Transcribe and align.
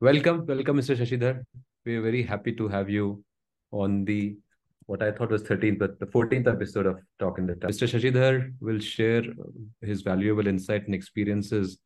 Welcome, 0.00 0.46
welcome, 0.46 0.76
Mr. 0.76 0.96
Shashidhar. 0.96 1.42
We 1.84 1.96
are 1.96 2.02
very 2.02 2.22
happy 2.22 2.52
to 2.52 2.68
have 2.68 2.88
you 2.88 3.24
on 3.72 4.04
the 4.04 4.36
what 4.86 5.02
I 5.02 5.10
thought 5.10 5.32
was 5.32 5.42
13th, 5.42 5.80
but 5.80 5.98
the 5.98 6.06
14th 6.06 6.46
episode 6.46 6.86
of 6.86 7.00
Talk 7.18 7.38
in 7.38 7.48
the 7.48 7.56
Town. 7.56 7.72
Mr. 7.72 7.88
Shashidhar 7.88 8.52
will 8.60 8.78
share 8.78 9.24
his 9.82 10.02
valuable 10.02 10.46
insight 10.46 10.86
and 10.86 10.94
experiences 10.94 11.78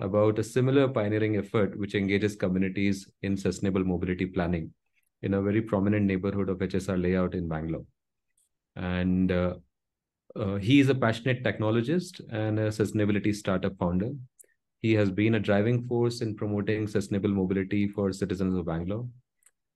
about 0.00 0.40
a 0.40 0.42
similar 0.42 0.88
pioneering 0.88 1.36
effort 1.36 1.78
which 1.78 1.94
engages 1.94 2.34
communities 2.34 3.08
in 3.22 3.36
sustainable 3.36 3.84
mobility 3.84 4.26
planning 4.26 4.72
in 5.22 5.34
a 5.34 5.40
very 5.40 5.62
prominent 5.62 6.06
neighborhood 6.06 6.48
of 6.48 6.58
HSR 6.58 7.00
layout 7.00 7.36
in 7.36 7.46
Bangalore. 7.46 7.86
And 8.74 9.30
uh, 9.30 9.54
uh, 10.34 10.56
he 10.56 10.80
is 10.80 10.88
a 10.88 10.94
passionate 10.96 11.44
technologist 11.44 12.20
and 12.32 12.58
a 12.58 12.70
sustainability 12.70 13.32
startup 13.32 13.78
founder. 13.78 14.10
He 14.80 14.94
has 14.94 15.10
been 15.10 15.34
a 15.34 15.40
driving 15.40 15.86
force 15.86 16.22
in 16.22 16.34
promoting 16.34 16.86
sustainable 16.86 17.30
mobility 17.30 17.86
for 17.86 18.12
citizens 18.12 18.56
of 18.56 18.64
Bangalore. 18.64 19.06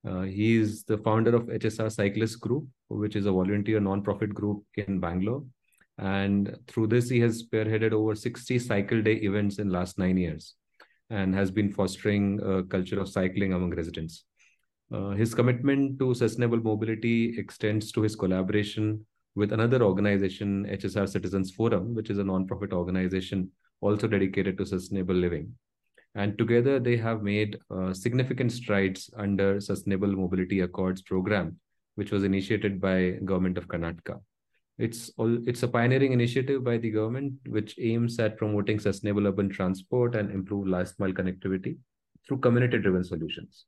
Uh, 0.07 0.23
he 0.23 0.57
is 0.57 0.85
the 0.85 0.99
founder 0.99 1.35
of 1.35 1.47
HSR 1.47 1.93
Cyclist 1.93 2.41
Group, 2.41 2.67
which 2.89 3.17
is 3.17 3.27
a 3.27 3.33
volunteer 3.33 3.81
non-profit 3.81 4.35
group 4.35 4.63
in 4.77 5.01
Bangalore. 5.01 5.45
And 5.99 6.57
through 6.67 6.89
this, 6.89 7.09
he 7.09 7.21
has 7.21 7.43
spearheaded 7.43 7.93
over 7.93 8.15
60 8.15 8.59
cycle 8.59 9.03
day 9.03 9.15
events 9.17 9.59
in 9.59 9.71
last 9.71 9.99
nine 9.99 10.17
years 10.17 10.55
and 11.11 11.35
has 11.35 11.51
been 11.51 11.73
fostering 11.73 12.41
a 12.43 12.63
culture 12.65 13.01
of 13.01 13.09
cycling 13.09 13.53
among 13.53 13.75
residents. 13.75 14.25
Uh, 14.93 15.11
his 15.11 15.35
commitment 15.35 15.99
to 15.99 16.15
sustainable 16.15 16.61
mobility 16.61 17.39
extends 17.39 17.93
to 17.93 18.03
his 18.03 18.17
collaboration 18.17 19.05
with 19.35 19.53
another 19.53 19.83
organization, 19.83 20.67
HSR 20.67 21.09
Citizens 21.09 21.51
Forum, 21.51 21.95
which 21.95 22.11
is 22.11 22.19
a 22.19 22.25
non-profit 22.25 22.73
organization 22.73 23.51
also 23.85 24.07
dedicated 24.07 24.57
to 24.59 24.67
sustainable 24.67 25.15
living. 25.15 25.53
And 26.15 26.39
together 26.39 26.79
they 26.79 26.97
have 26.97 27.23
made 27.23 27.59
uh, 27.71 27.93
significant 27.93 28.53
strides 28.53 29.11
under 29.17 29.61
Sustainable 29.61 30.13
Mobility 30.13 30.61
Accords 30.61 31.03
program, 31.03 31.57
which 31.97 32.13
was 32.13 32.25
initiated 32.25 32.81
by 32.81 33.19
government 33.25 33.59
of 33.59 33.69
Karnataka. 33.69 34.21
It's 34.79 35.11
all, 35.19 35.37
it's 35.49 35.63
a 35.63 35.69
pioneering 35.69 36.13
initiative 36.13 36.65
by 36.65 36.79
the 36.79 36.91
government 36.91 37.35
which 37.47 37.77
aims 37.79 38.19
at 38.19 38.39
promoting 38.39 38.81
sustainable 38.81 39.27
urban 39.27 39.49
transport 39.49 40.17
and 40.17 40.31
improve 40.31 40.67
last 40.67 40.99
mile 40.99 41.13
connectivity 41.13 41.77
through 42.27 42.39
community 42.39 42.79
driven 42.79 43.05
solutions. 43.05 43.67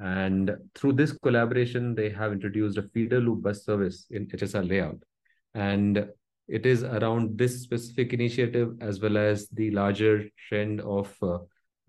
And 0.00 0.52
through 0.74 0.92
this 0.92 1.12
collaboration, 1.12 1.94
they 1.94 2.10
have 2.10 2.32
introduced 2.32 2.78
a 2.78 2.88
feeder 2.94 3.20
loop 3.20 3.42
bus 3.42 3.64
service 3.64 4.06
in 4.10 4.26
HSR 4.26 4.68
layout. 4.68 5.02
And 5.54 6.06
it 6.48 6.64
is 6.64 6.82
around 6.82 7.36
this 7.36 7.62
specific 7.62 8.12
initiative 8.12 8.74
as 8.80 9.00
well 9.00 9.18
as 9.18 9.48
the 9.48 9.70
larger 9.70 10.24
trend 10.48 10.80
of 10.80 11.14
uh, 11.22 11.38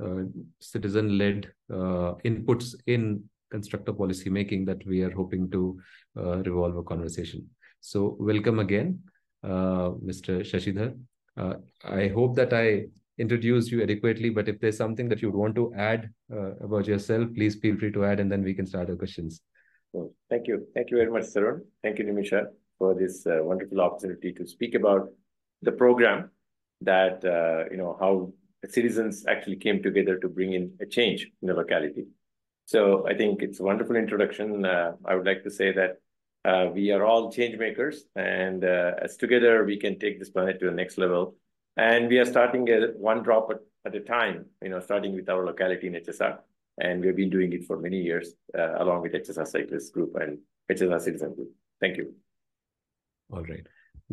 uh, 0.04 0.24
citizen-led 0.60 1.52
uh, 1.72 2.14
inputs 2.26 2.76
in 2.88 3.24
constructive 3.52 3.98
policy 3.98 4.30
making 4.30 4.66
that 4.66 4.86
we 4.86 5.02
are 5.02 5.12
hoping 5.12 5.50
to 5.50 5.80
uh, 6.18 6.38
revolve 6.38 6.76
a 6.78 6.84
conversation. 6.84 7.48
So 7.80 8.18
welcome 8.20 8.60
again, 8.60 9.00
uh, 9.44 9.92
Mr. 10.06 10.42
Shashidhar. 10.42 10.98
Uh, 11.38 11.56
I 11.86 12.10
hope 12.10 12.36
that 12.36 12.54
I 12.54 12.88
introduced 13.18 13.72
you 13.72 13.82
adequately, 13.82 14.30
but 14.30 14.50
if 14.50 14.60
there's 14.60 14.78
something 14.78 15.08
that 15.10 15.22
you 15.22 15.32
would 15.32 15.40
want 15.40 15.56
to 15.56 15.74
add 15.76 16.10
about 16.62 16.88
yourself, 16.88 17.28
please 17.34 17.56
feel 17.56 17.78
free 17.78 17.92
to 17.92 18.06
add 18.06 18.20
and 18.20 18.32
then 18.32 18.44
we 18.44 18.54
can 18.54 18.66
start 18.66 18.90
our 18.90 18.96
questions. 18.96 19.42
Thank 20.30 20.48
you. 20.48 20.68
Thank 20.76 20.92
you 20.92 20.98
very 20.98 21.12
much, 21.12 21.24
Sarun. 21.24 21.62
Thank 21.82 22.00
you, 22.00 22.06
Nimisha 22.06 22.48
for 22.80 22.96
this 22.96 23.28
uh, 23.28 23.40
wonderful 23.42 23.82
opportunity 23.82 24.32
to 24.34 24.48
speak 24.48 24.74
about 24.74 25.10
the 25.62 25.72
program 25.72 26.32
that, 26.82 27.24
uh, 27.26 27.70
you 27.70 27.78
know, 27.78 27.98
how 28.00 28.32
citizens 28.68 29.26
actually 29.28 29.58
came 29.58 29.84
together 29.84 30.18
to 30.18 30.28
bring 30.28 30.54
in 30.54 30.74
a 30.82 30.86
change 30.86 31.30
in 31.42 31.50
the 31.50 31.54
locality. 31.54 32.06
So 32.66 33.08
I 33.08 33.16
think 33.16 33.42
it's 33.42 33.60
a 33.60 33.64
wonderful 33.64 33.96
introduction. 33.96 34.66
Uh, 34.66 34.94
I 35.06 35.16
would 35.16 35.26
like 35.26 35.44
to 35.44 35.52
say 35.52 35.74
that 35.74 35.98
uh, 36.46 36.70
we 36.74 36.92
are 36.92 37.04
all 37.04 37.32
change 37.32 37.58
makers 37.58 38.06
and 38.16 38.64
uh, 38.64 38.94
as 39.02 39.18
together 39.18 39.66
we 39.66 39.78
can 39.78 40.00
take 40.00 40.20
this 40.20 40.30
planet 40.30 40.60
to 40.60 40.68
the 40.68 40.72
next 40.72 40.98
level. 40.98 41.36
And 41.78 42.10
we 42.10 42.18
are 42.20 42.26
starting 42.26 42.68
at 42.70 42.98
one 42.98 43.24
drop 43.24 43.50
at, 43.52 43.58
at 43.86 43.96
a 43.96 44.02
time, 44.02 44.46
you 44.62 44.70
know, 44.70 44.80
starting 44.80 45.16
with 45.16 45.30
our 45.30 45.46
locality 45.46 45.88
in 45.88 45.94
HSR. 45.94 46.38
And 46.80 47.04
we've 47.04 47.16
been 47.16 47.30
doing 47.30 47.52
it 47.54 47.66
for 47.66 47.78
many 47.78 48.02
years 48.02 48.34
uh, 48.58 48.82
along 48.82 49.02
with 49.02 49.14
HSR 49.14 49.48
Cyclist 49.48 49.94
Group 49.94 50.16
and 50.16 50.40
HSR 50.72 51.02
Citizen 51.02 51.34
Group. 51.36 51.52
Thank 51.82 51.98
you. 51.98 52.14
All 53.32 53.44
right, 53.44 53.66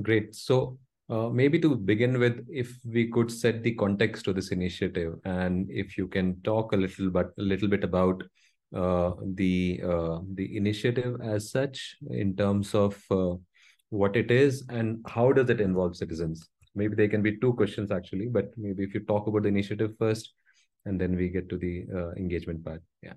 great. 0.03 0.34
So 0.34 0.78
uh, 1.09 1.28
maybe 1.28 1.59
to 1.60 1.77
begin 1.77 2.19
with, 2.19 2.44
if 2.50 2.77
we 2.84 3.09
could 3.10 3.31
set 3.31 3.62
the 3.62 3.75
context 3.75 4.25
to 4.25 4.32
this 4.32 4.50
initiative, 4.50 5.15
and 5.25 5.71
if 5.71 5.97
you 5.97 6.09
can 6.09 6.41
talk 6.43 6.72
a 6.72 6.77
little 6.77 7.10
but 7.10 7.31
a 7.38 7.43
little 7.43 7.69
bit 7.69 7.84
about 7.84 8.22
uh, 8.75 9.12
the 9.34 9.81
uh, 9.84 10.19
the 10.34 10.56
initiative 10.56 11.21
as 11.22 11.50
such 11.50 11.97
in 12.10 12.34
terms 12.37 12.75
of 12.75 13.00
uh, 13.10 13.34
what 13.91 14.16
it 14.16 14.31
is 14.31 14.65
and 14.69 14.99
how 15.06 15.32
does 15.32 15.49
it 15.49 15.60
involve 15.60 15.97
citizens. 15.97 16.49
Maybe 16.75 16.97
there 16.97 17.09
can 17.09 17.22
be 17.22 17.38
two 17.38 17.55
questions 17.55 17.91
actually, 17.91 18.26
but 18.26 18.50
maybe 18.56 18.82
if 18.82 18.93
you 18.93 19.00
talk 19.00 19.28
about 19.28 19.43
the 19.44 19.49
initiative 19.49 19.94
first, 19.99 20.32
and 20.84 21.00
then 21.00 21.16
we 21.16 21.28
get 21.28 21.49
to 21.49 21.56
the 21.56 21.87
uh, 21.94 22.10
engagement 22.12 22.65
part. 22.65 22.82
Yeah. 23.03 23.15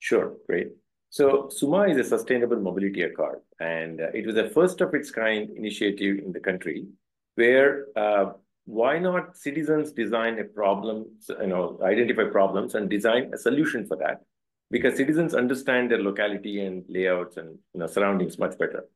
Sure, 0.00 0.34
great. 0.48 0.68
So 1.12 1.50
SUMA 1.50 1.88
is 1.88 1.98
a 1.98 2.04
sustainable 2.04 2.58
mobility 2.58 3.02
accord, 3.02 3.40
and 3.60 4.00
uh, 4.00 4.06
it 4.14 4.24
was 4.24 4.34
the 4.34 4.48
first 4.48 4.80
of 4.80 4.94
its 4.94 5.10
kind 5.10 5.50
initiative 5.54 6.20
in 6.24 6.32
the 6.32 6.40
country 6.40 6.86
where 7.34 7.88
uh, 7.96 8.32
why 8.64 8.98
not 8.98 9.36
citizens 9.36 9.92
design 9.92 10.38
a 10.38 10.44
problem, 10.44 11.04
you 11.28 11.48
know, 11.48 11.78
identify 11.82 12.24
problems 12.24 12.74
and 12.74 12.88
design 12.88 13.30
a 13.34 13.36
solution 13.36 13.86
for 13.86 13.98
that 13.98 14.22
because 14.70 14.96
citizens 14.96 15.34
understand 15.34 15.90
their 15.90 16.02
locality 16.02 16.64
and 16.64 16.82
layouts 16.88 17.36
and 17.36 17.58
you 17.74 17.80
know, 17.80 17.86
surroundings 17.86 18.38
much 18.38 18.56
better. 18.56 18.86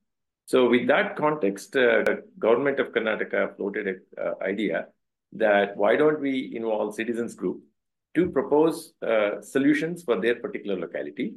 So 0.47 0.71
with 0.71 0.87
that 0.87 1.17
context, 1.17 1.77
uh, 1.77 2.03
the 2.03 2.25
government 2.39 2.81
of 2.81 2.93
Karnataka 2.93 3.57
floated 3.57 3.89
an 3.89 4.01
uh, 4.19 4.43
idea 4.43 4.87
that 5.33 5.77
why 5.77 5.97
don't 5.97 6.21
we 6.21 6.57
involve 6.57 6.95
citizens 6.95 7.35
group 7.35 7.61
to 8.15 8.31
propose 8.31 8.95
uh, 9.07 9.43
solutions 9.43 10.03
for 10.03 10.19
their 10.19 10.37
particular 10.37 10.81
locality 10.81 11.35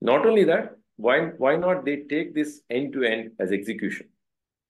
not 0.00 0.26
only 0.26 0.44
that, 0.44 0.76
why, 0.96 1.26
why 1.38 1.56
not 1.56 1.84
they 1.84 2.04
take 2.08 2.34
this 2.34 2.60
end 2.70 2.92
to 2.94 3.04
end 3.04 3.32
as 3.38 3.52
execution, 3.52 4.08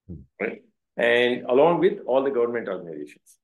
hmm. 0.06 0.21
right? 0.41 0.62
And 0.97 1.44
along 1.44 1.81
with 1.81 2.00
all 2.06 2.22
the 2.22 2.31
government 2.31 2.69
organizations. 2.69 3.39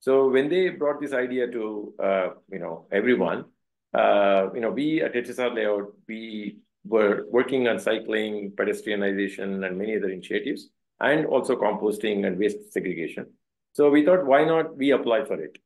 So 0.00 0.28
when 0.28 0.48
they 0.48 0.68
brought 0.68 1.00
this 1.00 1.12
idea 1.12 1.50
to 1.50 1.94
uh, 2.00 2.28
you 2.50 2.60
know 2.60 2.86
everyone, 2.92 3.46
uh, 3.92 4.50
you 4.54 4.60
know 4.60 4.70
we 4.70 5.02
at 5.02 5.14
HSR 5.14 5.52
Layout 5.52 5.92
we 6.06 6.58
were 6.84 7.24
working 7.28 7.66
on 7.66 7.80
cycling, 7.80 8.52
pedestrianization, 8.52 9.66
and 9.66 9.76
many 9.76 9.96
other 9.96 10.10
initiatives, 10.10 10.68
and 11.00 11.26
also 11.26 11.56
composting 11.56 12.26
and 12.26 12.38
waste 12.38 12.72
segregation. 12.72 13.26
So 13.72 13.90
we 13.90 14.04
thought, 14.04 14.24
why 14.24 14.44
not 14.44 14.76
we 14.76 14.92
apply 14.92 15.24
for 15.24 15.40
it, 15.40 15.58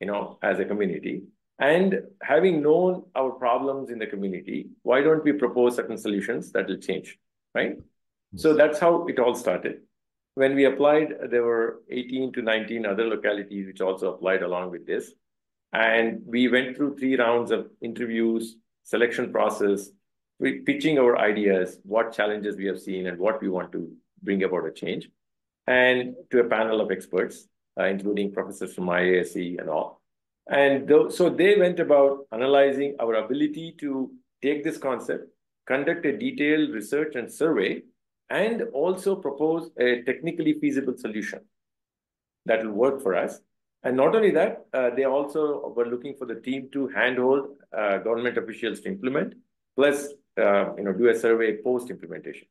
you 0.00 0.06
know, 0.06 0.38
as 0.42 0.60
a 0.60 0.64
community, 0.64 1.22
and 1.58 2.02
having 2.22 2.62
known 2.62 3.04
our 3.16 3.30
problems 3.30 3.90
in 3.90 3.98
the 3.98 4.06
community, 4.06 4.68
why 4.82 5.02
don't 5.02 5.24
we 5.24 5.32
propose 5.32 5.76
certain 5.76 5.98
solutions 5.98 6.52
that 6.52 6.68
will 6.68 6.76
change, 6.76 7.18
right? 7.54 7.76
Yes. 8.32 8.42
So 8.42 8.54
that's 8.54 8.78
how 8.78 9.06
it 9.06 9.18
all 9.18 9.34
started. 9.34 9.80
When 10.34 10.54
we 10.54 10.66
applied, 10.66 11.14
there 11.30 11.42
were 11.42 11.82
18 11.90 12.32
to 12.34 12.42
19 12.42 12.86
other 12.86 13.04
localities 13.04 13.66
which 13.66 13.80
also 13.80 14.14
applied 14.14 14.42
along 14.42 14.70
with 14.70 14.86
this. 14.86 15.12
And 15.72 16.22
we 16.24 16.48
went 16.48 16.76
through 16.76 16.96
three 16.96 17.16
rounds 17.16 17.50
of 17.50 17.68
interviews, 17.82 18.56
selection 18.84 19.32
process, 19.32 19.90
pitching 20.40 20.98
our 20.98 21.18
ideas, 21.18 21.78
what 21.82 22.12
challenges 22.12 22.56
we 22.56 22.66
have 22.66 22.78
seen 22.78 23.08
and 23.08 23.18
what 23.18 23.42
we 23.42 23.48
want 23.48 23.72
to 23.72 23.90
bring 24.22 24.44
about 24.44 24.66
a 24.66 24.70
change, 24.70 25.10
and 25.66 26.14
to 26.30 26.40
a 26.40 26.44
panel 26.44 26.80
of 26.80 26.92
experts, 26.92 27.48
uh, 27.78 27.84
including 27.84 28.32
professors 28.32 28.74
from 28.74 28.86
IISc 28.86 29.58
and 29.58 29.68
all. 29.68 29.97
And 30.48 30.88
th 30.88 31.12
so 31.12 31.28
they 31.28 31.56
went 31.56 31.78
about 31.80 32.26
analyzing 32.32 32.96
our 33.00 33.14
ability 33.24 33.74
to 33.80 34.10
take 34.42 34.64
this 34.64 34.78
concept, 34.78 35.28
conduct 35.66 36.06
a 36.06 36.16
detailed 36.16 36.70
research 36.70 37.16
and 37.16 37.30
survey, 37.30 37.82
and 38.30 38.62
also 38.72 39.14
propose 39.16 39.70
a 39.78 40.02
technically 40.02 40.54
feasible 40.54 40.96
solution 40.96 41.40
that 42.46 42.64
will 42.64 42.72
work 42.72 43.02
for 43.02 43.14
us. 43.14 43.40
And 43.82 43.96
not 43.96 44.14
only 44.16 44.30
that, 44.32 44.66
uh, 44.72 44.90
they 44.96 45.04
also 45.04 45.72
were 45.76 45.86
looking 45.86 46.14
for 46.16 46.26
the 46.26 46.40
team 46.40 46.68
to 46.72 46.88
handhold 46.88 47.48
uh, 47.76 47.98
government 47.98 48.36
officials 48.38 48.80
to 48.80 48.88
implement, 48.88 49.34
plus 49.76 50.08
uh, 50.40 50.74
you 50.76 50.84
know 50.84 50.92
do 50.92 51.08
a 51.08 51.14
survey 51.14 51.58
post 51.62 51.90
implementation. 51.90 52.48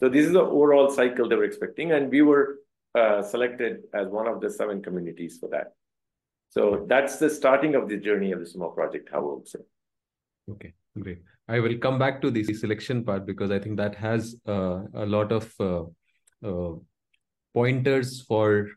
So 0.00 0.08
this 0.08 0.26
is 0.26 0.32
the 0.32 0.42
overall 0.42 0.90
cycle 0.90 1.28
they 1.28 1.36
were 1.36 1.44
expecting, 1.44 1.92
and 1.92 2.10
we 2.10 2.22
were 2.22 2.58
uh, 2.94 3.22
selected 3.22 3.84
as 3.92 4.08
one 4.08 4.28
of 4.28 4.40
the 4.40 4.50
seven 4.50 4.82
communities 4.82 5.38
for 5.40 5.48
that. 5.48 5.72
So 6.50 6.86
that's 6.88 7.18
the 7.18 7.28
starting 7.28 7.74
of 7.74 7.88
the 7.88 7.96
journey 7.96 8.32
of 8.32 8.40
the 8.40 8.46
SUMA 8.46 8.70
project, 8.70 9.10
how 9.12 9.18
I 9.18 9.34
would 9.34 9.48
say. 9.48 9.60
Okay, 10.50 10.72
great. 10.98 11.22
I 11.48 11.60
will 11.60 11.76
come 11.78 11.98
back 11.98 12.20
to 12.22 12.30
the 12.30 12.44
selection 12.44 13.04
part 13.04 13.26
because 13.26 13.50
I 13.50 13.58
think 13.58 13.76
that 13.76 13.94
has 13.94 14.36
uh, 14.46 14.82
a 14.94 15.06
lot 15.06 15.32
of 15.32 15.52
uh, 15.60 15.84
uh, 16.46 16.76
pointers 17.54 18.22
for 18.22 18.68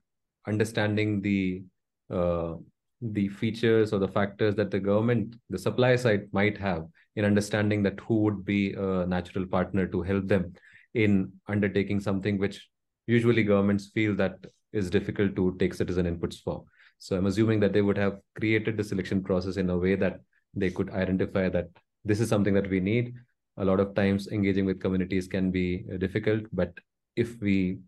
understanding 0.48 1.22
the 1.22 1.64
uh, 2.10 2.56
the 3.02 3.30
features 3.30 3.94
or 3.94 4.00
the 4.00 4.08
factors 4.08 4.56
that 4.56 4.70
the 4.70 4.80
government, 4.80 5.36
the 5.50 5.58
supply 5.58 5.96
side 5.96 6.28
might 6.32 6.58
have 6.58 6.86
in 7.16 7.26
understanding 7.26 7.82
that 7.84 8.00
who 8.02 8.20
would 8.22 8.46
be 8.46 8.74
a 8.74 9.06
natural 9.08 9.46
partner 9.46 9.88
to 9.88 10.02
help 10.02 10.28
them 10.28 10.54
in 10.94 11.32
undertaking 11.48 12.00
something 12.00 12.38
which 12.38 12.70
usually 13.08 13.44
governments 13.44 13.90
feel 13.94 14.16
that 14.16 14.36
is 14.72 14.90
difficult 14.90 15.36
to 15.36 15.56
take 15.58 15.74
citizen 15.74 16.06
inputs 16.06 16.42
for. 16.42 16.64
So 17.02 17.18
I'm 17.18 17.26
assuming 17.26 17.60
that 17.62 17.74
they 17.74 17.82
would 17.82 17.98
have 17.98 18.20
created 18.40 18.78
the 18.78 18.84
selection 18.84 19.24
process 19.24 19.58
in 19.58 19.72
a 19.72 19.78
way 19.78 19.96
that 19.96 20.20
they 20.54 20.70
could 20.70 20.92
identify 20.92 21.50
that 21.50 21.70
this 22.06 22.20
is 22.20 22.30
something 22.30 22.54
that 22.54 22.70
we 22.70 22.80
need. 22.80 23.16
A 23.58 23.66
lot 23.66 23.80
of 23.80 23.96
times 23.96 24.28
engaging 24.28 24.66
with 24.66 24.80
communities 24.80 25.28
can 25.28 25.50
be 25.50 25.84
uh, 25.92 25.98
difficult, 25.98 26.44
but 26.54 26.72
if 27.16 27.42
we 27.42 27.80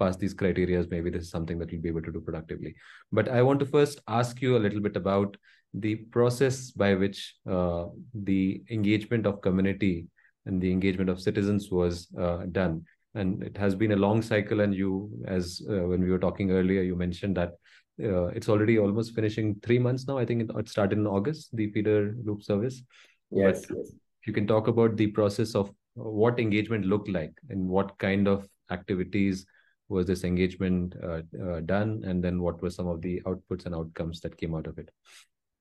pass 0.00 0.16
these 0.16 0.32
criteria, 0.32 0.86
maybe 0.90 1.10
this 1.10 1.24
is 1.24 1.30
something 1.30 1.58
that 1.58 1.70
we'll 1.70 1.82
be 1.82 1.90
able 1.90 2.00
to 2.00 2.10
do 2.10 2.22
productively. 2.22 2.74
But 3.12 3.28
I 3.28 3.42
want 3.42 3.60
to 3.60 3.66
first 3.66 4.00
ask 4.08 4.40
you 4.40 4.56
a 4.56 4.64
little 4.64 4.80
bit 4.80 4.96
about 4.96 5.36
the 5.74 5.96
process 5.96 6.70
by 6.70 6.94
which 6.94 7.34
uh, 7.46 7.88
the 8.14 8.62
engagement 8.70 9.26
of 9.26 9.42
community 9.42 10.06
and 10.46 10.62
the 10.62 10.72
engagement 10.72 11.10
of 11.10 11.20
citizens 11.20 11.70
was 11.70 12.08
uh, 12.18 12.46
done 12.50 12.86
and 13.14 13.42
it 13.42 13.56
has 13.58 13.74
been 13.74 13.92
a 13.92 13.96
long 13.96 14.22
cycle 14.22 14.60
and 14.60 14.74
you 14.74 15.10
as 15.26 15.60
uh, 15.68 15.82
when 15.82 16.02
we 16.02 16.10
were 16.10 16.18
talking 16.18 16.50
earlier 16.50 16.82
you 16.82 16.96
mentioned 16.96 17.36
that 17.36 17.52
uh, 18.02 18.26
it's 18.28 18.48
already 18.48 18.78
almost 18.78 19.14
finishing 19.14 19.56
three 19.62 19.78
months 19.78 20.06
now. 20.06 20.18
I 20.18 20.24
think 20.24 20.50
it, 20.50 20.68
started 20.68 20.98
in 20.98 21.06
august 21.06 21.54
the 21.54 21.70
feeder 21.70 22.14
loop 22.24 22.42
service. 22.42 22.82
Yes, 23.30 23.64
yes. 23.68 23.92
you 24.26 24.32
can 24.32 24.46
talk 24.46 24.68
about 24.68 24.96
the 24.96 25.08
process 25.08 25.54
of 25.54 25.70
what 25.94 26.38
engagement 26.38 26.86
looked 26.86 27.08
like 27.08 27.32
and 27.50 27.68
what 27.68 27.98
kind 27.98 28.28
of 28.28 28.48
activities 28.70 29.46
was 29.88 30.06
this 30.06 30.24
engagement 30.24 30.94
uh, 31.02 31.20
uh, 31.42 31.60
done 31.60 32.02
and 32.04 32.24
then 32.24 32.40
what 32.40 32.62
were 32.62 32.70
some 32.70 32.86
of 32.86 33.02
the 33.02 33.20
outputs 33.26 33.66
and 33.66 33.74
outcomes 33.74 34.20
that 34.20 34.36
came 34.38 34.54
out 34.54 34.66
of 34.66 34.78
it? 34.78 34.90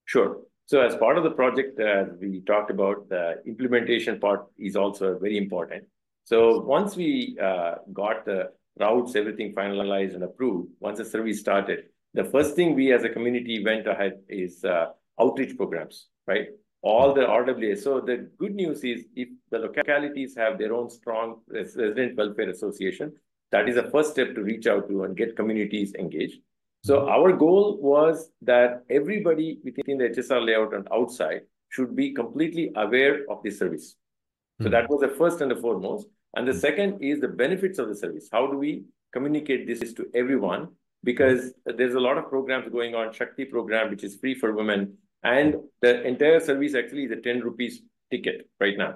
Sure. 0.05 0.37
So 0.65 0.81
as 0.81 0.95
part 0.95 1.17
of 1.17 1.23
the 1.23 1.31
project 1.31 1.79
uh, 1.79 2.05
we 2.19 2.41
talked 2.41 2.71
about 2.71 3.09
the 3.09 3.41
implementation 3.45 4.19
part 4.19 4.45
is 4.57 4.75
also 4.75 5.19
very 5.19 5.37
important. 5.37 5.83
So 6.23 6.61
once 6.61 6.95
we 6.95 7.37
uh, 7.41 7.75
got 7.91 8.25
the 8.25 8.51
routes, 8.79 9.15
everything 9.15 9.53
finalized 9.53 10.13
and 10.13 10.23
approved, 10.23 10.69
once 10.79 10.99
the 10.99 11.05
service 11.05 11.39
started, 11.39 11.85
the 12.13 12.23
first 12.25 12.55
thing 12.55 12.75
we 12.75 12.91
as 12.93 13.03
a 13.03 13.09
community 13.09 13.63
went 13.63 13.87
ahead 13.87 14.19
is 14.27 14.63
uh, 14.63 14.87
outreach 15.19 15.55
programs, 15.55 16.07
right? 16.27 16.47
All 16.81 17.13
the 17.13 17.21
RWA. 17.21 17.77
So 17.77 18.01
the 18.01 18.29
good 18.37 18.55
news 18.55 18.83
is 18.83 19.05
if 19.15 19.29
the 19.51 19.59
localities 19.59 20.35
have 20.35 20.57
their 20.57 20.73
own 20.73 20.89
strong 20.89 21.41
resident 21.47 22.17
welfare 22.17 22.49
association, 22.49 23.13
that 23.51 23.69
is 23.69 23.75
the 23.75 23.89
first 23.91 24.11
step 24.11 24.33
to 24.35 24.41
reach 24.41 24.65
out 24.67 24.89
to 24.89 25.03
and 25.03 25.15
get 25.15 25.35
communities 25.35 25.93
engaged. 25.95 26.39
So 26.83 27.07
our 27.07 27.31
goal 27.33 27.77
was 27.79 28.31
that 28.41 28.83
everybody 28.89 29.59
within 29.63 29.99
the 29.99 30.09
HSR 30.09 30.43
layout 30.43 30.73
and 30.73 30.87
outside 30.91 31.41
should 31.69 31.95
be 31.95 32.13
completely 32.13 32.71
aware 32.75 33.19
of 33.29 33.43
the 33.43 33.51
service. 33.51 33.95
So 34.61 34.67
hmm. 34.67 34.71
that 34.71 34.89
was 34.89 35.01
the 35.01 35.09
first 35.09 35.41
and 35.41 35.51
the 35.51 35.55
foremost. 35.55 36.07
And 36.35 36.47
the 36.47 36.53
hmm. 36.53 36.59
second 36.59 37.03
is 37.03 37.19
the 37.19 37.27
benefits 37.27 37.77
of 37.77 37.87
the 37.87 37.95
service. 37.95 38.29
How 38.31 38.47
do 38.47 38.57
we 38.57 38.85
communicate 39.13 39.67
this 39.67 39.93
to 39.93 40.07
everyone? 40.15 40.69
Because 41.03 41.53
there's 41.65 41.95
a 41.95 41.99
lot 41.99 42.17
of 42.17 42.29
programs 42.29 42.71
going 42.71 42.93
on, 42.93 43.11
Shakti 43.11 43.45
program, 43.45 43.89
which 43.89 44.03
is 44.03 44.15
free 44.15 44.35
for 44.35 44.53
women. 44.53 44.97
And 45.23 45.55
the 45.81 46.03
entire 46.03 46.39
service 46.39 46.75
actually 46.75 47.05
is 47.05 47.11
a 47.11 47.21
10 47.21 47.41
rupees 47.41 47.81
ticket 48.11 48.49
right 48.59 48.77
now. 48.77 48.95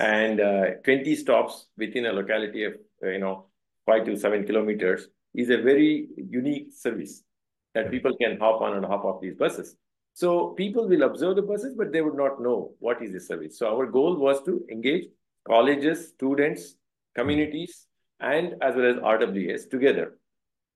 And 0.00 0.40
uh, 0.40 0.64
20 0.84 1.14
stops 1.16 1.66
within 1.76 2.06
a 2.06 2.12
locality 2.12 2.64
of, 2.64 2.74
uh, 3.02 3.08
you 3.08 3.18
know, 3.18 3.46
five 3.84 4.04
to 4.06 4.16
seven 4.16 4.46
kilometers 4.46 5.08
is 5.34 5.50
a 5.50 5.58
very 5.58 6.08
unique 6.16 6.68
service 6.74 7.22
that 7.74 7.90
people 7.90 8.16
can 8.20 8.38
hop 8.38 8.60
on 8.60 8.74
and 8.74 8.84
hop 8.84 9.04
off 9.04 9.20
these 9.20 9.34
buses. 9.34 9.76
So 10.14 10.48
people 10.50 10.88
will 10.88 11.02
observe 11.04 11.36
the 11.36 11.42
buses, 11.42 11.74
but 11.74 11.92
they 11.92 12.02
would 12.02 12.16
not 12.16 12.40
know 12.40 12.72
what 12.78 13.02
is 13.02 13.12
the 13.12 13.20
service. 13.20 13.58
So 13.58 13.74
our 13.74 13.86
goal 13.86 14.16
was 14.16 14.42
to 14.44 14.64
engage 14.70 15.06
colleges, 15.46 16.08
students, 16.08 16.76
communities, 17.14 17.86
and 18.20 18.54
as 18.62 18.76
well 18.76 18.90
as 18.90 18.96
RWAs 18.96 19.68
together 19.70 20.18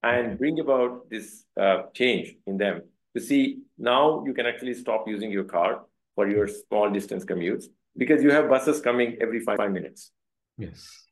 and 0.02 0.38
bring 0.38 0.60
about 0.60 1.08
this 1.10 1.44
uh, 1.60 1.82
change 1.94 2.34
in 2.46 2.56
them 2.56 2.82
to 3.16 3.22
see 3.22 3.60
now 3.78 4.22
you 4.24 4.34
can 4.34 4.46
actually 4.46 4.74
stop 4.74 5.08
using 5.08 5.30
your 5.30 5.44
car 5.44 5.82
for 6.14 6.28
your 6.28 6.48
small 6.48 6.90
distance 6.90 7.24
commutes 7.24 7.64
because 7.96 8.22
you 8.22 8.30
have 8.30 8.48
buses 8.48 8.80
coming 8.80 9.16
every 9.20 9.40
five, 9.40 9.56
five 9.56 9.72
minutes. 9.72 10.10
Yes. 10.58 11.06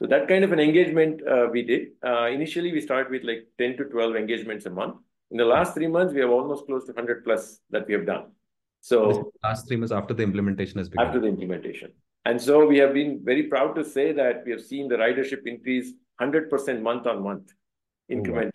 So 0.00 0.08
that 0.08 0.26
kind 0.28 0.44
of 0.44 0.52
an 0.52 0.58
engagement 0.58 1.20
uh, 1.26 1.46
we 1.50 1.62
did. 1.62 1.88
Uh, 2.04 2.26
initially, 2.26 2.72
we 2.72 2.80
started 2.80 3.10
with 3.10 3.22
like 3.22 3.46
10 3.58 3.76
to 3.76 3.84
12 3.84 4.16
engagements 4.16 4.66
a 4.66 4.70
month. 4.70 4.96
In 5.30 5.38
the 5.38 5.44
last 5.44 5.74
three 5.74 5.86
months, 5.86 6.12
we 6.12 6.20
have 6.20 6.30
almost 6.30 6.66
close 6.66 6.84
to 6.86 6.92
100 6.92 7.24
plus 7.24 7.60
that 7.70 7.86
we 7.86 7.94
have 7.94 8.04
done. 8.04 8.32
So 8.80 9.32
last 9.42 9.66
three 9.66 9.76
months 9.76 9.92
after 9.92 10.12
the 10.12 10.22
implementation 10.22 10.78
has 10.78 10.88
begun. 10.88 11.06
After 11.06 11.20
the 11.20 11.28
implementation. 11.28 11.92
And 12.26 12.40
so 12.40 12.66
we 12.66 12.78
have 12.78 12.92
been 12.92 13.20
very 13.24 13.44
proud 13.44 13.74
to 13.76 13.84
say 13.84 14.12
that 14.12 14.42
we 14.44 14.50
have 14.50 14.60
seen 14.60 14.88
the 14.88 14.96
ridership 14.96 15.46
increase 15.46 15.92
100% 16.20 16.82
month 16.82 17.06
on 17.06 17.22
month 17.22 17.52
increment. 18.08 18.54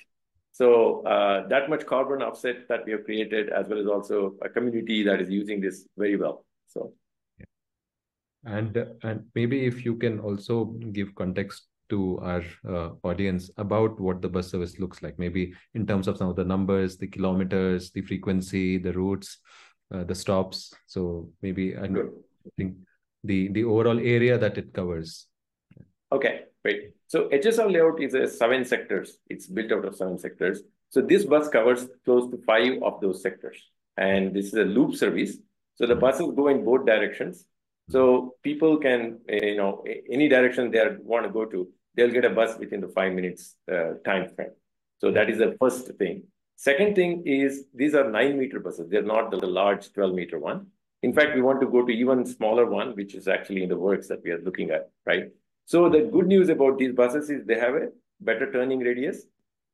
So 0.51 1.03
uh, 1.05 1.47
that 1.47 1.69
much 1.69 1.85
carbon 1.85 2.21
offset 2.21 2.67
that 2.67 2.85
we 2.85 2.91
have 2.91 3.05
created, 3.05 3.49
as 3.49 3.67
well 3.67 3.79
as 3.79 3.87
also 3.87 4.35
a 4.41 4.49
community 4.49 5.03
that 5.03 5.21
is 5.21 5.29
using 5.29 5.61
this 5.61 5.87
very 5.97 6.17
well. 6.17 6.45
So, 6.67 6.93
yeah. 7.39 7.45
and 8.45 8.85
and 9.03 9.25
maybe 9.35 9.65
if 9.65 9.85
you 9.85 9.95
can 9.95 10.19
also 10.19 10.65
give 10.91 11.15
context 11.15 11.67
to 11.89 12.19
our 12.21 12.43
uh, 12.67 12.89
audience 13.03 13.49
about 13.57 13.99
what 13.99 14.21
the 14.21 14.29
bus 14.29 14.51
service 14.51 14.79
looks 14.79 15.01
like, 15.01 15.17
maybe 15.17 15.53
in 15.73 15.87
terms 15.87 16.07
of 16.07 16.17
some 16.17 16.29
of 16.29 16.35
the 16.35 16.43
numbers, 16.43 16.97
the 16.97 17.07
kilometers, 17.07 17.91
the 17.91 18.01
frequency, 18.01 18.77
the 18.77 18.93
routes, 18.93 19.39
uh, 19.93 20.03
the 20.03 20.15
stops. 20.15 20.73
So 20.87 21.29
maybe 21.41 21.77
I 21.77 21.89
think 22.57 22.75
the 23.23 23.47
the 23.49 23.63
overall 23.63 23.99
area 23.99 24.37
that 24.37 24.57
it 24.57 24.73
covers. 24.73 25.27
Okay, 26.11 26.41
great. 26.63 26.93
So 27.09 27.27
HSR 27.29 27.71
layout 27.71 27.99
is 28.03 28.13
a 28.13 28.27
seven 28.27 28.63
sectors. 28.63 29.17
It's 29.31 29.47
built 29.47 29.71
out 29.71 29.83
of 29.83 29.95
seven 29.95 30.19
sectors. 30.19 30.61
So 30.91 31.01
this 31.01 31.25
bus 31.25 31.49
covers 31.49 31.87
close 32.05 32.29
to 32.29 32.37
five 32.45 32.83
of 32.83 33.01
those 33.01 33.23
sectors. 33.23 33.57
And 33.97 34.31
this 34.31 34.45
is 34.45 34.53
a 34.53 34.63
loop 34.63 34.95
service. 34.95 35.37
So 35.73 35.87
the 35.87 35.95
hmm. 35.95 36.01
buses 36.01 36.31
go 36.35 36.49
in 36.49 36.63
both 36.63 36.85
directions. 36.85 37.45
So 37.89 38.35
people 38.43 38.77
can, 38.77 39.21
eh, 39.27 39.43
you 39.43 39.57
know, 39.57 39.83
eh, 39.87 40.01
any 40.11 40.29
direction 40.29 40.69
they 40.69 40.85
want 41.01 41.25
to 41.25 41.31
go 41.31 41.45
to, 41.45 41.67
they'll 41.95 42.11
get 42.11 42.25
a 42.25 42.29
bus 42.29 42.59
within 42.59 42.79
the 42.79 42.89
five 42.89 43.13
minutes 43.13 43.55
eh, 43.67 43.73
uh, 43.73 43.93
time 44.05 44.29
frame. 44.35 44.51
So 44.99 45.09
that 45.11 45.31
is 45.31 45.39
the 45.39 45.57
first 45.59 45.87
thing. 45.97 46.25
Second 46.57 46.93
thing 46.93 47.23
is 47.25 47.65
these 47.73 47.95
are 47.95 48.07
nine 48.07 48.37
meter 48.37 48.59
buses. 48.59 48.87
They're 48.87 49.01
not 49.01 49.31
the 49.31 49.47
large 49.47 49.91
12 49.93 50.13
meter 50.13 50.37
one. 50.37 50.67
In 51.01 51.13
fact, 51.13 51.33
we 51.33 51.41
want 51.41 51.59
to 51.61 51.67
go 51.67 51.83
to 51.83 51.91
even 51.91 52.23
smaller 52.27 52.67
one, 52.67 52.95
which 52.95 53.15
is 53.15 53.27
actually 53.27 53.63
in 53.63 53.69
the 53.69 53.77
works 53.77 54.09
that 54.09 54.21
we 54.23 54.29
are 54.29 54.41
looking 54.41 54.69
at, 54.69 54.91
right? 55.07 55.31
So 55.69 55.87
the 55.87 56.01
good 56.11 56.25
news 56.25 56.49
about 56.49 56.79
these 56.79 56.93
buses 56.93 57.29
is 57.29 57.45
they 57.45 57.59
have 57.59 57.75
a 57.75 57.89
better 58.19 58.51
turning 58.51 58.79
radius. 58.79 59.25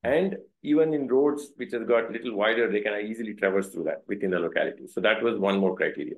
And 0.03 0.35
even 0.61 0.93
in 0.93 1.07
roads 1.07 1.51
which 1.55 1.71
have 1.71 1.87
got 1.87 2.11
little 2.11 2.35
wider, 2.35 2.69
they 2.69 2.81
can 2.81 2.99
easily 2.99 3.33
traverse 3.33 3.69
through 3.69 3.85
that 3.85 4.01
within 4.05 4.31
the 4.31 4.39
locality. 4.39 4.87
So 4.87 4.99
that 4.99 5.23
was 5.23 5.39
one 5.39 5.57
more 5.57 5.73
criteria. 5.73 6.15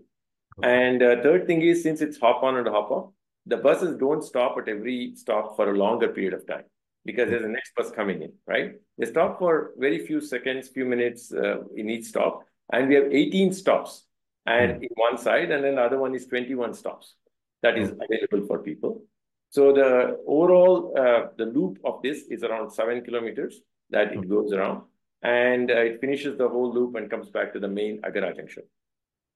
Okay. 0.57 0.87
And 0.87 1.03
uh, 1.03 1.21
third 1.21 1.45
thing 1.45 1.61
is 1.61 1.83
since 1.83 2.01
it's 2.01 2.17
hop 2.19 2.41
on 2.41 2.57
and 2.57 2.67
hop 2.67 2.89
off, 2.89 3.11
the 3.45 3.57
buses 3.57 3.95
don't 3.97 4.23
stop 4.23 4.57
at 4.57 4.67
every 4.67 5.13
stop 5.13 5.55
for 5.55 5.69
a 5.69 5.77
longer 5.77 6.07
period 6.07 6.33
of 6.33 6.47
time 6.47 6.63
because 7.05 7.29
there's 7.29 7.45
a 7.45 7.47
next 7.47 7.75
bus 7.75 7.91
coming 7.91 8.23
in, 8.23 8.33
right? 8.47 8.71
They 8.97 9.05
stop 9.05 9.37
for 9.37 9.73
very 9.77 10.03
few 10.07 10.21
seconds, 10.21 10.69
few 10.69 10.85
minutes 10.85 11.31
uh, 11.31 11.59
in 11.75 11.91
each 11.91 12.05
stop. 12.05 12.43
And 12.73 12.87
we 12.89 12.95
have 12.95 13.13
18 13.13 13.53
stops 13.53 14.07
and 14.47 14.81
mm. 14.81 14.81
in 14.81 14.89
one 14.95 15.19
side, 15.19 15.51
and 15.51 15.63
then 15.63 15.75
the 15.75 15.83
other 15.83 15.99
one 15.99 16.15
is 16.15 16.25
21 16.25 16.73
stops 16.73 17.13
that 17.61 17.77
is 17.77 17.91
available 17.91 18.47
for 18.47 18.57
people. 18.63 19.03
So 19.49 19.73
the 19.73 20.19
overall, 20.27 20.93
uh, 20.97 21.27
the 21.37 21.45
loop 21.45 21.79
of 21.83 22.01
this 22.01 22.23
is 22.29 22.43
around 22.43 22.71
seven 22.71 23.03
kilometers 23.03 23.61
that 23.89 24.11
it 24.11 24.29
goes 24.29 24.51
around, 24.51 24.83
and 25.23 25.71
uh, 25.71 25.75
it 25.75 26.01
finishes 26.01 26.37
the 26.37 26.47
whole 26.47 26.73
loop 26.73 26.95
and 26.95 27.09
comes 27.09 27.29
back 27.29 27.53
to 27.53 27.59
the 27.59 27.67
main 27.67 28.01
Agara 28.01 28.35
junction. 28.35 28.63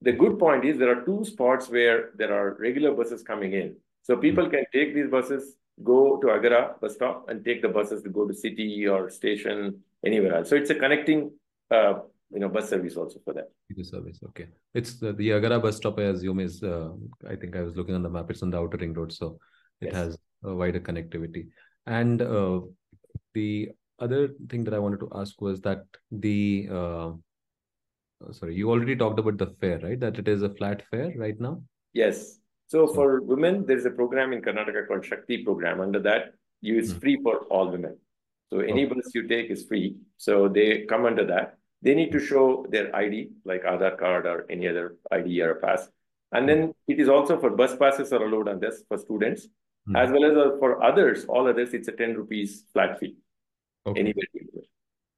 The 0.01 0.11
good 0.11 0.37
point 0.37 0.65
is 0.65 0.77
there 0.77 0.91
are 0.91 1.05
two 1.05 1.23
spots 1.23 1.69
where 1.69 2.11
there 2.15 2.33
are 2.33 2.57
regular 2.59 2.91
buses 2.93 3.23
coming 3.23 3.53
in. 3.53 3.75
So 4.03 4.17
people 4.17 4.49
can 4.49 4.65
take 4.73 4.93
these 4.93 5.09
buses, 5.09 5.55
go 5.83 6.17
to 6.17 6.27
Agara 6.27 6.79
bus 6.81 6.95
stop, 6.95 7.29
and 7.29 7.45
take 7.45 7.61
the 7.61 7.69
buses 7.69 8.01
to 8.03 8.09
go 8.09 8.27
to 8.27 8.33
city 8.33 8.87
or 8.87 9.09
station 9.09 9.81
anywhere 10.05 10.35
else. 10.35 10.49
So 10.49 10.55
it's 10.55 10.71
a 10.71 10.75
connecting 10.75 11.31
uh, 11.69 11.99
you 12.33 12.39
know 12.39 12.49
bus 12.49 12.69
service 12.69 12.95
also 12.95 13.19
for 13.23 13.33
that 13.33 13.49
the 13.69 13.83
service 13.83 14.19
okay 14.23 14.47
it's 14.73 14.95
the, 14.95 15.13
the 15.13 15.29
agara 15.29 15.61
bus 15.61 15.77
stop 15.77 15.99
i 15.99 16.03
assume 16.03 16.39
is 16.39 16.63
uh, 16.63 16.89
i 17.29 17.35
think 17.35 17.55
i 17.55 17.61
was 17.61 17.75
looking 17.75 17.95
on 17.95 18.03
the 18.03 18.09
map 18.09 18.29
it's 18.31 18.41
on 18.41 18.49
the 18.49 18.57
outer 18.57 18.77
ring 18.77 18.93
road 18.93 19.11
so 19.11 19.37
it 19.81 19.87
yes. 19.87 19.95
has 19.95 20.17
a 20.43 20.53
wider 20.53 20.79
connectivity. 20.79 21.47
And 21.85 22.21
uh, 22.21 22.61
the 23.33 23.69
other 23.99 24.29
thing 24.49 24.63
that 24.63 24.73
i 24.73 24.79
wanted 24.79 24.99
to 24.99 25.09
ask 25.15 25.39
was 25.39 25.61
that 25.61 25.85
the 26.11 26.67
uh, 26.71 27.11
sorry 28.31 28.55
you 28.55 28.69
already 28.69 28.95
talked 28.95 29.19
about 29.19 29.37
the 29.37 29.47
fare 29.61 29.79
right? 29.79 29.99
That 29.99 30.17
it 30.17 30.27
is 30.27 30.41
a 30.41 30.49
flat 30.49 30.83
fare 30.89 31.13
right 31.15 31.39
now? 31.39 31.61
Yes. 31.93 32.39
So 32.67 32.87
for 32.87 33.21
women 33.21 33.65
there's 33.65 33.85
a 33.85 33.91
program 33.91 34.33
in 34.33 34.41
karnataka 34.41 34.87
called 34.87 35.05
shakti 35.05 35.43
program. 35.43 35.81
Under 35.81 35.99
that 35.99 36.33
you 36.61 36.77
is 36.77 36.91
mm-hmm. 36.91 36.99
free 36.99 37.19
for 37.21 37.39
all 37.49 37.69
women. 37.69 37.97
So 38.51 38.59
any 38.59 38.85
okay. 38.85 38.95
bus 38.95 39.11
you 39.13 39.27
take 39.27 39.49
is 39.49 39.65
free. 39.65 39.95
So 40.17 40.47
they 40.47 40.85
come 40.85 41.05
under 41.05 41.25
that. 41.25 41.57
They 41.81 41.95
need 41.95 42.11
to 42.11 42.19
show 42.19 42.65
their 42.69 42.95
ID, 42.95 43.29
like 43.43 43.63
Aadhaar 43.63 43.97
card 43.97 44.25
or 44.27 44.45
any 44.49 44.67
other 44.67 44.97
ID 45.11 45.41
or 45.41 45.51
a 45.51 45.55
pass. 45.55 45.89
And 46.31 46.47
then 46.47 46.73
it 46.87 46.99
is 46.99 47.09
also 47.09 47.39
for 47.39 47.49
bus 47.49 47.75
passes 47.75 48.13
are 48.13 48.23
allowed 48.23 48.47
on 48.47 48.59
this 48.59 48.83
for 48.87 48.97
students, 48.97 49.47
mm-hmm. 49.87 49.95
as 49.95 50.11
well 50.11 50.25
as 50.25 50.37
uh, 50.37 50.57
for 50.59 50.83
others, 50.83 51.25
all 51.25 51.47
others, 51.47 51.73
it's 51.73 51.87
a 51.87 51.91
10 51.91 52.15
rupees 52.15 52.65
flat 52.73 52.99
fee. 52.99 53.17
Okay. 53.85 53.99
Anywhere. 53.99 54.25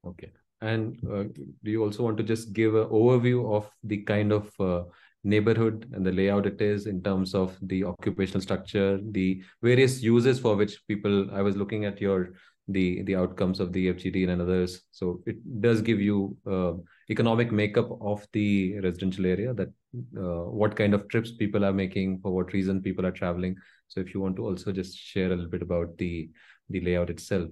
Okay. 0.06 0.30
And 0.60 0.98
uh, 1.10 1.24
do 1.62 1.70
you 1.70 1.82
also 1.82 2.02
want 2.02 2.16
to 2.18 2.22
just 2.22 2.52
give 2.52 2.74
an 2.74 2.88
overview 2.88 3.54
of 3.54 3.70
the 3.82 3.98
kind 3.98 4.32
of 4.32 4.50
uh, 4.58 4.84
neighborhood 5.22 5.90
and 5.92 6.06
the 6.06 6.12
layout 6.12 6.46
it 6.46 6.60
is 6.60 6.86
in 6.86 7.02
terms 7.02 7.34
of 7.34 7.56
the 7.62 7.84
occupational 7.84 8.40
structure, 8.40 8.98
the 9.02 9.42
various 9.62 10.02
uses 10.02 10.38
for 10.38 10.56
which 10.56 10.86
people, 10.86 11.30
I 11.34 11.42
was 11.42 11.56
looking 11.56 11.84
at 11.84 12.00
your 12.00 12.34
the 12.68 13.02
the 13.02 13.14
outcomes 13.14 13.60
of 13.60 13.72
the 13.72 13.92
FGD 13.92 14.28
and 14.28 14.40
others. 14.40 14.82
So 14.90 15.22
it 15.26 15.36
does 15.60 15.82
give 15.82 16.00
you 16.00 16.36
uh, 16.50 16.72
economic 17.10 17.52
makeup 17.52 17.90
of 18.00 18.26
the 18.32 18.80
residential 18.80 19.26
area 19.26 19.52
that 19.54 19.68
uh, 20.16 20.48
what 20.50 20.74
kind 20.74 20.94
of 20.94 21.08
trips 21.08 21.32
people 21.32 21.64
are 21.64 21.72
making, 21.72 22.20
for 22.20 22.32
what 22.32 22.52
reason 22.52 22.80
people 22.80 23.04
are 23.04 23.12
traveling. 23.12 23.56
So 23.94 24.00
if 24.00 24.12
you 24.12 24.20
want 24.20 24.34
to 24.36 24.44
also 24.44 24.72
just 24.72 24.98
share 24.98 25.26
a 25.26 25.36
little 25.36 25.48
bit 25.48 25.62
about 25.62 25.96
the 25.98 26.28
the 26.68 26.80
layout 26.80 27.10
itself. 27.10 27.48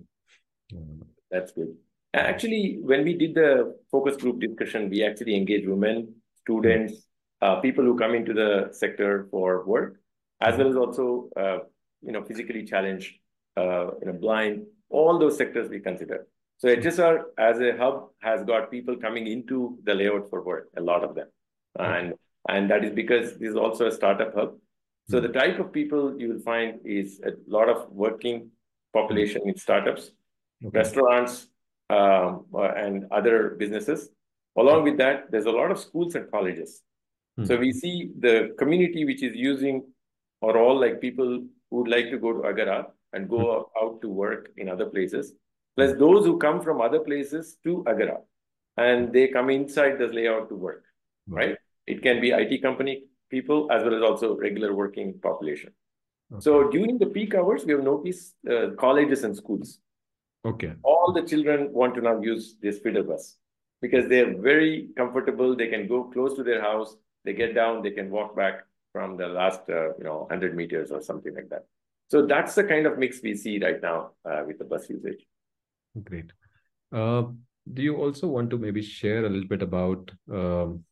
That's 1.30 1.52
good. 1.52 1.76
Actually, 2.14 2.78
when 2.82 3.04
we 3.04 3.14
did 3.14 3.34
the 3.34 3.76
focus 3.92 4.16
group 4.16 4.40
discussion, 4.40 4.90
we 4.90 5.04
actually 5.04 5.36
engaged 5.36 5.68
women, 5.68 6.14
students, 6.40 7.06
uh, 7.40 7.60
people 7.60 7.84
who 7.84 7.96
come 7.96 8.14
into 8.14 8.34
the 8.34 8.70
sector 8.72 9.28
for 9.30 9.64
work, 9.64 10.00
as 10.40 10.58
well 10.58 10.68
as 10.68 10.76
also 10.76 11.30
uh, 11.36 11.58
you 12.02 12.10
know 12.10 12.24
physically 12.24 12.64
challenged, 12.64 13.14
uh, 13.56 13.92
you 14.00 14.06
know 14.06 14.18
blind, 14.20 14.64
all 14.90 15.20
those 15.20 15.38
sectors 15.38 15.68
we 15.68 15.78
consider. 15.78 16.26
So 16.58 16.68
HSR 16.68 17.22
as 17.38 17.60
a 17.60 17.76
hub 17.76 18.08
has 18.20 18.44
got 18.44 18.70
people 18.70 18.96
coming 18.96 19.28
into 19.28 19.78
the 19.84 19.94
layout 19.94 20.28
for 20.28 20.42
work, 20.42 20.70
a 20.76 20.80
lot 20.80 21.04
of 21.04 21.14
them. 21.14 21.28
And, 21.78 22.14
and 22.48 22.70
that 22.70 22.84
is 22.84 22.92
because 22.92 23.38
this 23.38 23.50
is 23.50 23.56
also 23.56 23.86
a 23.86 23.92
startup 23.92 24.34
hub. 24.34 24.54
So 25.08 25.20
the 25.20 25.28
type 25.28 25.58
of 25.58 25.72
people 25.72 26.18
you 26.18 26.28
will 26.28 26.40
find 26.40 26.80
is 26.84 27.20
a 27.26 27.32
lot 27.46 27.68
of 27.68 27.90
working 27.90 28.50
population 28.92 29.42
in 29.46 29.56
startups, 29.56 30.12
okay. 30.64 30.78
restaurants, 30.78 31.48
um, 31.90 32.46
and 32.54 33.06
other 33.10 33.56
businesses. 33.58 34.08
Along 34.56 34.84
with 34.84 34.96
that, 34.98 35.30
there's 35.30 35.46
a 35.46 35.50
lot 35.50 35.70
of 35.70 35.78
schools 35.78 36.14
and 36.14 36.30
colleges. 36.30 36.82
Hmm. 37.36 37.44
So 37.44 37.56
we 37.56 37.72
see 37.72 38.10
the 38.18 38.54
community 38.58 39.04
which 39.04 39.22
is 39.22 39.34
using 39.34 39.84
are 40.40 40.58
all 40.58 40.78
like 40.78 41.00
people 41.00 41.42
who 41.70 41.76
would 41.76 41.88
like 41.88 42.10
to 42.10 42.18
go 42.18 42.32
to 42.32 42.40
Agara 42.40 42.86
and 43.12 43.28
go 43.28 43.70
hmm. 43.74 43.84
out 43.84 44.00
to 44.02 44.08
work 44.08 44.50
in 44.56 44.68
other 44.68 44.86
places, 44.86 45.32
plus 45.76 45.92
those 45.98 46.24
who 46.24 46.38
come 46.38 46.60
from 46.60 46.80
other 46.80 47.00
places 47.00 47.56
to 47.64 47.84
Agara 47.86 48.18
and 48.76 49.12
they 49.12 49.28
come 49.28 49.50
inside 49.50 49.98
this 49.98 50.12
layout 50.12 50.48
to 50.48 50.54
work, 50.54 50.84
right? 51.26 51.48
right? 51.48 51.58
It 51.86 52.02
can 52.02 52.20
be 52.20 52.30
IT 52.30 52.62
company 52.62 53.04
people 53.32 53.66
as 53.72 53.82
well 53.84 53.96
as 53.96 54.02
also 54.02 54.36
regular 54.36 54.72
working 54.74 55.14
population. 55.28 55.72
Okay. 56.32 56.42
So 56.46 56.70
during 56.70 56.98
the 56.98 57.06
peak 57.06 57.34
hours, 57.34 57.64
we 57.64 57.72
have 57.72 57.82
noticed 57.82 58.34
uh, 58.48 58.70
colleges 58.78 59.24
and 59.24 59.36
schools. 59.36 59.78
Okay. 60.44 60.72
All 60.82 61.12
the 61.12 61.22
children 61.22 61.72
want 61.72 61.94
to 61.96 62.00
now 62.00 62.20
use 62.20 62.56
this 62.62 62.78
feeder 62.78 63.02
bus 63.02 63.36
because 63.80 64.08
they're 64.08 64.36
very 64.38 64.88
comfortable. 64.96 65.56
They 65.56 65.68
can 65.68 65.88
go 65.88 66.04
close 66.04 66.34
to 66.36 66.42
their 66.42 66.60
house. 66.60 66.96
They 67.24 67.32
get 67.32 67.54
down. 67.54 67.82
They 67.82 67.90
can 67.90 68.10
walk 68.10 68.36
back 68.36 68.66
from 68.92 69.16
the 69.16 69.28
last, 69.28 69.60
uh, 69.68 69.94
you 69.98 70.04
know, 70.04 70.18
100 70.30 70.54
meters 70.54 70.90
or 70.90 71.00
something 71.00 71.34
like 71.34 71.48
that. 71.50 71.64
So 72.08 72.26
that's 72.26 72.54
the 72.54 72.64
kind 72.64 72.86
of 72.86 72.98
mix 72.98 73.20
we 73.22 73.34
see 73.34 73.58
right 73.58 73.80
now 73.80 74.10
uh, 74.24 74.42
with 74.46 74.58
the 74.58 74.64
bus 74.64 74.88
usage. 74.90 75.24
Great. 76.04 76.32
Uh, 76.92 77.24
do 77.72 77.82
you 77.82 77.96
also 77.96 78.26
want 78.26 78.50
to 78.50 78.58
maybe 78.58 78.82
share 78.82 79.24
a 79.24 79.28
little 79.28 79.48
bit 79.48 79.62
about 79.62 80.10
um, 80.30 80.84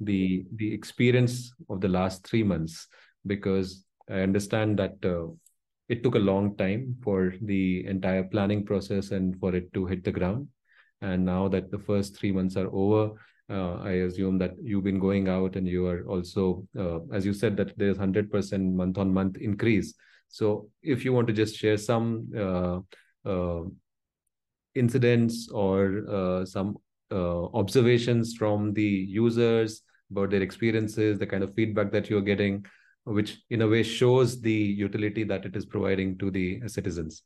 the 0.00 0.44
the 0.56 0.72
experience 0.72 1.52
of 1.68 1.80
the 1.80 1.88
last 1.88 2.26
three 2.26 2.42
months? 2.42 2.88
Because 3.26 3.84
I 4.08 4.20
understand 4.20 4.78
that 4.78 4.96
uh, 5.04 5.32
it 5.88 6.02
took 6.02 6.14
a 6.14 6.26
long 6.30 6.56
time 6.56 6.96
for 7.02 7.34
the 7.42 7.86
entire 7.86 8.24
planning 8.24 8.64
process 8.64 9.10
and 9.10 9.38
for 9.38 9.54
it 9.54 9.72
to 9.74 9.86
hit 9.86 10.04
the 10.04 10.12
ground. 10.12 10.48
And 11.00 11.24
now 11.24 11.48
that 11.48 11.70
the 11.70 11.78
first 11.78 12.16
three 12.16 12.32
months 12.32 12.56
are 12.56 12.68
over, 12.72 13.12
uh, 13.50 13.74
I 13.82 13.90
assume 14.08 14.38
that 14.38 14.54
you've 14.62 14.84
been 14.84 14.98
going 14.98 15.28
out 15.28 15.56
and 15.56 15.68
you 15.68 15.86
are 15.86 16.06
also, 16.06 16.66
uh, 16.78 17.00
as 17.12 17.26
you 17.26 17.34
said, 17.34 17.56
that 17.58 17.76
there's 17.76 17.98
100% 17.98 18.72
month 18.72 18.96
on 18.96 19.12
month 19.12 19.36
increase. 19.36 19.94
So 20.28 20.70
if 20.82 21.04
you 21.04 21.12
want 21.12 21.26
to 21.26 21.32
just 21.34 21.56
share 21.56 21.76
some 21.76 22.30
uh, 22.36 22.80
uh, 23.28 23.64
incidents 24.74 25.48
or 25.50 26.04
uh, 26.08 26.44
some 26.46 26.78
uh, 27.10 27.44
observations 27.54 28.34
from 28.34 28.72
the 28.72 28.82
users 28.82 29.82
about 30.10 30.30
their 30.30 30.42
experiences, 30.42 31.18
the 31.18 31.26
kind 31.26 31.42
of 31.42 31.54
feedback 31.54 31.90
that 31.92 32.08
you're 32.08 32.20
getting, 32.22 32.64
which 33.04 33.38
in 33.50 33.62
a 33.62 33.68
way 33.68 33.82
shows 33.82 34.40
the 34.40 34.52
utility 34.52 35.24
that 35.24 35.44
it 35.44 35.56
is 35.56 35.66
providing 35.66 36.18
to 36.18 36.30
the 36.30 36.60
citizens. 36.66 37.22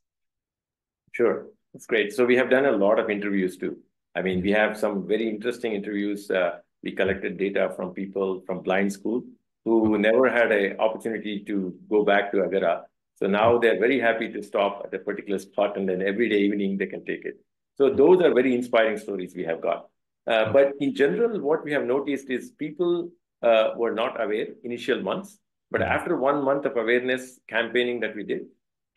Sure, 1.13 1.47
that's 1.73 1.85
great. 1.85 2.13
So 2.13 2.25
we 2.25 2.35
have 2.35 2.49
done 2.49 2.65
a 2.65 2.71
lot 2.71 2.99
of 2.99 3.09
interviews 3.09 3.57
too. 3.57 3.77
I 4.15 4.21
mean, 4.21 4.41
we 4.41 4.51
have 4.51 4.77
some 4.77 5.07
very 5.07 5.29
interesting 5.29 5.73
interviews. 5.73 6.29
Uh, 6.31 6.59
we 6.83 6.91
collected 6.93 7.37
data 7.37 7.73
from 7.75 7.93
people 7.93 8.41
from 8.45 8.61
blind 8.61 8.91
school 8.91 9.23
who 9.65 9.97
never 9.97 10.29
had 10.29 10.51
an 10.51 10.79
opportunity 10.79 11.43
to 11.45 11.75
go 11.89 12.03
back 12.03 12.31
to 12.31 12.37
Agara 12.37 12.83
so 13.19 13.27
now 13.27 13.57
they're 13.57 13.77
very 13.77 13.99
happy 13.99 14.31
to 14.31 14.41
stop 14.41 14.83
at 14.85 14.93
a 14.93 14.99
particular 14.99 15.39
spot 15.39 15.75
and 15.75 15.89
then 15.89 16.01
every 16.01 16.29
day 16.29 16.37
evening 16.37 16.77
they 16.77 16.85
can 16.85 17.03
take 17.03 17.25
it. 17.25 17.35
So 17.79 17.89
those 17.89 18.21
are 18.21 18.33
very 18.33 18.53
inspiring 18.53 18.97
stories 18.97 19.33
we 19.35 19.45
have 19.45 19.61
got. 19.61 19.87
Uh, 20.27 20.51
but 20.51 20.73
in 20.81 20.93
general, 20.93 21.39
what 21.39 21.63
we 21.63 21.71
have 21.71 21.85
noticed 21.85 22.29
is 22.29 22.51
people 22.51 23.09
uh, 23.41 23.69
were 23.77 23.93
not 23.93 24.21
aware 24.21 24.47
initial 24.63 25.01
months, 25.01 25.39
but 25.71 25.81
mm-hmm. 25.81 25.91
after 25.91 26.17
one 26.17 26.43
month 26.43 26.65
of 26.65 26.75
awareness 26.75 27.39
campaigning 27.47 28.01
that 28.01 28.15
we 28.15 28.23
did, 28.23 28.41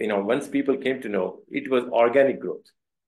you 0.01 0.09
know, 0.09 0.21
once 0.21 0.49
people 0.49 0.77
came 0.77 1.01
to 1.01 1.09
know, 1.09 1.39
it 1.49 1.71
was 1.71 1.85
organic 1.85 2.41
growth. 2.41 2.65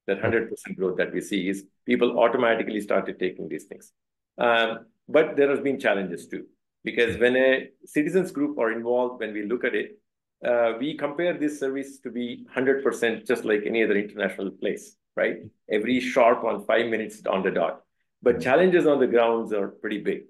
That 0.07 0.23
100% 0.23 0.77
growth 0.77 0.97
that 0.99 1.13
we 1.13 1.21
see 1.21 1.49
is 1.49 1.65
people 1.87 2.19
automatically 2.19 2.81
started 2.81 3.19
taking 3.19 3.49
these 3.49 3.65
things. 3.65 3.91
Um, 4.39 4.87
but 5.09 5.35
there 5.37 5.51
has 5.51 5.61
been 5.61 5.81
challenges 5.81 6.29
too, 6.29 6.45
because 6.85 7.19
when 7.19 7.37
a 7.37 7.71
citizens 7.85 8.31
group 8.31 8.59
are 8.59 8.71
involved, 8.71 9.21
when 9.21 9.33
we 9.33 9.45
look 9.45 9.65
at 9.65 9.75
it, 9.75 9.99
uh, 10.47 10.75
we 10.79 10.97
compare 10.97 11.37
this 11.37 11.59
service 11.59 11.99
to 12.01 12.11
be 12.11 12.47
100% 12.55 13.27
just 13.27 13.45
like 13.45 13.63
any 13.67 13.83
other 13.83 13.97
international 13.97 14.51
place, 14.51 14.97
right? 15.17 15.39
Every 15.71 16.01
sharp 16.01 16.45
on 16.45 16.65
five 16.65 16.87
minutes 16.87 17.23
on 17.27 17.43
the 17.43 17.51
dot. 17.51 17.83
But 18.23 18.41
challenges 18.41 18.87
on 18.87 19.01
the 19.01 19.07
grounds 19.07 19.53
are 19.53 19.69
pretty 19.69 19.99
big. 19.99 20.25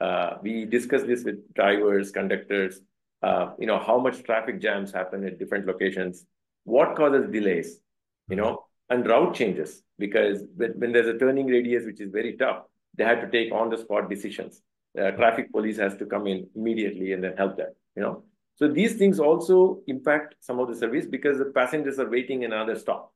Uh, 0.00 0.38
we 0.42 0.64
discuss 0.64 1.02
this 1.02 1.24
with 1.24 1.52
drivers, 1.54 2.10
conductors, 2.10 2.80
uh, 3.22 3.52
you 3.58 3.66
know, 3.66 3.78
how 3.78 3.98
much 3.98 4.22
traffic 4.22 4.60
jams 4.60 4.92
happen 4.92 5.24
at 5.24 5.38
different 5.38 5.66
locations, 5.66 6.24
what 6.64 6.96
causes 6.96 7.30
delays, 7.30 7.80
you 8.28 8.36
know, 8.36 8.64
and 8.88 9.06
route 9.06 9.34
changes. 9.34 9.82
Because 9.98 10.42
when, 10.56 10.72
when 10.72 10.92
there's 10.92 11.08
a 11.08 11.18
turning 11.18 11.46
radius, 11.46 11.84
which 11.84 12.00
is 12.00 12.10
very 12.10 12.36
tough, 12.36 12.62
they 12.96 13.04
have 13.04 13.20
to 13.20 13.30
take 13.30 13.52
on-the-spot 13.52 14.08
decisions. 14.08 14.62
Uh, 14.98 15.10
traffic 15.12 15.52
police 15.52 15.76
has 15.76 15.96
to 15.96 16.06
come 16.06 16.26
in 16.26 16.48
immediately 16.56 17.12
and 17.12 17.22
then 17.22 17.36
help 17.36 17.56
them, 17.56 17.68
you 17.94 18.02
know. 18.02 18.24
So 18.56 18.68
these 18.68 18.96
things 18.96 19.20
also 19.20 19.80
impact 19.86 20.34
some 20.40 20.58
of 20.58 20.68
the 20.68 20.74
service 20.74 21.06
because 21.06 21.38
the 21.38 21.46
passengers 21.46 21.98
are 21.98 22.10
waiting 22.10 22.42
in 22.42 22.52
another 22.52 22.76
stop, 22.76 23.12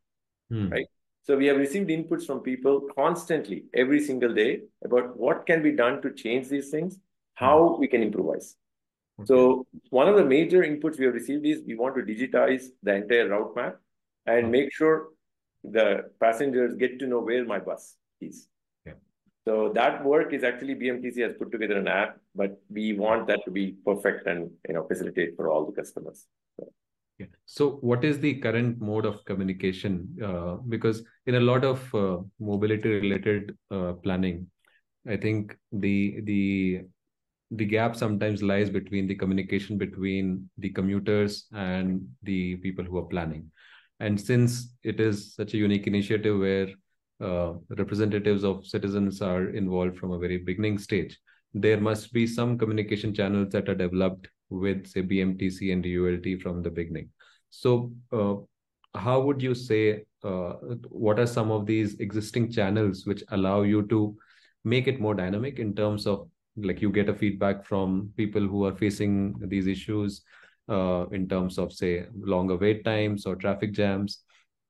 hmm. 0.50 0.68
right? 0.68 0.86
So 1.24 1.36
we 1.36 1.46
have 1.46 1.56
received 1.56 1.88
inputs 1.88 2.26
from 2.26 2.40
people 2.40 2.82
constantly, 2.94 3.64
every 3.72 4.00
single 4.00 4.34
day, 4.34 4.60
about 4.84 5.16
what 5.16 5.46
can 5.46 5.62
be 5.62 5.72
done 5.72 6.02
to 6.02 6.12
change 6.12 6.48
these 6.48 6.70
things, 6.70 6.98
how 7.34 7.74
hmm. 7.74 7.80
we 7.80 7.88
can 7.88 8.02
improvise. 8.02 8.56
Okay. 9.18 9.26
So 9.26 9.66
one 9.90 10.08
of 10.08 10.16
the 10.16 10.24
major 10.24 10.62
inputs 10.62 10.98
we 10.98 11.06
have 11.06 11.14
received 11.14 11.46
is 11.46 11.62
we 11.66 11.76
want 11.76 11.94
to 11.96 12.02
digitize 12.02 12.64
the 12.82 12.94
entire 12.94 13.28
route 13.28 13.56
map 13.56 13.76
and 14.26 14.46
hmm. 14.46 14.52
make 14.52 14.72
sure 14.72 15.08
the 15.62 16.10
passengers 16.20 16.74
get 16.74 16.98
to 16.98 17.06
know 17.06 17.20
where 17.20 17.44
my 17.44 17.58
bus 17.58 17.96
is. 18.20 18.48
So 19.46 19.70
that 19.74 20.02
work 20.02 20.32
is 20.32 20.42
actually 20.42 20.74
BMTC 20.74 21.18
has 21.18 21.34
put 21.34 21.52
together 21.52 21.76
an 21.76 21.86
app, 21.86 22.16
but 22.34 22.58
we 22.70 22.94
want 22.94 23.26
that 23.26 23.44
to 23.44 23.50
be 23.50 23.76
perfect 23.84 24.26
and 24.26 24.50
you 24.66 24.74
know 24.74 24.86
facilitate 24.88 25.36
for 25.36 25.50
all 25.50 25.66
the 25.66 25.72
customers. 25.72 26.26
So. 27.18 27.24
Yeah. 27.24 27.26
So, 27.46 27.70
what 27.80 28.04
is 28.04 28.18
the 28.18 28.34
current 28.34 28.80
mode 28.80 29.06
of 29.06 29.24
communication? 29.24 30.16
Uh, 30.22 30.56
because 30.68 31.02
in 31.26 31.36
a 31.36 31.40
lot 31.40 31.64
of 31.64 31.94
uh, 31.94 32.18
mobility-related 32.40 33.56
uh, 33.70 33.92
planning, 33.92 34.46
I 35.06 35.16
think 35.16 35.56
the 35.72 36.20
the 36.24 36.82
the 37.50 37.64
gap 37.64 37.94
sometimes 37.94 38.42
lies 38.42 38.70
between 38.70 39.06
the 39.06 39.14
communication 39.14 39.78
between 39.78 40.50
the 40.58 40.70
commuters 40.70 41.46
and 41.52 42.08
the 42.22 42.56
people 42.56 42.84
who 42.84 42.98
are 42.98 43.06
planning. 43.06 43.50
And 44.00 44.20
since 44.20 44.74
it 44.82 44.98
is 44.98 45.34
such 45.34 45.54
a 45.54 45.58
unique 45.58 45.86
initiative 45.86 46.38
where 46.38 46.68
uh, 47.20 47.52
representatives 47.68 48.42
of 48.44 48.66
citizens 48.66 49.22
are 49.22 49.50
involved 49.50 49.98
from 49.98 50.10
a 50.10 50.18
very 50.18 50.38
beginning 50.38 50.78
stage, 50.78 51.18
there 51.52 51.80
must 51.80 52.12
be 52.12 52.26
some 52.26 52.58
communication 52.58 53.14
channels 53.14 53.52
that 53.52 53.68
are 53.68 53.74
developed 53.76 54.28
with, 54.60 54.86
say, 54.86 55.02
BMTC 55.02 55.72
and 55.72 55.84
ULT 55.84 56.40
from 56.40 56.62
the 56.62 56.70
beginning. 56.70 57.10
So, 57.50 57.92
uh, 58.12 58.36
how 58.94 59.20
would 59.20 59.42
you 59.42 59.54
say 59.54 60.04
uh, 60.22 60.54
what 60.88 61.18
are 61.18 61.26
some 61.26 61.50
of 61.50 61.66
these 61.66 61.94
existing 62.00 62.50
channels 62.50 63.06
which 63.06 63.22
allow 63.30 63.62
you 63.62 63.86
to 63.88 64.16
make 64.64 64.86
it 64.86 65.00
more 65.00 65.14
dynamic 65.14 65.58
in 65.58 65.74
terms 65.74 66.06
of 66.06 66.28
like 66.56 66.80
you 66.80 66.90
get 66.90 67.08
a 67.08 67.14
feedback 67.14 67.64
from 67.64 68.10
people 68.16 68.40
who 68.40 68.64
are 68.64 68.74
facing 68.74 69.34
these 69.48 69.66
issues 69.66 70.22
uh, 70.68 71.06
in 71.10 71.28
terms 71.28 71.58
of 71.58 71.72
say 71.72 72.06
longer 72.16 72.56
wait 72.56 72.84
times 72.84 73.26
or 73.26 73.34
traffic 73.34 73.72
jams 73.72 74.20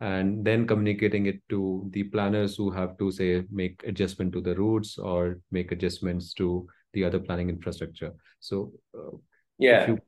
and 0.00 0.44
then 0.44 0.66
communicating 0.66 1.26
it 1.26 1.40
to 1.48 1.88
the 1.92 2.02
planners 2.04 2.56
who 2.56 2.70
have 2.70 2.98
to 2.98 3.10
say 3.12 3.44
make 3.50 3.80
adjustment 3.86 4.32
to 4.32 4.40
the 4.40 4.54
routes 4.56 4.98
or 4.98 5.38
make 5.52 5.70
adjustments 5.70 6.32
to 6.34 6.66
the 6.94 7.04
other 7.04 7.20
planning 7.20 7.48
infrastructure 7.48 8.12
so 8.40 8.72
uh, 8.98 9.16
yeah 9.64 9.86
you... 9.88 9.98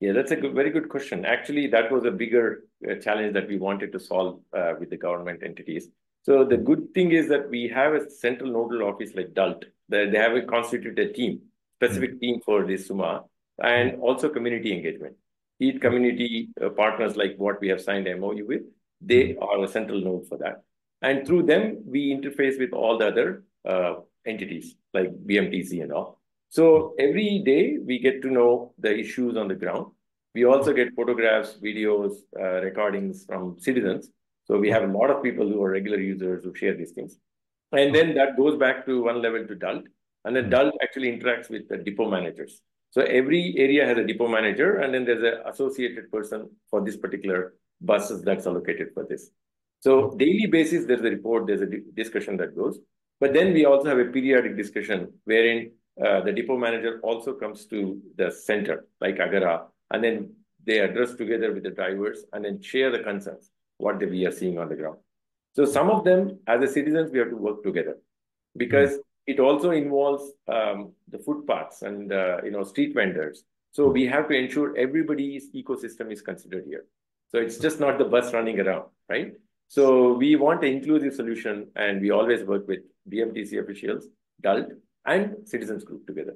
yeah 0.00 0.12
that's 0.12 0.32
a 0.36 0.36
good, 0.42 0.54
very 0.54 0.70
good 0.70 0.88
question 0.88 1.24
actually 1.36 1.66
that 1.66 1.90
was 1.94 2.04
a 2.04 2.10
bigger 2.22 2.46
uh, 2.88 2.94
challenge 3.04 3.32
that 3.34 3.48
we 3.48 3.58
wanted 3.58 3.90
to 3.94 4.00
solve 4.10 4.40
uh, 4.58 4.72
with 4.80 4.90
the 4.90 5.00
government 5.06 5.42
entities 5.50 5.88
so 6.28 6.44
the 6.44 6.58
good 6.58 6.92
thing 6.94 7.12
is 7.12 7.26
that 7.28 7.48
we 7.48 7.68
have 7.68 7.94
a 7.94 8.10
central 8.10 8.52
nodal 8.52 8.86
office 8.86 9.12
like 9.14 9.32
DULT. 9.32 9.64
They 9.88 10.18
have 10.18 10.34
a 10.34 10.42
constituted 10.42 11.14
team, 11.14 11.40
specific 11.76 12.10
mm-hmm. 12.10 12.18
team 12.18 12.40
for 12.44 12.66
this 12.66 12.86
SUMA, 12.86 13.24
and 13.62 13.98
also 14.02 14.28
community 14.28 14.74
engagement. 14.74 15.16
Each 15.58 15.80
community 15.80 16.50
uh, 16.62 16.68
partners 16.68 17.16
like 17.16 17.36
what 17.38 17.62
we 17.62 17.68
have 17.68 17.80
signed 17.80 18.06
MOU 18.20 18.44
with, 18.46 18.62
they 19.00 19.36
are 19.36 19.64
a 19.64 19.68
central 19.68 20.02
node 20.02 20.28
for 20.28 20.36
that. 20.36 20.64
And 21.00 21.26
through 21.26 21.44
them, 21.44 21.82
we 21.86 22.14
interface 22.14 22.58
with 22.58 22.74
all 22.74 22.98
the 22.98 23.06
other 23.06 23.44
uh, 23.66 23.94
entities 24.26 24.76
like 24.92 25.10
BMTC 25.24 25.82
and 25.82 25.92
all. 25.92 26.17
So 26.48 26.94
every 26.98 27.42
day 27.44 27.78
we 27.84 27.98
get 27.98 28.22
to 28.22 28.30
know 28.30 28.72
the 28.78 28.96
issues 28.96 29.36
on 29.36 29.48
the 29.48 29.54
ground. 29.54 29.92
We 30.34 30.44
also 30.44 30.72
get 30.72 30.94
photographs, 30.94 31.58
videos, 31.62 32.12
uh, 32.38 32.60
recordings 32.62 33.24
from 33.26 33.58
citizens. 33.58 34.10
So 34.44 34.58
we 34.58 34.70
have 34.70 34.82
a 34.82 34.92
lot 34.92 35.10
of 35.10 35.22
people 35.22 35.46
who 35.48 35.62
are 35.62 35.70
regular 35.70 35.98
users 35.98 36.44
who 36.44 36.54
share 36.54 36.74
these 36.74 36.92
things. 36.92 37.16
And 37.72 37.94
then 37.94 38.14
that 38.14 38.36
goes 38.36 38.56
back 38.56 38.86
to 38.86 39.02
one 39.02 39.20
level 39.20 39.46
to 39.46 39.54
DULT. 39.54 39.84
And 40.24 40.34
then 40.34 40.48
DULT 40.48 40.72
actually 40.82 41.12
interacts 41.16 41.50
with 41.50 41.68
the 41.68 41.76
depot 41.76 42.10
managers. 42.10 42.62
So 42.90 43.02
every 43.02 43.54
area 43.58 43.84
has 43.84 43.98
a 43.98 44.04
depot 44.04 44.28
manager, 44.28 44.76
and 44.76 44.94
then 44.94 45.04
there's 45.04 45.22
an 45.22 45.46
associated 45.46 46.10
person 46.10 46.48
for 46.70 46.82
this 46.82 46.96
particular 46.96 47.54
buses 47.82 48.22
that's 48.22 48.46
allocated 48.46 48.88
for 48.94 49.04
this. 49.04 49.30
So 49.80 50.14
daily 50.16 50.46
basis, 50.46 50.86
there's 50.86 51.00
a 51.00 51.10
report, 51.10 51.46
there's 51.46 51.60
a 51.60 51.68
discussion 51.94 52.38
that 52.38 52.56
goes. 52.56 52.78
But 53.20 53.34
then 53.34 53.52
we 53.52 53.66
also 53.66 53.88
have 53.88 53.98
a 53.98 54.06
periodic 54.06 54.56
discussion 54.56 55.12
wherein 55.24 55.72
uh, 56.04 56.20
the 56.20 56.32
depot 56.32 56.56
manager 56.56 57.00
also 57.02 57.34
comes 57.34 57.66
to 57.66 58.00
the 58.16 58.30
center, 58.30 58.86
like 59.00 59.16
Agara, 59.16 59.66
and 59.90 60.02
then 60.02 60.32
they 60.64 60.78
address 60.78 61.14
together 61.14 61.52
with 61.52 61.62
the 61.62 61.70
drivers 61.70 62.24
and 62.32 62.44
then 62.44 62.60
share 62.60 62.90
the 62.90 63.00
concerns, 63.00 63.50
what 63.78 63.98
we 63.98 64.26
are 64.26 64.30
seeing 64.30 64.58
on 64.58 64.68
the 64.68 64.76
ground. 64.76 64.98
So 65.56 65.64
some 65.64 65.90
of 65.90 66.04
them, 66.04 66.38
as 66.46 66.62
a 66.62 66.72
citizens, 66.72 67.10
we 67.10 67.18
have 67.18 67.30
to 67.30 67.36
work 67.36 67.62
together 67.62 67.98
because 68.56 68.98
it 69.26 69.40
also 69.40 69.70
involves 69.70 70.30
um, 70.46 70.92
the 71.08 71.18
footpaths 71.18 71.82
and 71.82 72.12
uh, 72.12 72.38
you 72.44 72.50
know 72.50 72.62
street 72.64 72.94
vendors. 72.94 73.44
So 73.72 73.88
we 73.88 74.06
have 74.06 74.28
to 74.28 74.34
ensure 74.34 74.76
everybody's 74.76 75.50
ecosystem 75.52 76.12
is 76.12 76.22
considered 76.22 76.64
here. 76.66 76.84
So 77.30 77.38
it's 77.38 77.58
just 77.58 77.80
not 77.80 77.98
the 77.98 78.04
bus 78.04 78.32
running 78.32 78.58
around, 78.60 78.86
right? 79.08 79.32
So 79.68 80.14
we 80.14 80.36
want 80.36 80.64
an 80.64 80.72
inclusive 80.72 81.14
solution, 81.14 81.68
and 81.76 82.00
we 82.00 82.10
always 82.10 82.42
work 82.44 82.66
with 82.66 82.80
BMTC 83.10 83.62
officials, 83.62 84.06
DULT, 84.42 84.70
and 85.06 85.36
citizens 85.44 85.84
group 85.84 86.06
together. 86.06 86.34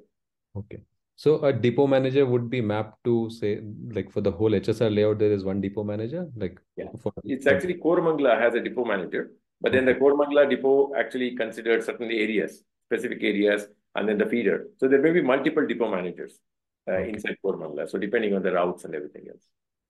Okay. 0.57 0.83
So 1.17 1.45
a 1.45 1.53
depot 1.53 1.87
manager 1.87 2.27
would 2.27 2.49
be 2.51 2.61
mapped 2.61 3.05
to 3.05 3.31
say, 3.31 3.61
like 3.91 4.11
for 4.11 4.21
the 4.21 4.31
whole 4.31 4.51
HSR 4.51 4.95
layout, 4.95 5.19
there 5.19 5.31
is 5.33 5.45
one 5.45 5.61
depot 5.61 5.85
manager. 5.85 6.27
Like 6.37 6.59
yeah, 6.77 6.87
for, 7.01 7.13
it's 7.25 7.47
actually 7.47 7.75
Koramangala 7.75 8.41
has 8.41 8.55
a 8.55 8.61
depot 8.61 8.85
manager, 8.85 9.31
but 9.61 9.73
then 9.73 9.85
the 9.85 9.95
Koramangala 9.95 10.49
depot 10.49 10.93
actually 10.97 11.37
considered 11.37 11.85
certain 11.85 12.11
areas 12.11 12.65
specific 12.93 13.23
areas, 13.23 13.67
and 13.95 14.09
then 14.09 14.19
the 14.19 14.27
feeder. 14.27 14.67
So 14.79 14.89
there 14.89 15.01
may 15.01 15.13
be 15.13 15.23
multiple 15.23 15.67
depot 15.67 15.91
managers 15.91 16.39
uh, 16.89 16.93
okay. 16.93 17.11
inside 17.11 17.37
Koramangala. 17.45 17.89
So 17.89 17.99
depending 17.99 18.35
on 18.35 18.43
the 18.43 18.53
routes 18.53 18.85
and 18.85 18.95
everything 18.95 19.27
else. 19.31 19.45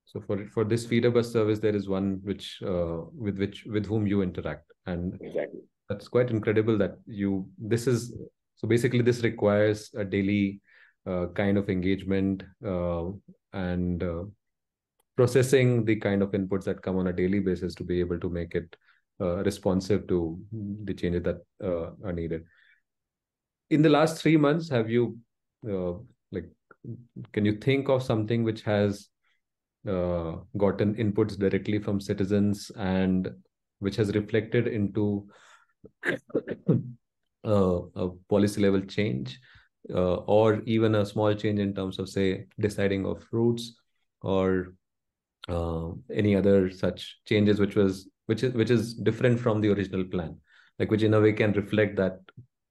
So 0.04 0.20
for 0.20 0.46
for 0.46 0.64
this 0.64 0.84
feeder 0.86 1.10
bus 1.10 1.32
service, 1.32 1.58
there 1.58 1.74
is 1.74 1.88
one 1.88 2.20
which 2.22 2.60
uh, 2.66 3.02
with 3.14 3.38
which 3.38 3.64
with 3.66 3.86
whom 3.86 4.06
you 4.06 4.22
interact, 4.22 4.72
and 4.86 5.18
exactly 5.20 5.60
that's 5.88 6.08
quite 6.08 6.30
incredible 6.30 6.76
that 6.78 6.96
you. 7.06 7.48
This 7.58 7.86
is 7.86 8.14
so 8.62 8.68
basically 8.68 9.02
this 9.02 9.22
requires 9.22 9.90
a 9.96 10.04
daily 10.04 10.60
uh, 11.04 11.26
kind 11.34 11.58
of 11.58 11.68
engagement 11.68 12.44
uh, 12.64 13.06
and 13.52 14.02
uh, 14.04 14.22
processing 15.16 15.84
the 15.84 15.96
kind 15.96 16.22
of 16.22 16.30
inputs 16.30 16.62
that 16.64 16.80
come 16.80 16.96
on 16.96 17.08
a 17.08 17.12
daily 17.12 17.40
basis 17.40 17.74
to 17.74 17.82
be 17.82 17.98
able 17.98 18.20
to 18.20 18.30
make 18.30 18.54
it 18.54 18.76
uh, 19.20 19.42
responsive 19.42 20.06
to 20.06 20.40
the 20.84 20.94
changes 20.94 21.24
that 21.24 21.38
uh, 21.62 21.90
are 22.04 22.12
needed. 22.12 22.44
In 23.70 23.82
the 23.82 23.88
last 23.88 24.22
three 24.22 24.36
months 24.36 24.68
have 24.68 24.88
you 24.88 25.18
uh, 25.68 25.94
like 26.30 26.48
can 27.32 27.44
you 27.44 27.56
think 27.56 27.88
of 27.88 28.02
something 28.02 28.44
which 28.44 28.62
has 28.62 29.08
gotten 29.84 30.94
inputs 30.94 31.36
directly 31.36 31.80
from 31.80 32.00
citizens 32.00 32.70
and 32.76 33.28
which 33.80 33.96
has 33.96 34.14
reflected 34.14 34.68
into 34.68 35.26
uh, 37.44 37.80
a 37.96 38.08
policy 38.28 38.60
level 38.60 38.80
change 38.80 39.38
uh, 39.90 40.14
or 40.14 40.62
even 40.66 40.94
a 40.94 41.06
small 41.06 41.34
change 41.34 41.58
in 41.58 41.74
terms 41.74 41.98
of 41.98 42.08
say 42.08 42.46
deciding 42.60 43.04
of 43.06 43.24
routes 43.32 43.74
or 44.20 44.74
uh, 45.48 45.88
any 46.12 46.36
other 46.36 46.70
such 46.70 47.18
changes 47.26 47.58
which 47.58 47.74
was 47.74 48.08
which 48.26 48.42
is 48.42 48.52
which 48.54 48.70
is 48.70 48.94
different 48.94 49.40
from 49.40 49.60
the 49.60 49.70
original 49.70 50.04
plan. 50.04 50.36
Like 50.78 50.90
which 50.90 51.02
in 51.02 51.14
a 51.14 51.20
way 51.20 51.32
can 51.32 51.52
reflect 51.52 51.96
that 51.96 52.20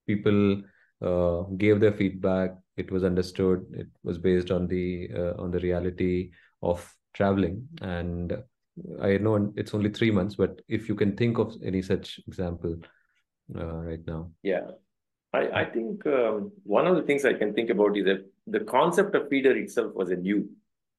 people 0.07 0.61
uh, 1.01 1.41
gave 1.57 1.79
their 1.79 1.93
feedback 1.93 2.51
it 2.77 2.91
was 2.91 3.03
understood 3.03 3.65
it 3.73 3.87
was 4.03 4.17
based 4.17 4.51
on 4.51 4.67
the 4.67 5.09
uh, 5.15 5.33
on 5.41 5.51
the 5.51 5.59
reality 5.59 6.31
of 6.61 6.93
traveling. 7.13 7.67
And 7.81 8.41
i 9.01 9.17
know 9.17 9.51
it's 9.57 9.73
only 9.73 9.89
3 9.89 10.11
months 10.11 10.35
but 10.35 10.61
if 10.69 10.87
you 10.87 10.95
can 10.95 11.15
think 11.17 11.37
of 11.37 11.53
any 11.63 11.81
such 11.81 12.21
example 12.25 12.77
uh, 13.55 13.75
right 13.89 14.05
now 14.07 14.29
yeah 14.43 14.67
i 15.33 15.61
i 15.61 15.65
think 15.65 16.05
um, 16.07 16.51
one 16.63 16.87
of 16.87 16.95
the 16.95 17.03
things 17.03 17.25
i 17.25 17.33
can 17.33 17.53
think 17.53 17.69
about 17.69 17.97
is 17.97 18.05
that 18.05 18.25
the 18.47 18.61
concept 18.61 19.15
of 19.15 19.29
feeder 19.29 19.55
itself 19.57 19.93
was 19.93 20.09
a 20.11 20.15
new 20.15 20.49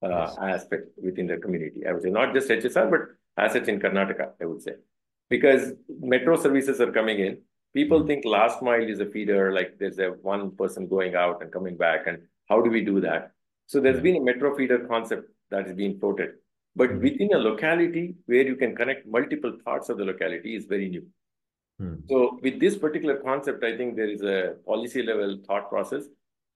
uh, 0.03 0.09
yes. 0.09 0.37
aspect 0.41 0.89
within 1.03 1.27
the 1.27 1.37
community 1.37 1.87
i 1.87 1.93
would 1.93 2.03
say 2.03 2.11
not 2.11 2.35
just 2.35 2.49
hsr 2.49 2.91
but 2.91 3.01
assets 3.45 3.69
in 3.69 3.81
karnataka 3.81 4.31
i 4.41 4.45
would 4.45 4.63
say 4.63 4.75
because 5.29 5.73
metro 6.15 6.37
services 6.37 6.81
are 6.81 6.93
coming 6.93 7.19
in 7.19 7.39
People 7.75 8.01
hmm. 8.01 8.07
think 8.07 8.25
last 8.25 8.63
mile 8.63 8.89
is 8.89 9.01
a 9.01 9.07
feeder, 9.07 9.53
like 9.53 9.79
there's 9.79 9.99
a 9.99 10.11
one 10.23 10.51
person 10.57 10.87
going 10.87 11.15
out 11.15 11.43
and 11.43 11.53
coming 11.53 11.77
back, 11.77 12.07
and 12.07 12.19
how 12.49 12.61
do 12.61 12.71
we 12.71 12.85
do 12.85 13.01
that? 13.01 13.33
So 13.67 13.81
there's 13.81 14.01
been 14.01 14.17
a 14.17 14.21
metro 14.21 14.55
feeder 14.57 14.87
concept 14.87 15.31
that 15.51 15.67
is 15.67 15.75
being 15.75 15.99
floated, 15.99 16.33
but 16.77 16.91
mm. 16.91 17.01
within 17.01 17.33
a 17.33 17.39
locality 17.39 18.17
where 18.27 18.43
you 18.43 18.57
can 18.57 18.77
connect 18.77 19.07
multiple 19.07 19.57
parts 19.65 19.89
of 19.89 19.99
the 19.99 20.05
locality 20.05 20.57
is 20.57 20.67
very 20.67 20.89
new. 20.89 21.07
Mm. 21.81 22.09
So 22.09 22.39
with 22.43 22.61
this 22.61 22.77
particular 22.77 23.17
concept, 23.17 23.65
I 23.65 23.77
think 23.77 23.97
there 23.97 24.11
is 24.11 24.23
a 24.23 24.55
policy 24.67 25.03
level 25.03 25.39
thought 25.47 25.69
process 25.69 26.05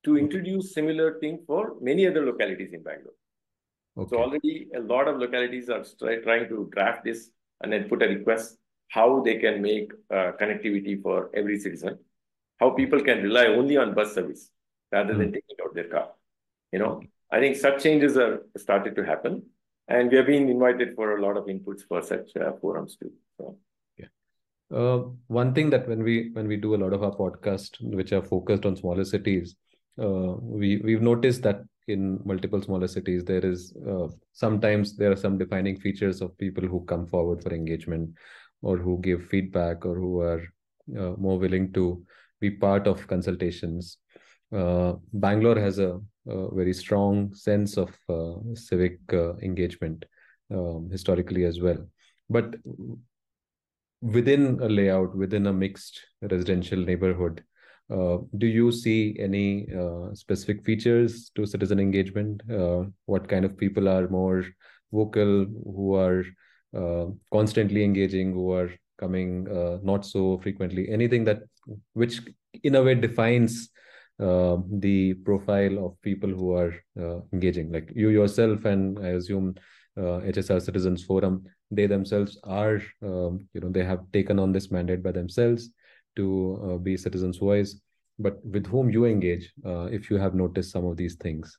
to 0.04 0.12
hmm. 0.12 0.18
introduce 0.18 0.72
similar 0.74 1.18
thing 1.18 1.40
for 1.46 1.74
many 1.80 2.06
other 2.06 2.24
localities 2.24 2.72
in 2.72 2.82
Bangalore. 2.82 3.14
Okay. 3.98 4.08
So 4.10 4.22
already 4.22 4.68
a 4.76 4.80
lot 4.80 5.08
of 5.08 5.18
localities 5.18 5.68
are 5.70 5.84
trying 6.22 6.48
to 6.48 6.70
draft 6.72 7.04
this 7.04 7.30
and 7.62 7.72
then 7.72 7.88
put 7.88 8.02
a 8.02 8.08
request 8.08 8.58
how 8.88 9.20
they 9.22 9.36
can 9.38 9.60
make 9.60 9.90
uh, 10.12 10.32
connectivity 10.40 11.02
for 11.02 11.30
every 11.34 11.58
citizen, 11.58 11.98
how 12.60 12.70
people 12.70 13.02
can 13.02 13.22
rely 13.22 13.46
only 13.46 13.76
on 13.76 13.94
bus 13.94 14.14
service 14.14 14.50
rather 14.92 15.14
mm. 15.14 15.18
than 15.18 15.26
hmm. 15.28 15.34
taking 15.34 15.56
out 15.64 15.74
their 15.74 15.88
car. 15.88 16.08
You 16.72 16.78
know, 16.78 17.02
I 17.30 17.40
think 17.40 17.56
such 17.56 17.82
changes 17.82 18.16
are 18.16 18.42
started 18.56 18.94
to 18.96 19.04
happen, 19.04 19.42
and 19.88 20.10
we 20.10 20.18
have 20.18 20.26
been 20.26 20.48
invited 20.48 20.94
for 20.94 21.16
a 21.16 21.22
lot 21.22 21.36
of 21.36 21.46
inputs 21.46 21.82
for 21.88 22.02
such 22.02 22.36
uh, 22.36 22.52
forums 22.60 22.96
too. 22.96 23.12
So. 23.38 23.58
Uh, 24.74 25.04
one 25.28 25.54
thing 25.54 25.70
that 25.70 25.86
when 25.88 26.02
we 26.02 26.30
when 26.32 26.48
we 26.48 26.56
do 26.56 26.74
a 26.74 26.80
lot 26.82 26.92
of 26.92 27.00
our 27.04 27.14
podcasts 27.14 27.80
which 27.94 28.12
are 28.12 28.22
focused 28.22 28.66
on 28.66 28.74
smaller 28.74 29.04
cities 29.04 29.54
uh, 30.02 30.34
we 30.40 30.78
we've 30.78 31.02
noticed 31.02 31.40
that 31.40 31.60
in 31.86 32.20
multiple 32.24 32.60
smaller 32.60 32.88
cities 32.88 33.24
there 33.24 33.46
is 33.46 33.72
uh, 33.88 34.08
sometimes 34.32 34.96
there 34.96 35.12
are 35.12 35.16
some 35.16 35.38
defining 35.38 35.78
features 35.78 36.20
of 36.20 36.36
people 36.36 36.66
who 36.66 36.84
come 36.86 37.06
forward 37.06 37.40
for 37.44 37.54
engagement 37.54 38.10
or 38.60 38.76
who 38.76 38.98
give 39.00 39.24
feedback 39.26 39.86
or 39.86 39.94
who 39.94 40.20
are 40.20 40.42
uh, 40.98 41.12
more 41.16 41.38
willing 41.38 41.72
to 41.72 42.04
be 42.40 42.50
part 42.50 42.88
of 42.88 43.06
consultations. 43.06 43.98
Uh, 44.52 44.94
Bangalore 45.12 45.58
has 45.58 45.78
a, 45.78 46.00
a, 46.28 46.54
very 46.54 46.72
strong 46.72 47.32
sense 47.34 47.76
of 47.76 47.96
uh, 48.08 48.34
civic 48.54 48.98
engagement 49.42 50.04
um, 50.52 50.88
historically 50.90 51.44
as 51.44 51.60
well. 51.60 51.78
But 52.28 52.54
within 54.00 54.60
a 54.60 54.68
layout, 54.68 55.16
within 55.16 55.46
a 55.46 55.52
mixed 55.52 56.00
residential 56.22 56.78
neighborhood, 56.78 57.42
uh, 57.90 58.18
do 58.38 58.46
you 58.46 58.72
see 58.72 59.16
any 59.18 59.68
uh, 59.72 60.12
specific 60.14 60.64
features 60.64 61.30
to 61.36 61.46
citizen 61.46 61.78
engagement? 61.78 62.42
what 63.06 63.28
kind 63.28 63.44
of 63.44 63.56
people 63.56 63.88
are 63.88 64.08
more 64.08 64.44
vocal, 64.92 65.44
who 65.44 65.94
are 65.94 66.24
uh, 66.76 67.06
constantly 67.32 67.84
engaging, 67.84 68.32
who 68.32 68.52
are 68.52 68.70
coming 68.98 69.46
uh, 69.48 69.78
not 69.82 70.04
so 70.04 70.38
frequently 70.38 70.88
anything 70.88 71.24
that 71.24 71.42
which 71.92 72.20
in 72.62 72.74
a 72.74 72.82
way 72.82 72.94
defines 72.94 73.70
uh, 74.20 74.56
the 74.70 75.14
profile 75.24 75.84
of 75.84 76.00
people 76.02 76.30
who 76.30 76.52
are 76.52 76.74
uh, 77.00 77.20
engaging 77.32 77.70
like 77.70 77.92
you 77.94 78.08
yourself 78.08 78.64
and 78.64 78.98
i 79.04 79.08
assume 79.08 79.54
uh, 79.98 80.20
hsr 80.32 80.60
citizens 80.60 81.04
forum 81.04 81.44
they 81.70 81.86
themselves 81.86 82.38
are 82.44 82.80
um, 83.02 83.46
you 83.52 83.60
know 83.60 83.68
they 83.68 83.84
have 83.84 84.00
taken 84.12 84.38
on 84.38 84.52
this 84.52 84.70
mandate 84.70 85.02
by 85.02 85.12
themselves 85.12 85.70
to 86.14 86.60
uh, 86.64 86.76
be 86.78 86.96
citizens 86.96 87.38
voice 87.38 87.80
but 88.18 88.44
with 88.44 88.66
whom 88.66 88.90
you 88.90 89.04
engage 89.04 89.52
uh, 89.64 89.84
if 89.84 90.10
you 90.10 90.16
have 90.16 90.34
noticed 90.34 90.70
some 90.70 90.86
of 90.86 90.96
these 90.96 91.16
things 91.16 91.58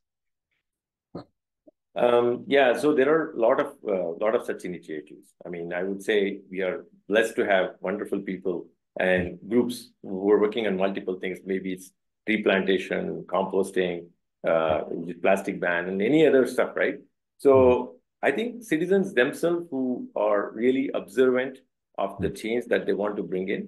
um, 1.98 2.44
yeah, 2.48 2.78
so 2.78 2.94
there 2.94 3.12
are 3.12 3.32
a 3.32 3.40
lot 3.40 3.60
of 3.60 3.74
uh, 3.88 4.12
lot 4.24 4.36
of 4.36 4.46
such 4.46 4.66
initiatives. 4.66 5.34
I 5.44 5.50
mean, 5.50 5.74
I 5.74 5.82
would 5.82 6.04
say 6.04 6.42
we 6.50 6.62
are 6.62 6.86
blessed 7.10 7.36
to 7.38 7.46
have 7.46 7.72
wonderful 7.80 8.20
people 8.20 8.68
and 9.00 9.40
groups 9.50 9.90
who 10.04 10.30
are 10.30 10.40
working 10.40 10.68
on 10.68 10.78
multiple 10.78 11.18
things. 11.20 11.40
Maybe 11.44 11.74
it's 11.74 11.92
tree 12.28 12.44
plantation, 12.44 13.26
composting, 13.28 14.08
uh, 14.48 14.82
plastic 15.24 15.60
ban, 15.60 15.88
and 15.88 16.00
any 16.02 16.28
other 16.28 16.46
stuff, 16.46 16.76
right? 16.76 16.96
So 17.40 17.54
mm-hmm. 17.54 17.97
I 18.22 18.32
think 18.32 18.64
citizens 18.64 19.14
themselves 19.14 19.68
who 19.70 20.10
are 20.16 20.52
really 20.52 20.90
observant 20.94 21.60
of 21.98 22.18
the 22.20 22.28
mm-hmm. 22.28 22.36
change 22.36 22.66
that 22.66 22.86
they 22.86 22.94
want 22.94 23.16
to 23.18 23.24
bring 23.24 23.50
in, 23.50 23.68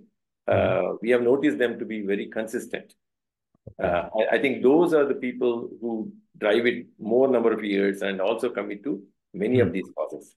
mm-hmm. 0.50 0.94
uh, 0.94 0.96
we 1.02 1.10
have 1.12 1.22
noticed 1.22 1.58
them 1.58 1.78
to 1.80 1.86
be 1.86 2.02
very 2.02 2.28
consistent. 2.28 2.94
Uh, 3.82 4.10
I, 4.20 4.36
I, 4.36 4.42
think 4.42 4.64
those 4.64 4.96
are 4.96 5.06
the 5.06 5.14
people 5.14 5.70
who 5.80 6.12
drive 6.40 6.66
it 6.66 6.88
more 6.98 7.28
number 7.28 7.54
of 7.54 7.64
years 7.64 8.02
and 8.02 8.20
also 8.20 8.50
commit 8.50 8.84
to 8.84 9.04
many 9.34 9.58
mm-hmm. 9.58 9.68
of 9.68 9.74
these 9.74 9.90
causes. 9.96 10.36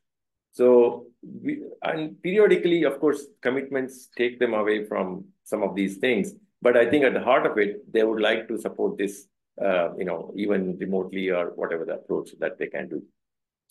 So, 0.53 1.07
we, 1.23 1.63
and 1.83 2.21
periodically, 2.23 2.83
of 2.83 3.01
course, 3.01 3.25
commitments 3.41 4.11
take 4.19 4.39
them 4.39 4.53
away 4.53 4.85
from 4.85 5.25
some 5.45 5.63
of 5.63 5.75
these 5.75 5.97
things. 5.97 6.35
But 6.61 6.77
I 6.77 6.89
think 6.91 7.05
at 7.05 7.15
the 7.15 7.23
heart 7.23 7.47
of 7.47 7.57
it, 7.57 7.91
they 7.91 8.05
would 8.05 8.21
like 8.21 8.49
to 8.49 8.59
support 8.59 8.99
this, 8.99 9.27
uh, 9.61 9.97
you 9.97 10.05
know, 10.05 10.33
even 10.37 10.77
remotely 10.79 11.31
or 11.31 11.53
whatever 11.55 11.87
the 11.87 11.95
approach 11.95 12.31
that 12.39 12.59
they 12.59 12.67
can 12.67 12.89
do. 12.89 13.03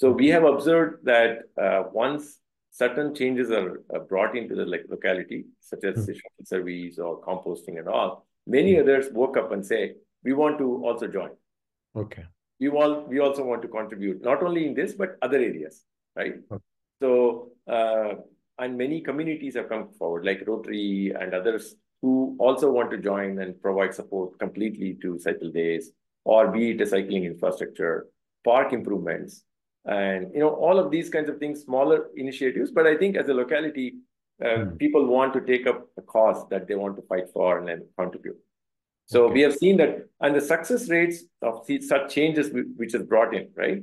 So 0.02 0.10
we 0.10 0.30
have 0.30 0.46
observed 0.46 1.06
that 1.06 1.42
uh, 1.62 1.84
once 1.94 2.40
certain 2.72 3.14
changes 3.14 3.52
are 3.52 3.84
uh, 3.96 4.00
brought 4.00 4.36
into 4.36 4.56
the 4.56 4.66
like, 4.66 4.86
locality, 4.90 5.46
such 5.60 5.84
as 5.84 5.96
mm-hmm. 5.96 6.44
service 6.44 6.98
or 6.98 7.22
composting 7.22 7.78
and 7.78 7.88
all, 7.88 8.26
many 8.48 8.72
mm-hmm. 8.74 8.82
others 8.82 9.10
woke 9.12 9.38
up 9.38 9.52
and 9.52 9.64
say, 9.64 9.94
we 10.24 10.34
want 10.34 10.58
to 10.58 10.84
also 10.84 11.08
join. 11.08 11.30
Okay. 11.96 12.24
We 12.60 12.70
all 12.70 13.06
we 13.08 13.20
also 13.20 13.44
want 13.44 13.62
to 13.62 13.68
contribute 13.68 14.24
not 14.24 14.42
only 14.42 14.66
in 14.66 14.74
this 14.74 14.94
but 14.94 15.18
other 15.22 15.38
areas, 15.38 15.84
right? 16.16 16.34
Okay. 16.52 16.64
So 17.00 17.52
uh, 17.68 18.14
and 18.58 18.76
many 18.76 19.02
communities 19.02 19.56
have 19.56 19.70
come 19.70 19.90
forward, 20.00 20.26
like 20.26 20.44
Rotary 20.48 21.14
and 21.20 21.36
others, 21.36 21.76
who 22.02 22.36
also 22.40 22.72
want 22.72 22.90
to 22.90 22.98
join 22.98 23.38
and 23.38 23.62
provide 23.62 23.94
support 23.94 24.40
completely 24.40 24.98
to 25.04 25.20
cycle 25.20 25.52
days, 25.52 25.92
or 26.24 26.48
be 26.48 26.72
it 26.72 26.82
a 26.82 26.88
cycling 26.88 27.26
infrastructure, 27.26 28.08
park 28.44 28.74
improvements, 28.74 29.44
and 29.86 30.32
you 30.34 30.40
know 30.40 30.50
all 30.50 30.80
of 30.80 30.92
these 30.92 31.10
kinds 31.10 31.30
of 31.30 31.38
things, 31.38 31.64
smaller 31.64 32.08
initiatives. 32.16 32.72
But 32.72 32.88
I 32.88 32.98
think 32.98 33.16
as 33.18 33.30
a 33.30 33.34
locality, 33.34 33.96
uh, 34.44 34.48
mm. 34.48 34.78
people 34.78 35.06
want 35.06 35.34
to 35.34 35.42
take 35.42 35.68
up 35.68 35.88
a 35.98 36.02
cause 36.02 36.48
that 36.50 36.68
they 36.68 36.76
want 36.76 36.96
to 36.98 37.02
fight 37.04 37.30
for 37.34 37.60
and 37.60 37.68
then 37.68 37.88
contribute. 37.98 38.38
So 39.06 39.26
okay. 39.26 39.34
we 39.34 39.42
have 39.42 39.56
seen 39.56 39.78
that, 39.78 40.08
and 40.22 40.36
the 40.36 40.42
success 40.42 40.90
rates 40.90 41.24
of 41.42 41.66
such 41.82 42.14
changes 42.14 42.50
which 42.78 42.96
is 42.96 43.04
brought 43.04 43.36
in, 43.36 43.50
right, 43.56 43.82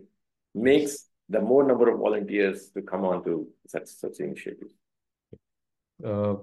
makes 0.55 1.09
the 1.29 1.41
more 1.41 1.65
number 1.65 1.91
of 1.93 1.99
volunteers 1.99 2.71
to 2.71 2.83
come 2.83 3.05
on 3.05 3.25
to 3.25 3.47
such 3.67 3.89
such 3.89 4.21
initiatives. 4.21 4.73
Uh, 6.05 6.37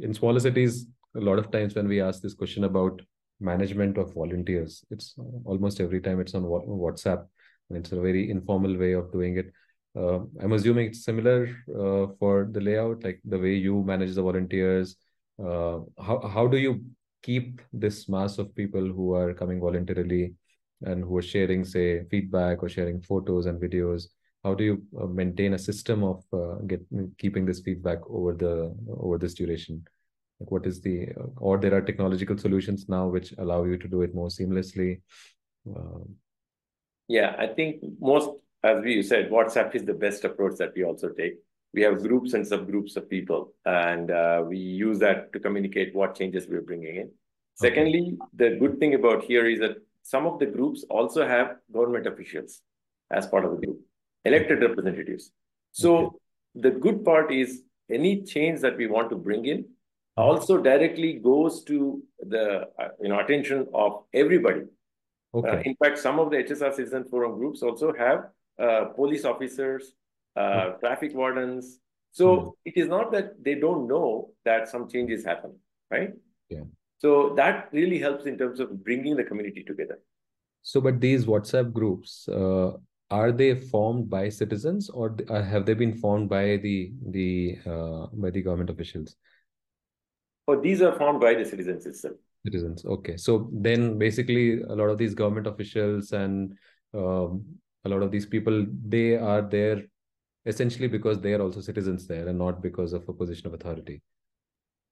in 0.00 0.12
smaller 0.12 0.40
cities, 0.40 0.86
a 1.16 1.20
lot 1.20 1.38
of 1.38 1.50
times 1.50 1.74
when 1.74 1.88
we 1.88 2.00
ask 2.00 2.20
this 2.20 2.34
question 2.34 2.64
about 2.64 3.00
management 3.40 3.96
of 3.96 4.12
volunteers, 4.12 4.84
it's 4.90 5.14
almost 5.44 5.80
every 5.80 6.00
time 6.00 6.20
it's 6.20 6.34
on 6.34 6.42
WhatsApp, 6.42 7.26
and 7.68 7.78
it's 7.78 7.92
a 7.92 8.00
very 8.00 8.30
informal 8.30 8.76
way 8.76 8.92
of 8.92 9.12
doing 9.12 9.36
it. 9.38 9.52
Uh, 9.96 10.20
I'm 10.42 10.52
assuming 10.52 10.88
it's 10.88 11.04
similar 11.04 11.48
uh, 11.70 12.12
for 12.18 12.48
the 12.50 12.60
layout, 12.60 13.02
like 13.02 13.20
the 13.24 13.38
way 13.38 13.54
you 13.54 13.82
manage 13.82 14.14
the 14.14 14.22
volunteers. 14.22 14.96
Uh, 15.38 15.80
how 15.98 16.20
how 16.28 16.46
do 16.46 16.58
you 16.58 16.84
keep 17.22 17.62
this 17.72 18.08
mass 18.08 18.38
of 18.38 18.54
people 18.54 18.86
who 18.86 19.14
are 19.14 19.32
coming 19.32 19.60
voluntarily 19.60 20.34
and 20.82 21.02
who 21.02 21.16
are 21.16 21.22
sharing, 21.22 21.64
say, 21.64 22.04
feedback 22.10 22.62
or 22.62 22.68
sharing 22.68 23.00
photos 23.00 23.46
and 23.46 23.60
videos? 23.60 24.08
How 24.44 24.54
do 24.54 24.64
you 24.64 24.82
uh, 25.00 25.06
maintain 25.06 25.54
a 25.54 25.58
system 25.58 26.04
of 26.04 26.22
uh, 26.32 26.56
get 26.66 26.84
keeping 27.18 27.46
this 27.46 27.60
feedback 27.60 27.98
over 28.08 28.34
the 28.34 28.74
over 29.00 29.18
this 29.18 29.34
duration? 29.34 29.84
Like 30.40 30.50
what 30.50 30.66
is 30.66 30.82
the 30.82 31.08
uh, 31.18 31.28
or 31.38 31.56
there 31.58 31.74
are 31.74 31.80
technological 31.80 32.36
solutions 32.36 32.86
now 32.88 33.08
which 33.08 33.32
allow 33.38 33.64
you 33.64 33.78
to 33.78 33.88
do 33.88 34.02
it 34.02 34.14
more 34.14 34.28
seamlessly? 34.28 35.00
Yeah, 37.08 37.34
I 37.38 37.46
think 37.46 37.82
most, 38.00 38.30
as 38.62 38.82
we 38.82 39.02
said, 39.02 39.30
WhatsApp 39.30 39.74
is 39.74 39.84
the 39.84 39.94
best 39.94 40.24
approach 40.24 40.56
that 40.58 40.72
we 40.74 40.84
also 40.84 41.10
take 41.10 41.36
we 41.76 41.82
have 41.82 42.02
groups 42.02 42.32
and 42.32 42.44
subgroups 42.44 42.96
of 42.96 43.08
people, 43.08 43.52
and 43.66 44.10
uh, 44.10 44.42
we 44.48 44.56
use 44.56 44.98
that 45.00 45.30
to 45.34 45.38
communicate 45.38 45.94
what 45.94 46.16
changes 46.16 46.46
we're 46.48 46.62
bringing 46.62 46.96
in. 46.96 47.02
Okay. 47.02 47.68
Secondly, 47.68 48.16
the 48.34 48.56
good 48.58 48.78
thing 48.78 48.94
about 48.94 49.24
here 49.24 49.46
is 49.46 49.60
that 49.60 49.76
some 50.02 50.26
of 50.26 50.38
the 50.38 50.46
groups 50.46 50.84
also 50.88 51.26
have 51.28 51.56
government 51.70 52.06
officials 52.06 52.62
as 53.10 53.26
part 53.26 53.44
of 53.44 53.50
the 53.52 53.66
group, 53.66 53.80
elected 54.24 54.62
representatives. 54.62 55.30
So 55.72 55.96
okay. 55.96 56.16
the 56.54 56.70
good 56.70 57.04
part 57.04 57.30
is 57.30 57.62
any 57.90 58.22
change 58.22 58.60
that 58.60 58.78
we 58.78 58.86
want 58.86 59.10
to 59.10 59.16
bring 59.16 59.44
in 59.44 59.66
also 60.16 60.56
directly 60.56 61.14
goes 61.14 61.62
to 61.64 62.02
the 62.20 62.68
uh, 62.78 62.88
you 63.02 63.10
know 63.10 63.20
attention 63.20 63.66
of 63.74 64.04
everybody. 64.14 64.62
Okay. 65.36 65.48
Uh, 65.48 65.62
in 65.64 65.76
fact, 65.76 65.98
some 65.98 66.18
of 66.18 66.30
the 66.30 66.38
HSR 66.38 66.74
Citizen 66.74 67.04
Forum 67.04 67.36
groups 67.38 67.62
also 67.62 67.92
have 67.92 68.28
uh, 68.58 68.86
police 68.94 69.24
officers, 69.24 69.92
uh, 70.34 70.70
hmm. 70.70 70.80
traffic 70.80 71.14
wardens. 71.14 71.78
So 72.12 72.36
mm. 72.36 72.52
it 72.64 72.76
is 72.76 72.88
not 72.88 73.12
that 73.12 73.44
they 73.44 73.56
don't 73.56 73.86
know 73.86 74.30
that 74.46 74.70
some 74.70 74.88
changes 74.88 75.22
happen, 75.22 75.54
right? 75.90 76.12
Yeah. 76.48 76.62
So 76.98 77.34
that 77.36 77.68
really 77.72 77.98
helps 77.98 78.24
in 78.24 78.38
terms 78.38 78.58
of 78.58 78.82
bringing 78.82 79.16
the 79.16 79.24
community 79.24 79.62
together. 79.62 79.98
So, 80.62 80.80
but 80.80 80.98
these 80.98 81.26
WhatsApp 81.26 81.74
groups, 81.74 82.26
uh, 82.28 82.72
are 83.10 83.32
they 83.32 83.54
formed 83.54 84.08
by 84.08 84.30
citizens 84.30 84.88
or 84.88 85.14
have 85.28 85.66
they 85.66 85.74
been 85.74 85.94
formed 85.94 86.30
by 86.30 86.56
the 86.56 86.92
the 87.10 87.58
uh, 87.66 88.06
by 88.12 88.30
the 88.30 88.40
government 88.40 88.70
officials? 88.70 89.14
Oh, 90.48 90.60
these 90.60 90.80
are 90.80 90.96
formed 90.96 91.20
by 91.20 91.34
the 91.34 91.44
citizens 91.44 91.84
itself. 91.84 92.16
Citizens, 92.46 92.84
okay. 92.84 93.16
So 93.16 93.50
then, 93.52 93.98
basically, 93.98 94.62
a 94.62 94.74
lot 94.74 94.88
of 94.88 94.98
these 94.98 95.14
government 95.14 95.46
officials 95.46 96.12
and 96.12 96.56
um, 96.94 97.44
a 97.84 97.88
lot 97.88 98.02
of 98.02 98.10
these 98.10 98.26
people, 98.26 98.66
they 98.86 99.16
are 99.16 99.42
there 99.42 99.82
essentially 100.44 100.86
because 100.86 101.20
they 101.20 101.34
are 101.34 101.42
also 101.42 101.60
citizens 101.60 102.06
there 102.06 102.28
and 102.28 102.38
not 102.38 102.62
because 102.62 102.92
of 102.92 103.08
a 103.08 103.12
position 103.12 103.48
of 103.48 103.54
authority. 103.54 104.00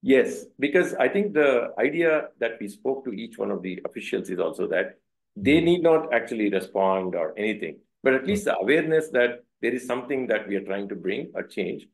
Yes, 0.02 0.44
because 0.58 0.94
I 0.94 1.08
think 1.08 1.32
the 1.32 1.68
idea 1.78 2.28
that 2.40 2.58
we 2.60 2.68
spoke 2.68 3.04
to 3.04 3.12
each 3.12 3.38
one 3.38 3.50
of 3.50 3.62
the 3.62 3.80
officials 3.86 4.28
is 4.28 4.38
also 4.38 4.66
that 4.68 4.98
they 5.36 5.60
hmm. 5.60 5.64
need 5.64 5.82
not 5.82 6.12
actually 6.12 6.50
respond 6.50 7.14
or 7.14 7.34
anything, 7.38 7.78
but 8.02 8.14
at 8.14 8.26
least 8.26 8.44
the 8.44 8.58
awareness 8.58 9.08
that 9.10 9.44
there 9.62 9.72
is 9.72 9.86
something 9.86 10.26
that 10.26 10.46
we 10.46 10.56
are 10.56 10.64
trying 10.64 10.88
to 10.88 10.94
bring 10.94 11.32
a 11.36 11.42
change 11.42 11.86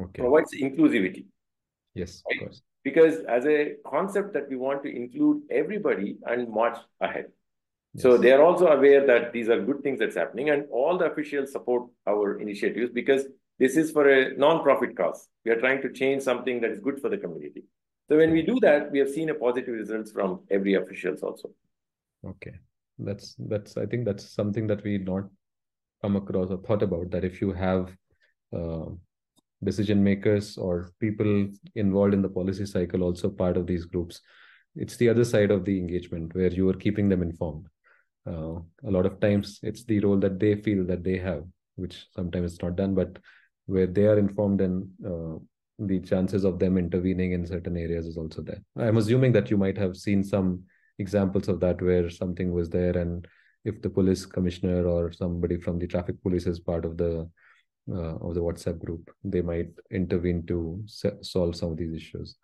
okay. 0.00 0.22
provides 0.22 0.50
inclusivity. 0.60 1.26
Yes, 1.94 2.22
right? 2.28 2.42
of 2.42 2.48
course. 2.48 2.62
Because 2.84 3.20
as 3.28 3.46
a 3.46 3.76
concept 3.86 4.32
that 4.34 4.48
we 4.48 4.56
want 4.56 4.82
to 4.82 4.94
include 4.94 5.42
everybody 5.50 6.16
and 6.26 6.48
march 6.48 6.78
ahead. 7.00 7.26
So 7.96 8.16
they 8.16 8.32
are 8.32 8.42
also 8.42 8.68
aware 8.68 9.06
that 9.06 9.34
these 9.34 9.50
are 9.50 9.60
good 9.60 9.82
things 9.82 9.98
that's 9.98 10.16
happening, 10.16 10.48
and 10.48 10.64
all 10.70 10.96
the 10.96 11.10
officials 11.10 11.52
support 11.52 11.90
our 12.06 12.40
initiatives 12.40 12.90
because 12.90 13.26
this 13.58 13.76
is 13.76 13.90
for 13.90 14.08
a 14.08 14.34
non-profit 14.36 14.96
cause. 14.96 15.28
We 15.44 15.50
are 15.50 15.60
trying 15.60 15.82
to 15.82 15.92
change 15.92 16.22
something 16.22 16.60
that 16.62 16.70
is 16.70 16.80
good 16.80 17.00
for 17.00 17.10
the 17.10 17.18
community. 17.18 17.64
So 18.08 18.16
when 18.16 18.32
we 18.32 18.42
do 18.42 18.58
that, 18.60 18.90
we 18.90 18.98
have 18.98 19.10
seen 19.10 19.28
a 19.28 19.34
positive 19.34 19.74
results 19.74 20.10
from 20.10 20.40
every 20.50 20.74
officials 20.74 21.22
also. 21.22 21.50
Okay, 22.26 22.54
that's 22.98 23.36
that's 23.38 23.76
I 23.76 23.86
think 23.86 24.06
that's 24.06 24.24
something 24.24 24.66
that 24.68 24.82
we 24.84 24.98
not 24.98 25.24
come 26.02 26.16
across 26.16 26.50
or 26.50 26.58
thought 26.58 26.82
about 26.82 27.10
that 27.10 27.24
if 27.24 27.40
you 27.40 27.52
have 27.52 27.94
uh, 28.56 28.86
decision 29.64 30.02
makers 30.02 30.58
or 30.58 30.90
people 31.00 31.48
involved 31.74 32.14
in 32.14 32.22
the 32.22 32.28
policy 32.28 32.66
cycle 32.66 33.02
also 33.02 33.28
part 33.28 33.56
of 33.56 33.66
these 33.66 33.84
groups. 33.84 34.20
It's 34.74 34.96
the 34.96 35.08
other 35.08 35.24
side 35.24 35.50
of 35.50 35.64
the 35.64 35.78
engagement 35.78 36.34
where 36.34 36.50
you 36.50 36.68
are 36.68 36.74
keeping 36.74 37.08
them 37.08 37.22
informed. 37.22 37.66
Uh, 38.26 38.60
a 38.84 38.90
lot 38.90 39.06
of 39.06 39.20
times 39.20 39.58
it's 39.62 39.84
the 39.84 40.00
role 40.00 40.18
that 40.18 40.38
they 40.38 40.54
feel 40.54 40.84
that 40.84 41.02
they 41.02 41.18
have 41.18 41.44
which 41.76 42.06
sometimes 42.14 42.52
it's 42.52 42.62
not 42.62 42.76
done 42.76 42.94
but 42.94 43.18
where 43.66 43.86
they 43.86 44.06
are 44.06 44.18
informed 44.18 44.60
and 44.60 44.88
uh, 45.04 45.38
the 45.78 45.98
chances 46.00 46.44
of 46.44 46.58
them 46.58 46.78
intervening 46.78 47.32
in 47.32 47.46
certain 47.46 47.76
areas 47.76 48.06
is 48.06 48.16
also 48.16 48.42
there. 48.42 48.62
I'm 48.76 48.96
assuming 48.96 49.32
that 49.32 49.50
you 49.50 49.56
might 49.56 49.78
have 49.78 49.96
seen 49.96 50.22
some 50.22 50.62
examples 50.98 51.48
of 51.48 51.60
that 51.60 51.80
where 51.80 52.10
something 52.10 52.52
was 52.52 52.68
there 52.68 52.96
and 52.96 53.26
if 53.64 53.80
the 53.80 53.90
police 53.90 54.26
commissioner 54.26 54.86
or 54.86 55.12
somebody 55.12 55.56
from 55.56 55.78
the 55.78 55.86
traffic 55.86 56.20
police 56.22 56.46
is 56.46 56.60
part 56.60 56.84
of 56.84 56.96
the 56.96 57.28
uh, 57.90 58.16
of 58.16 58.34
the 58.34 58.40
WhatsApp 58.40 58.78
group, 58.78 59.10
they 59.24 59.42
might 59.42 59.70
intervene 59.90 60.44
to 60.46 60.82
solve 61.20 61.56
some 61.56 61.72
of 61.72 61.76
these 61.76 61.94
issues. 61.94 62.36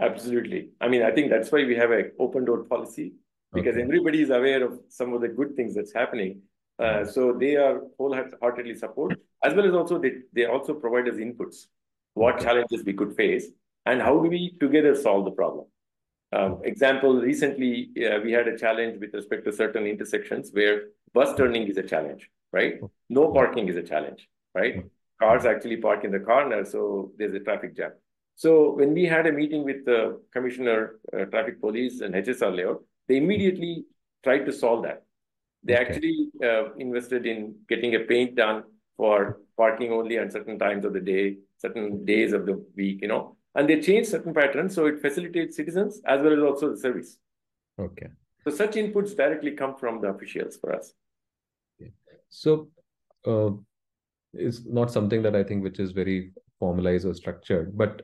Absolutely. 0.00 0.70
I 0.80 0.88
mean, 0.88 1.02
I 1.02 1.10
think 1.10 1.30
that's 1.30 1.50
why 1.50 1.64
we 1.64 1.74
have 1.76 1.90
an 1.90 2.12
open 2.18 2.44
door 2.44 2.64
policy 2.64 3.14
because 3.52 3.74
okay. 3.74 3.82
everybody 3.82 4.22
is 4.22 4.30
aware 4.30 4.62
of 4.62 4.78
some 4.88 5.12
of 5.12 5.20
the 5.20 5.28
good 5.28 5.56
things 5.56 5.74
that's 5.74 5.92
happening. 5.92 6.42
Uh, 6.78 7.04
so 7.04 7.32
they 7.32 7.56
are 7.56 7.80
wholeheartedly 7.98 8.76
support 8.76 9.18
as 9.42 9.54
well 9.54 9.66
as 9.66 9.74
also 9.74 9.98
they, 9.98 10.12
they 10.32 10.44
also 10.44 10.74
provide 10.74 11.08
us 11.08 11.16
inputs, 11.16 11.66
what 12.14 12.36
okay. 12.36 12.44
challenges 12.44 12.84
we 12.84 12.92
could 12.92 13.16
face 13.16 13.46
and 13.86 14.00
how 14.00 14.20
do 14.20 14.28
we 14.28 14.56
together 14.60 14.94
solve 14.94 15.24
the 15.24 15.30
problem. 15.30 15.66
Um, 16.32 16.60
example, 16.64 17.20
recently 17.20 17.90
uh, 17.96 18.20
we 18.20 18.32
had 18.32 18.48
a 18.48 18.56
challenge 18.56 19.00
with 19.00 19.14
respect 19.14 19.44
to 19.46 19.52
certain 19.52 19.86
intersections 19.86 20.50
where 20.52 20.88
bus 21.14 21.34
turning 21.36 21.66
is 21.66 21.78
a 21.78 21.82
challenge, 21.82 22.30
right? 22.52 22.74
No 23.08 23.32
parking 23.32 23.68
is 23.68 23.76
a 23.76 23.82
challenge, 23.82 24.28
right? 24.58 24.84
Cars 25.20 25.44
actually 25.44 25.76
park 25.76 26.04
in 26.04 26.12
the 26.12 26.20
corner, 26.20 26.64
so 26.64 27.12
there's 27.18 27.34
a 27.34 27.40
traffic 27.40 27.76
jam. 27.76 27.92
So 28.36 28.72
when 28.74 28.94
we 28.94 29.04
had 29.04 29.26
a 29.26 29.32
meeting 29.32 29.64
with 29.64 29.84
the 29.84 30.20
Commissioner, 30.32 31.00
uh, 31.12 31.24
Traffic 31.24 31.60
Police 31.60 32.00
and 32.02 32.14
HSR 32.14 32.54
layout, 32.54 32.84
they 33.08 33.16
immediately 33.16 33.84
tried 34.22 34.44
to 34.46 34.52
solve 34.52 34.84
that. 34.84 35.02
They 35.64 35.74
okay. 35.74 35.84
actually 35.84 36.30
uh, 36.44 36.74
invested 36.74 37.26
in 37.26 37.56
getting 37.68 37.96
a 37.96 38.00
paint 38.00 38.36
done 38.36 38.62
for 38.96 39.40
parking 39.56 39.92
only 39.92 40.18
on 40.18 40.30
certain 40.30 40.58
times 40.58 40.84
of 40.84 40.92
the 40.92 41.00
day, 41.00 41.38
certain 41.56 42.04
days 42.04 42.32
of 42.32 42.46
the 42.46 42.64
week, 42.76 43.02
you 43.02 43.08
know, 43.08 43.36
and 43.56 43.68
they 43.68 43.80
changed 43.80 44.10
certain 44.10 44.32
patterns 44.32 44.74
so 44.74 44.86
it 44.86 45.00
facilitates 45.00 45.56
citizens 45.56 46.00
as 46.06 46.22
well 46.22 46.32
as 46.32 46.42
also 46.42 46.70
the 46.70 46.78
service. 46.78 47.18
Okay. 47.78 48.08
So 48.44 48.50
such 48.52 48.72
inputs 48.72 49.16
directly 49.16 49.52
come 49.52 49.74
from 49.74 50.00
the 50.00 50.08
officials 50.08 50.56
for 50.56 50.74
us. 50.74 50.92
Okay. 51.80 51.92
So 52.28 52.68
uh, 53.26 53.50
it's 54.32 54.64
not 54.64 54.90
something 54.90 55.22
that 55.22 55.36
I 55.36 55.42
think 55.42 55.62
which 55.62 55.78
is 55.78 55.92
very 55.92 56.32
formalized 56.58 57.06
or 57.06 57.14
structured, 57.14 57.76
but 57.76 58.02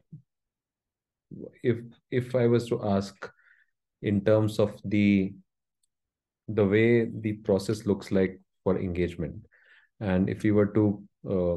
if 1.62 1.78
if 2.10 2.34
I 2.34 2.46
was 2.46 2.68
to 2.68 2.82
ask 2.84 3.30
in 4.02 4.24
terms 4.24 4.58
of 4.58 4.72
the 4.84 5.32
the 6.48 6.64
way 6.64 7.06
the 7.06 7.32
process 7.48 7.86
looks 7.86 8.10
like 8.10 8.40
for 8.62 8.78
engagement 8.78 9.46
and 10.00 10.28
if 10.28 10.44
you 10.44 10.54
were 10.54 10.66
to 10.66 11.02
uh, 11.28 11.56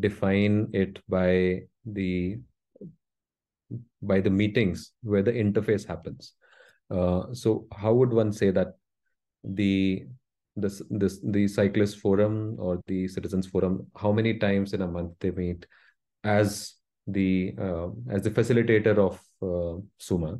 define 0.00 0.68
it 0.72 1.00
by 1.08 1.62
the 1.86 2.38
by 4.02 4.20
the 4.20 4.30
meetings 4.30 4.92
where 5.02 5.22
the 5.22 5.32
interface 5.32 5.86
happens 5.86 6.34
uh, 6.90 7.32
so 7.32 7.66
how 7.72 7.92
would 7.94 8.12
one 8.12 8.32
say 8.32 8.50
that 8.50 8.74
the 9.42 10.04
this 10.56 10.82
this 10.90 11.20
the 11.22 11.46
cyclist 11.46 11.98
forum 11.98 12.56
or 12.58 12.80
the 12.86 13.06
citizens 13.06 13.46
forum 13.46 13.86
how 13.96 14.10
many 14.10 14.38
times 14.38 14.72
in 14.72 14.82
a 14.82 14.86
month 14.86 15.12
they 15.20 15.30
meet 15.30 15.64
as 16.24 16.74
the 17.06 17.54
uh, 17.58 17.88
as 18.10 18.22
the 18.22 18.30
facilitator 18.30 18.96
of 18.98 19.20
uh, 19.42 19.80
suma? 19.98 20.38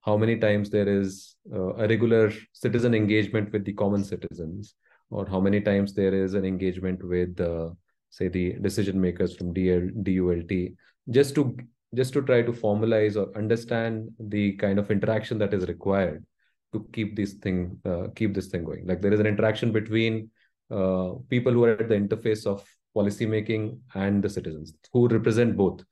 How 0.00 0.16
many 0.16 0.36
times 0.38 0.70
there 0.70 0.88
is 0.88 1.36
uh, 1.52 1.74
a 1.74 1.88
regular 1.88 2.32
citizen 2.52 2.94
engagement 2.94 3.52
with 3.52 3.64
the 3.64 3.74
common 3.74 4.04
citizens? 4.04 4.74
Or 5.10 5.26
how 5.26 5.40
many 5.40 5.60
times 5.60 5.94
there 5.94 6.14
is 6.14 6.34
an 6.34 6.44
engagement 6.44 7.02
with 7.02 7.40
uh, 7.40 7.70
say 8.10 8.28
the 8.28 8.54
decision 8.54 9.00
makers 9.00 9.36
from 9.36 9.54
DL, 9.54 9.90
DULT 10.02 10.74
just 11.10 11.34
to 11.34 11.56
just 11.94 12.12
to 12.12 12.22
try 12.22 12.42
to 12.42 12.52
formalize 12.52 13.16
or 13.16 13.34
understand 13.36 14.10
the 14.18 14.52
kind 14.56 14.78
of 14.78 14.90
interaction 14.90 15.38
that 15.38 15.54
is 15.54 15.66
required 15.66 16.24
to 16.72 16.86
keep 16.92 17.16
this 17.16 17.34
thing 17.34 17.78
uh, 17.84 18.08
keep 18.14 18.34
this 18.34 18.48
thing 18.48 18.64
going. 18.64 18.86
Like 18.86 19.00
there 19.00 19.12
is 19.12 19.20
an 19.20 19.26
interaction 19.26 19.72
between 19.72 20.30
uh, 20.70 21.12
people 21.28 21.52
who 21.52 21.64
are 21.64 21.72
at 21.72 21.88
the 21.88 21.94
interface 21.94 22.46
of 22.46 22.64
policy 22.94 23.26
making 23.26 23.80
and 23.94 24.22
the 24.22 24.28
citizens 24.28 24.72
who 24.92 25.08
represent 25.08 25.56
both 25.56 25.82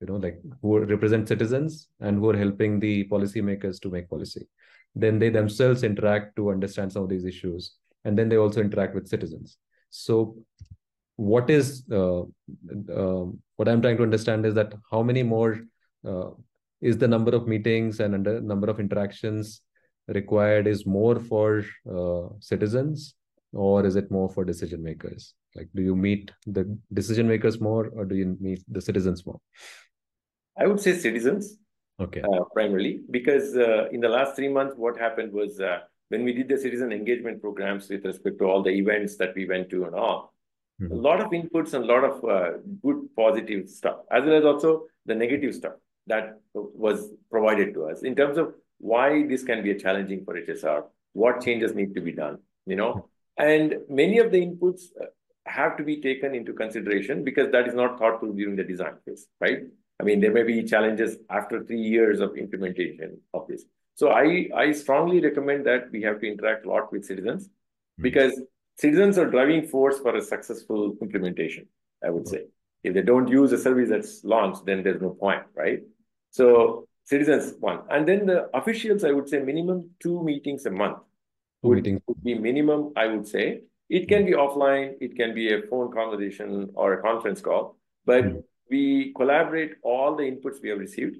you 0.00 0.06
know 0.06 0.16
like 0.16 0.40
who 0.62 0.78
represent 0.78 1.28
citizens 1.28 1.88
and 2.00 2.18
who 2.18 2.30
are 2.30 2.36
helping 2.36 2.80
the 2.80 3.04
policymakers 3.08 3.80
to 3.80 3.90
make 3.90 4.08
policy. 4.08 4.46
Then 4.94 5.18
they 5.18 5.28
themselves 5.28 5.82
interact 5.82 6.36
to 6.36 6.50
understand 6.50 6.92
some 6.92 7.02
of 7.02 7.08
these 7.08 7.24
issues 7.24 7.74
and 8.04 8.18
then 8.18 8.28
they 8.28 8.36
also 8.36 8.60
interact 8.60 8.94
with 8.94 9.08
citizens. 9.08 9.58
So 9.90 10.36
what 11.16 11.48
is 11.50 11.84
uh, 11.90 12.20
uh, 12.20 13.24
what 13.56 13.68
i'm 13.68 13.80
trying 13.80 13.96
to 13.96 14.02
understand 14.02 14.44
is 14.44 14.54
that 14.54 14.74
how 14.90 15.02
many 15.02 15.22
more 15.22 15.60
uh, 16.06 16.30
is 16.80 16.98
the 16.98 17.08
number 17.08 17.34
of 17.34 17.48
meetings 17.48 18.00
and 18.00 18.14
under 18.14 18.40
number 18.40 18.68
of 18.68 18.78
interactions 18.78 19.62
required 20.08 20.66
is 20.66 20.86
more 20.86 21.18
for 21.18 21.64
uh, 21.90 22.28
citizens 22.40 23.14
or 23.52 23.84
is 23.86 23.96
it 23.96 24.10
more 24.10 24.28
for 24.28 24.44
decision 24.44 24.82
makers 24.82 25.34
like 25.54 25.68
do 25.74 25.82
you 25.82 25.96
meet 25.96 26.30
the 26.46 26.78
decision 26.92 27.26
makers 27.26 27.60
more 27.60 27.88
or 27.88 28.04
do 28.04 28.14
you 28.14 28.36
meet 28.40 28.62
the 28.68 28.80
citizens 28.80 29.24
more 29.26 29.40
I 30.56 30.66
would 30.66 30.80
say 30.80 30.96
citizens. 30.96 31.58
Okay. 32.00 32.20
Uh, 32.20 32.44
primarily, 32.52 33.00
because 33.10 33.56
uh, 33.56 33.88
in 33.90 34.00
the 34.00 34.08
last 34.08 34.36
three 34.36 34.48
months, 34.48 34.74
what 34.76 34.98
happened 34.98 35.32
was 35.32 35.60
uh, 35.60 35.80
when 36.08 36.24
we 36.24 36.32
did 36.32 36.48
the 36.48 36.58
citizen 36.58 36.92
engagement 36.92 37.40
programs 37.40 37.88
with 37.88 38.04
respect 38.04 38.38
to 38.38 38.44
all 38.44 38.62
the 38.62 38.70
events 38.70 39.16
that 39.16 39.34
we 39.34 39.46
went 39.46 39.70
to 39.70 39.84
and 39.84 39.94
all, 39.94 40.34
mm-hmm. 40.80 40.92
a 40.92 40.96
lot 40.96 41.20
of 41.20 41.30
inputs 41.30 41.72
and 41.72 41.84
a 41.84 41.86
lot 41.86 42.04
of 42.04 42.24
uh, 42.24 42.58
good 42.82 43.08
positive 43.16 43.68
stuff, 43.68 43.98
as 44.10 44.24
well 44.24 44.34
as 44.34 44.44
also 44.44 44.84
the 45.06 45.14
negative 45.14 45.54
stuff 45.54 45.72
that 46.06 46.38
was 46.54 47.10
provided 47.30 47.74
to 47.74 47.84
us 47.84 48.02
in 48.02 48.14
terms 48.14 48.38
of 48.38 48.54
why 48.78 49.26
this 49.26 49.42
can 49.42 49.62
be 49.62 49.70
a 49.70 49.78
challenging 49.78 50.24
for 50.24 50.34
HSR, 50.34 50.84
what 51.12 51.42
changes 51.42 51.74
need 51.74 51.94
to 51.94 52.00
be 52.00 52.12
done, 52.12 52.38
you 52.66 52.76
know, 52.76 53.08
and 53.38 53.76
many 53.88 54.18
of 54.18 54.30
the 54.30 54.40
inputs 54.40 54.84
uh, 55.00 55.06
have 55.46 55.76
to 55.76 55.84
be 55.84 56.00
taken 56.00 56.34
into 56.34 56.52
consideration 56.52 57.24
because 57.24 57.50
that 57.52 57.68
is 57.68 57.74
not 57.74 57.98
thought 57.98 58.20
through 58.20 58.34
during 58.34 58.56
the 58.56 58.64
design 58.64 58.94
phase, 59.04 59.26
right? 59.40 59.60
I 60.00 60.04
mean, 60.04 60.20
there 60.20 60.32
may 60.32 60.42
be 60.42 60.62
challenges 60.64 61.16
after 61.30 61.64
three 61.64 61.80
years 61.80 62.20
of 62.20 62.36
implementation 62.36 63.18
of 63.32 63.46
this. 63.48 63.64
So 63.94 64.10
I, 64.10 64.48
I 64.54 64.72
strongly 64.72 65.20
recommend 65.20 65.64
that 65.66 65.90
we 65.90 66.02
have 66.02 66.20
to 66.20 66.30
interact 66.30 66.66
a 66.66 66.68
lot 66.68 66.92
with 66.92 67.04
citizens 67.04 67.46
mm-hmm. 67.46 68.02
because 68.02 68.40
citizens 68.76 69.16
are 69.16 69.30
driving 69.30 69.66
force 69.66 69.98
for 69.98 70.14
a 70.14 70.22
successful 70.22 70.96
implementation, 71.00 71.66
I 72.04 72.10
would 72.10 72.28
say. 72.28 72.44
If 72.84 72.94
they 72.94 73.02
don't 73.02 73.28
use 73.28 73.52
a 73.52 73.58
service 73.58 73.88
that's 73.88 74.22
launched, 74.22 74.66
then 74.66 74.82
there's 74.82 75.00
no 75.00 75.10
point, 75.10 75.42
right? 75.54 75.80
So 76.30 76.86
citizens, 77.06 77.54
one. 77.58 77.80
And 77.90 78.06
then 78.06 78.26
the 78.26 78.50
officials, 78.54 79.04
I 79.04 79.12
would 79.12 79.28
say 79.28 79.40
minimum 79.40 79.90
two 80.00 80.22
meetings 80.22 80.66
a 80.66 80.70
month 80.70 80.98
would, 81.62 81.76
meetings. 81.76 82.02
would 82.06 82.22
be 82.22 82.34
minimum, 82.34 82.92
I 82.94 83.06
would 83.06 83.26
say. 83.26 83.62
It 83.88 84.08
can 84.08 84.26
be 84.26 84.32
offline, 84.32 84.94
it 85.00 85.16
can 85.16 85.34
be 85.34 85.54
a 85.54 85.62
phone 85.62 85.92
conversation 85.92 86.70
or 86.74 86.94
a 86.94 87.02
conference 87.02 87.40
call, 87.40 87.78
but 88.04 88.24
mm-hmm 88.24 88.40
we 88.70 89.12
collaborate 89.14 89.72
all 89.82 90.16
the 90.16 90.24
inputs 90.24 90.60
we 90.62 90.70
have 90.70 90.78
received, 90.78 91.16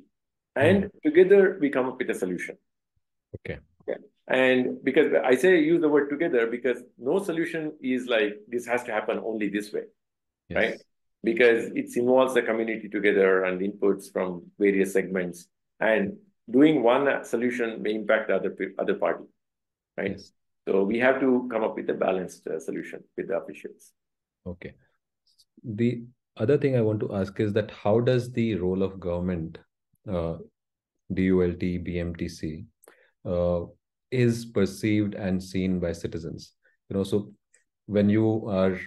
and 0.55 0.85
mm. 0.85 0.91
together 1.05 1.59
we 1.61 1.71
come 1.71 1.87
up 1.87 1.99
with 1.99 2.11
a 2.11 2.15
solution. 2.15 2.57
Okay. 3.37 3.61
Yeah. 3.87 3.97
And 4.29 4.83
because 4.83 5.13
I 5.25 5.37
say 5.37 5.61
use 5.61 5.81
the 5.81 5.89
word 5.89 6.11
together 6.11 6.47
because 6.47 6.83
no 6.99 7.19
solution 7.19 7.73
is 7.81 8.07
like 8.07 8.39
this 8.49 8.67
has 8.67 8.83
to 8.85 8.93
happen 8.93 9.21
only 9.25 9.49
this 9.49 9.73
way, 9.73 9.83
yes. 10.49 10.57
right? 10.57 10.81
Because 11.23 11.67
it 11.75 11.97
involves 11.97 12.35
the 12.35 12.43
community 12.43 12.89
together 12.89 13.45
and 13.45 13.61
inputs 13.61 14.13
from 14.13 14.45
various 14.59 14.93
segments, 14.93 15.49
and 15.81 16.17
doing 16.51 16.83
one 16.83 17.25
solution 17.25 17.83
may 17.83 17.95
impact 17.95 18.29
the 18.29 18.37
other 18.37 18.57
other 18.79 18.95
party, 18.95 19.25
right? 19.97 20.13
Yes. 20.13 20.33
So 20.69 20.83
we 20.83 20.99
have 20.99 21.21
to 21.21 21.49
come 21.51 21.63
up 21.63 21.77
with 21.77 21.89
a 21.91 21.95
balanced 21.95 22.47
uh, 22.49 22.59
solution 22.59 23.05
with 23.17 23.29
the 23.29 23.37
officials. 23.37 23.93
Okay. 24.47 24.75
The 25.65 26.05
other 26.37 26.59
thing 26.59 26.77
I 26.77 26.81
want 26.81 27.01
to 27.01 27.15
ask 27.15 27.39
is 27.41 27.53
that 27.53 27.71
how 27.71 28.01
does 28.01 28.33
the 28.33 28.57
role 28.57 28.83
of 28.83 29.01
government, 29.01 29.59
uh, 30.09 30.39
DULT, 31.13 31.61
BMTC, 31.87 32.67
uh, 33.25 33.67
is 34.11 34.45
perceived 34.45 35.15
and 35.15 35.43
seen 35.43 35.79
by 35.79 35.93
citizens? 35.93 36.53
You 36.89 36.97
know, 36.97 37.05
so 37.05 37.33
when 37.87 38.09
you 38.09 38.49
are, 38.49 38.79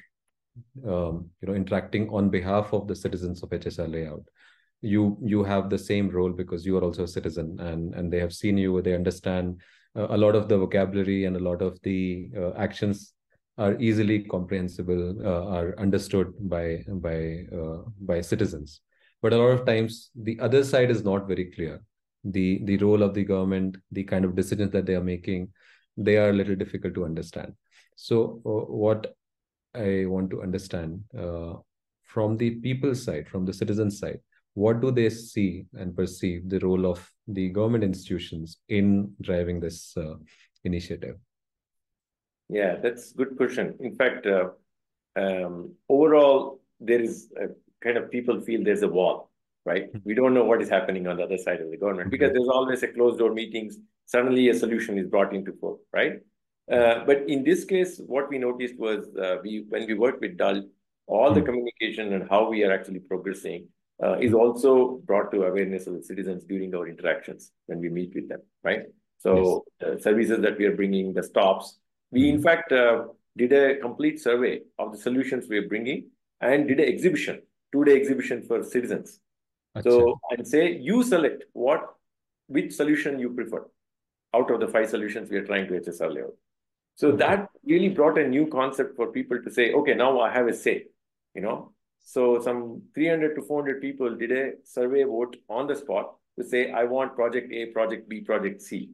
um, 0.85 1.29
you 1.41 1.47
know, 1.47 1.53
interacting 1.53 2.09
on 2.09 2.29
behalf 2.29 2.73
of 2.73 2.87
the 2.87 2.95
citizens 2.95 3.41
of 3.41 3.49
HSR 3.49 3.89
layout, 3.91 4.23
you 4.81 5.17
you 5.21 5.43
have 5.43 5.69
the 5.69 5.77
same 5.77 6.09
role 6.09 6.31
because 6.31 6.65
you 6.65 6.77
are 6.77 6.83
also 6.83 7.03
a 7.03 7.07
citizen, 7.07 7.59
and 7.59 7.93
and 7.95 8.11
they 8.11 8.19
have 8.19 8.33
seen 8.33 8.57
you, 8.57 8.81
they 8.81 8.95
understand 8.95 9.61
uh, 9.95 10.07
a 10.09 10.17
lot 10.17 10.35
of 10.35 10.47
the 10.47 10.57
vocabulary 10.57 11.25
and 11.25 11.35
a 11.35 11.39
lot 11.39 11.61
of 11.61 11.79
the 11.81 12.29
uh, 12.37 12.51
actions 12.57 13.13
are 13.57 13.75
easily 13.79 14.23
comprehensible, 14.23 15.15
uh, 15.25 15.45
are 15.57 15.77
understood 15.77 16.33
by 16.39 16.83
by 16.87 17.45
uh, 17.53 17.83
by 18.01 18.21
citizens. 18.21 18.81
But 19.21 19.33
a 19.33 19.37
lot 19.37 19.51
of 19.51 19.65
times, 19.65 20.11
the 20.15 20.39
other 20.39 20.63
side 20.63 20.89
is 20.89 21.03
not 21.03 21.27
very 21.27 21.51
clear. 21.51 21.81
The 22.23 22.61
the 22.63 22.77
role 22.77 23.03
of 23.03 23.13
the 23.13 23.25
government, 23.25 23.77
the 23.91 24.03
kind 24.03 24.23
of 24.23 24.35
decisions 24.35 24.71
that 24.71 24.85
they 24.85 24.95
are 24.95 25.03
making, 25.03 25.49
they 25.97 26.17
are 26.17 26.29
a 26.29 26.33
little 26.33 26.55
difficult 26.55 26.93
to 26.95 27.05
understand. 27.05 27.53
So, 27.95 28.41
uh, 28.45 28.71
what 28.71 29.13
I 29.75 30.05
want 30.05 30.29
to 30.31 30.41
understand 30.41 31.03
uh, 31.17 31.55
from 32.03 32.37
the 32.37 32.51
people's 32.51 33.03
side, 33.03 33.27
from 33.27 33.45
the 33.45 33.53
citizens' 33.53 33.99
side, 33.99 34.19
what 34.53 34.81
do 34.81 34.91
they 34.91 35.09
see 35.09 35.65
and 35.77 35.95
perceive 35.95 36.49
the 36.49 36.59
role 36.59 36.85
of 36.85 37.09
the 37.27 37.49
government 37.49 37.83
institutions 37.83 38.57
in 38.67 39.13
driving 39.21 39.59
this 39.59 39.95
uh, 39.97 40.15
initiative? 40.63 41.15
Yeah, 42.49 42.77
that's 42.81 43.11
a 43.11 43.15
good 43.15 43.37
question. 43.37 43.75
In 43.79 43.95
fact, 43.95 44.25
uh, 44.25 44.49
um, 45.15 45.75
overall, 45.87 46.61
there 46.79 47.01
is 47.01 47.29
a 47.39 47.49
kind 47.83 47.97
of 47.97 48.09
people 48.09 48.41
feel 48.41 48.63
there's 48.63 48.81
a 48.81 48.87
wall, 48.87 49.29
right? 49.65 49.89
We 50.03 50.15
don't 50.15 50.33
know 50.33 50.45
what 50.45 50.61
is 50.61 50.69
happening 50.69 51.07
on 51.07 51.17
the 51.17 51.23
other 51.23 51.37
side 51.37 51.61
of 51.61 51.69
the 51.69 51.77
government 51.77 52.09
because 52.09 52.33
there's 52.33 52.47
always 52.47 52.81
a 52.83 52.87
closed 52.87 53.19
door 53.19 53.33
meetings. 53.33 53.77
Suddenly 54.05 54.49
a 54.49 54.55
solution 54.55 54.97
is 54.97 55.07
brought 55.07 55.35
into 55.35 55.53
force, 55.53 55.79
right? 55.93 56.19
Uh, 56.71 57.03
but 57.05 57.27
in 57.27 57.43
this 57.43 57.65
case, 57.65 57.99
what 58.05 58.29
we 58.29 58.37
noticed 58.37 58.77
was 58.77 59.07
uh, 59.15 59.37
we 59.43 59.65
when 59.69 59.87
we 59.87 59.93
worked 59.95 60.21
with 60.21 60.37
DAL, 60.37 60.63
all 61.07 61.33
the 61.33 61.41
communication 61.41 62.13
and 62.13 62.29
how 62.29 62.49
we 62.49 62.63
are 62.63 62.71
actually 62.71 62.99
progressing 62.99 63.67
uh, 64.03 64.17
is 64.19 64.33
also 64.33 65.01
brought 65.05 65.31
to 65.31 65.43
awareness 65.43 65.87
of 65.87 65.93
the 65.93 66.03
citizens 66.03 66.43
during 66.45 66.73
our 66.73 66.87
interactions 66.87 67.51
when 67.65 67.79
we 67.79 67.89
meet 67.89 68.13
with 68.15 68.29
them, 68.29 68.41
right? 68.63 68.83
So 69.17 69.65
yes. 69.81 69.95
the 69.95 70.01
services 70.01 70.39
that 70.41 70.57
we 70.57 70.65
are 70.65 70.75
bringing, 70.75 71.13
the 71.13 71.23
stops, 71.23 71.77
we 72.11 72.29
in 72.29 72.35
mm-hmm. 72.35 72.43
fact 72.43 72.71
uh, 72.71 73.05
did 73.37 73.53
a 73.53 73.77
complete 73.77 74.21
survey 74.21 74.61
of 74.77 74.91
the 74.91 74.97
solutions 74.97 75.47
we 75.49 75.57
are 75.57 75.67
bringing 75.67 76.09
and 76.41 76.67
did 76.67 76.79
an 76.79 76.87
exhibition, 76.87 77.41
two-day 77.71 77.95
exhibition 77.95 78.43
for 78.43 78.63
citizens. 78.63 79.19
Achha. 79.77 79.83
So 79.83 80.19
and 80.31 80.47
say 80.47 80.71
you 80.71 81.03
select 81.03 81.43
what 81.53 81.95
which 82.47 82.73
solution 82.73 83.19
you 83.19 83.29
prefer 83.29 83.65
out 84.33 84.49
of 84.49 84.59
the 84.59 84.67
five 84.67 84.89
solutions 84.89 85.29
we 85.29 85.37
are 85.37 85.45
trying 85.45 85.67
to 85.67 85.73
HSR 85.73 86.13
level. 86.13 86.35
So 86.95 87.09
okay. 87.09 87.17
that 87.17 87.49
really 87.65 87.89
brought 87.89 88.17
a 88.17 88.27
new 88.27 88.47
concept 88.47 88.95
for 88.95 89.07
people 89.07 89.41
to 89.43 89.51
say, 89.51 89.73
okay, 89.73 89.93
now 89.93 90.19
I 90.19 90.31
have 90.31 90.47
a 90.47 90.53
say, 90.53 90.85
you 91.35 91.41
know. 91.41 91.71
So 92.03 92.41
some 92.41 92.81
300 92.95 93.35
to 93.35 93.41
400 93.41 93.81
people 93.81 94.15
did 94.15 94.31
a 94.31 94.51
survey 94.63 95.03
vote 95.03 95.37
on 95.49 95.67
the 95.67 95.75
spot 95.75 96.15
to 96.39 96.45
say, 96.45 96.71
I 96.71 96.85
want 96.85 97.15
project 97.15 97.51
A, 97.51 97.67
project 97.67 98.09
B, 98.09 98.21
project 98.21 98.61
C, 98.61 98.89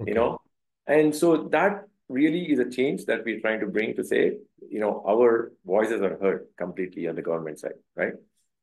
okay. 0.00 0.10
you 0.10 0.14
know. 0.14 0.38
And 0.86 1.14
so 1.14 1.48
that 1.48 1.84
really 2.08 2.50
is 2.52 2.58
a 2.58 2.68
change 2.68 3.06
that 3.06 3.24
we're 3.24 3.40
trying 3.40 3.60
to 3.60 3.66
bring 3.66 3.94
to 3.96 4.04
say, 4.04 4.38
you 4.68 4.80
know, 4.80 5.02
our 5.08 5.52
voices 5.64 6.02
are 6.02 6.18
heard 6.18 6.46
completely 6.58 7.08
on 7.08 7.14
the 7.14 7.22
government 7.22 7.60
side, 7.60 7.78
right? 7.96 8.14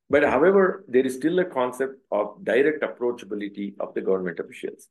But 0.09 0.23
however, 0.23 0.85
there 0.87 1.05
is 1.05 1.15
still 1.15 1.39
a 1.39 1.45
concept 1.45 1.99
of 2.11 2.43
direct 2.43 2.81
approachability 2.81 3.73
of 3.79 3.93
the 3.93 4.01
government 4.01 4.39
officials. 4.39 4.87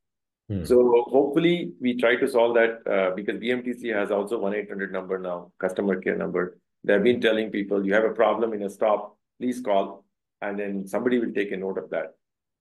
Hmm. 0.49 0.65
So 0.65 1.05
hopefully 1.09 1.73
we 1.81 1.97
try 1.97 2.17
to 2.17 2.29
solve 2.29 2.55
that 2.55 2.87
uh, 2.87 3.15
because 3.15 3.41
BMTC 3.41 3.95
has 3.95 4.11
also 4.11 4.41
1-800 4.41 4.91
number 4.91 5.19
now, 5.19 5.53
customer 5.59 6.01
care 6.01 6.17
number. 6.17 6.59
They've 6.85 7.03
been 7.03 7.21
telling 7.21 7.51
people, 7.51 7.85
you 7.85 7.95
have 7.95 8.05
a 8.05 8.15
problem 8.15 8.53
in 8.53 8.63
a 8.63 8.71
stop, 8.71 9.17
please 9.41 9.61
call, 9.61 10.05
and 10.41 10.59
then 10.59 10.87
somebody 10.87 11.19
will 11.19 11.33
take 11.33 11.53
a 11.53 11.57
note 11.57 11.79
of 11.79 11.91
that. 11.91 12.15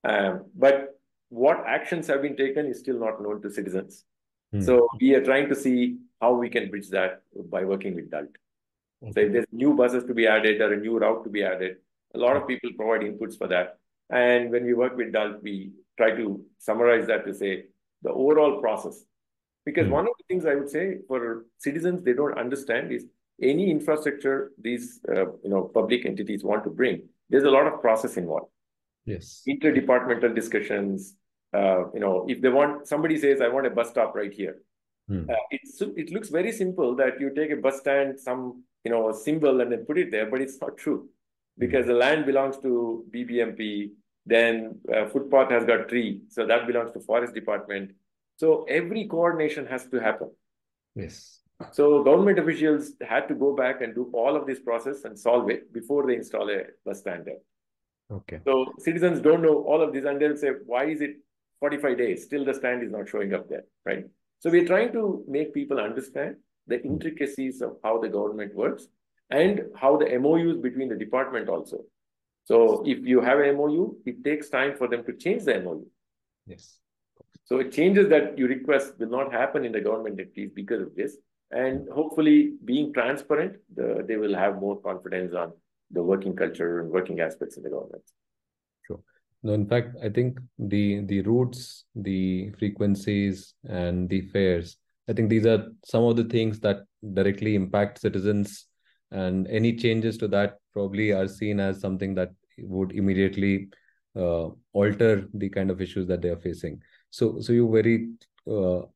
Um, 0.03 0.45
but 0.55 0.99
what 1.29 1.63
actions 1.67 2.07
have 2.07 2.21
been 2.21 2.35
taken 2.35 2.65
is 2.67 2.79
still 2.79 2.99
not 2.99 3.21
known 3.21 3.41
to 3.41 3.49
citizens. 3.49 4.03
Hmm. 4.51 4.61
So 4.61 4.87
we 4.99 5.13
are 5.15 5.23
trying 5.23 5.49
to 5.49 5.55
see 5.55 5.97
how 6.21 6.33
we 6.33 6.49
can 6.49 6.69
bridge 6.69 6.89
that 6.89 7.21
by 7.49 7.63
working 7.65 7.95
with 7.95 8.09
DULT. 8.09 8.29
Okay. 9.03 9.11
So 9.11 9.19
if 9.19 9.33
there's 9.33 9.45
new 9.51 9.73
buses 9.73 10.03
to 10.05 10.13
be 10.13 10.27
added 10.27 10.61
or 10.61 10.73
a 10.73 10.77
new 10.77 10.97
route 10.97 11.23
to 11.23 11.29
be 11.29 11.43
added, 11.43 11.77
a 12.13 12.17
lot 12.17 12.37
of 12.37 12.47
people 12.47 12.69
provide 12.77 13.01
inputs 13.01 13.37
for 13.37 13.47
that. 13.47 13.79
And 14.09 14.51
when 14.51 14.63
we 14.65 14.73
work 14.73 14.95
with 14.95 15.11
DULT, 15.11 15.41
we 15.41 15.71
try 15.97 16.11
to 16.11 16.43
summarize 16.59 17.07
that 17.07 17.25
to 17.25 17.33
say 17.33 17.65
the 18.01 18.11
overall 18.11 18.61
process. 18.61 19.03
Because 19.65 19.87
hmm. 19.87 19.93
one 19.93 20.05
of 20.05 20.13
the 20.17 20.23
things 20.27 20.45
I 20.45 20.55
would 20.55 20.69
say 20.69 20.99
for 21.07 21.45
citizens, 21.57 22.03
they 22.03 22.13
don't 22.13 22.37
understand 22.37 22.91
is 22.91 23.05
any 23.41 23.69
infrastructure 23.69 24.51
these 24.61 24.99
uh, 25.09 25.25
you 25.43 25.49
know 25.49 25.63
public 25.73 26.05
entities 26.05 26.43
want 26.43 26.63
to 26.63 26.69
bring, 26.69 27.07
there's 27.29 27.43
a 27.43 27.51
lot 27.51 27.67
of 27.67 27.81
process 27.81 28.17
involved. 28.17 28.51
Yes. 29.05 29.43
Interdepartmental 29.47 30.33
discussions, 30.33 31.15
uh, 31.53 31.91
you 31.93 31.99
know, 31.99 32.25
if 32.27 32.41
they 32.41 32.49
want, 32.49 32.87
somebody 32.87 33.17
says, 33.17 33.39
I 33.41 33.47
want 33.47 33.67
a 33.67 33.69
bus 33.69 33.89
stop 33.89 34.15
right 34.15 34.33
here. 34.33 34.57
Hmm. 35.07 35.29
Uh, 35.29 35.35
it's, 35.51 35.81
it 35.81 36.11
looks 36.11 36.29
very 36.29 36.51
simple 36.51 36.95
that 36.95 37.19
you 37.19 37.33
take 37.33 37.51
a 37.51 37.55
bus 37.55 37.79
stand, 37.79 38.19
some, 38.19 38.63
you 38.83 38.91
know, 38.91 39.11
symbol 39.11 39.61
and 39.61 39.71
then 39.71 39.85
put 39.85 39.97
it 39.97 40.11
there, 40.11 40.29
but 40.29 40.41
it's 40.41 40.59
not 40.59 40.77
true 40.77 41.07
because 41.57 41.85
hmm. 41.85 41.91
the 41.91 41.97
land 41.97 42.25
belongs 42.25 42.57
to 42.59 43.05
BBMP. 43.13 43.91
Then 44.27 44.79
uh, 44.91 45.05
footpath 45.05 45.51
has 45.51 45.65
got 45.65 45.87
tree, 45.87 46.21
so 46.29 46.47
that 46.47 46.65
belongs 46.65 46.91
to 46.93 46.99
forest 46.99 47.35
department. 47.35 47.91
So 48.37 48.65
every 48.67 49.07
coordination 49.07 49.67
has 49.67 49.85
to 49.89 49.99
happen. 49.99 50.31
Yes. 50.95 51.41
So 51.71 52.03
government 52.03 52.37
officials 52.37 52.93
had 53.07 53.27
to 53.29 53.35
go 53.35 53.55
back 53.55 53.81
and 53.81 53.95
do 53.95 54.09
all 54.13 54.35
of 54.35 54.45
this 54.45 54.59
process 54.59 55.05
and 55.05 55.17
solve 55.17 55.49
it 55.49 55.71
before 55.71 56.05
they 56.05 56.15
install 56.15 56.49
a 56.49 56.63
bus 56.85 56.99
stand 56.99 57.25
there. 57.25 57.39
Okay. 58.11 58.39
So 58.45 58.73
citizens 58.77 59.21
don't 59.21 59.41
know 59.41 59.63
all 59.63 59.81
of 59.81 59.93
this 59.93 60.05
and 60.05 60.21
they'll 60.21 60.35
say, 60.35 60.49
why 60.65 60.85
is 60.85 61.01
it 61.01 61.15
45 61.61 61.97
days, 61.97 62.23
still 62.23 62.45
the 62.45 62.53
stand 62.53 62.83
is 62.83 62.91
not 62.91 63.07
showing 63.07 63.33
up 63.33 63.49
there, 63.49 63.63
right? 63.85 64.05
So 64.39 64.49
we're 64.49 64.67
trying 64.67 64.91
to 64.93 65.23
make 65.27 65.53
people 65.53 65.79
understand 65.79 66.35
the 66.67 66.83
intricacies 66.83 67.61
of 67.61 67.77
how 67.83 67.99
the 67.99 68.09
government 68.09 68.53
works 68.53 68.87
and 69.29 69.61
how 69.75 69.97
the 69.97 70.17
MOUs 70.19 70.57
between 70.57 70.89
the 70.89 70.95
department 70.95 71.49
also. 71.49 71.79
So 72.43 72.83
if 72.85 72.99
you 72.99 73.21
have 73.21 73.39
an 73.39 73.55
MOU, 73.55 73.97
it 74.05 74.23
takes 74.23 74.49
time 74.49 74.75
for 74.77 74.87
them 74.87 75.03
to 75.05 75.13
change 75.13 75.45
the 75.45 75.59
MOU. 75.61 75.85
Yes. 76.45 76.77
So 77.45 77.63
changes 77.63 78.09
that 78.09 78.37
you 78.37 78.47
request 78.47 78.93
will 78.99 79.09
not 79.09 79.31
happen 79.31 79.65
in 79.65 79.71
the 79.71 79.81
government 79.81 80.19
entities 80.19 80.51
because 80.53 80.81
of 80.81 80.95
this. 80.95 81.17
And 81.51 81.87
hopefully 81.93 82.53
being 82.65 82.93
transparent, 82.93 83.57
the, 83.73 84.03
they 84.07 84.17
will 84.17 84.35
have 84.35 84.59
more 84.59 84.81
confidence 84.81 85.33
on 85.33 85.53
the 85.91 86.01
working 86.01 86.35
culture 86.35 86.81
and 86.81 86.89
working 86.89 87.19
aspects 87.19 87.57
in 87.57 87.63
the 87.63 87.69
government. 87.69 88.03
Sure. 88.87 88.99
No, 89.43 89.53
in 89.53 89.67
fact, 89.67 89.95
I 90.03 90.09
think 90.09 90.39
the 90.57 91.05
the 91.05 91.21
routes, 91.21 91.85
the 91.95 92.51
frequencies, 92.57 93.53
and 93.63 94.09
the 94.09 94.21
fares. 94.21 94.77
I 95.07 95.13
think 95.13 95.29
these 95.29 95.45
are 95.45 95.67
some 95.85 96.03
of 96.03 96.15
the 96.15 96.23
things 96.23 96.59
that 96.61 96.77
directly 97.13 97.53
impact 97.53 97.99
citizens, 97.99 98.65
and 99.11 99.47
any 99.47 99.75
changes 99.75 100.17
to 100.17 100.27
that 100.29 100.57
probably 100.73 101.11
are 101.11 101.27
seen 101.27 101.59
as 101.59 101.79
something 101.79 102.15
that 102.15 102.31
would 102.57 102.91
immediately 102.93 103.69
uh, 104.15 104.49
alter 104.73 105.27
the 105.33 105.49
kind 105.49 105.69
of 105.69 105.81
issues 105.81 106.07
that 106.07 106.21
they 106.21 106.29
are 106.29 106.39
facing. 106.39 106.81
So, 107.11 107.39
so 107.39 107.53
you 107.53 107.71
very 107.71 108.09
uh, 108.49 108.87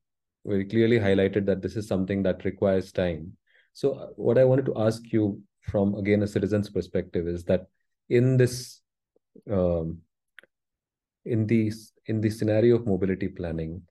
very 0.45 0.65
clearly 0.65 0.99
highlighted 0.99 1.45
that 1.45 1.61
this 1.61 1.75
is 1.75 1.87
something 1.87 2.23
that 2.23 2.45
requires 2.45 2.91
time. 2.91 3.33
So, 3.73 3.93
uh, 3.93 4.07
what 4.15 4.37
I 4.37 4.45
wanted 4.45 4.65
to 4.65 4.77
ask 4.77 5.01
you 5.11 5.41
from 5.61 5.95
again 5.95 6.23
a 6.23 6.27
citizen's 6.27 6.69
perspective 6.69 7.27
is 7.27 7.43
that 7.45 7.67
in 8.09 8.37
this 8.37 8.81
um, 9.51 9.99
in 11.25 11.45
the 11.45 11.71
in 12.07 12.21
the 12.21 12.29
scenario 12.29 12.75
of 12.75 12.87
mobility 12.87 13.27
planning 13.27 13.81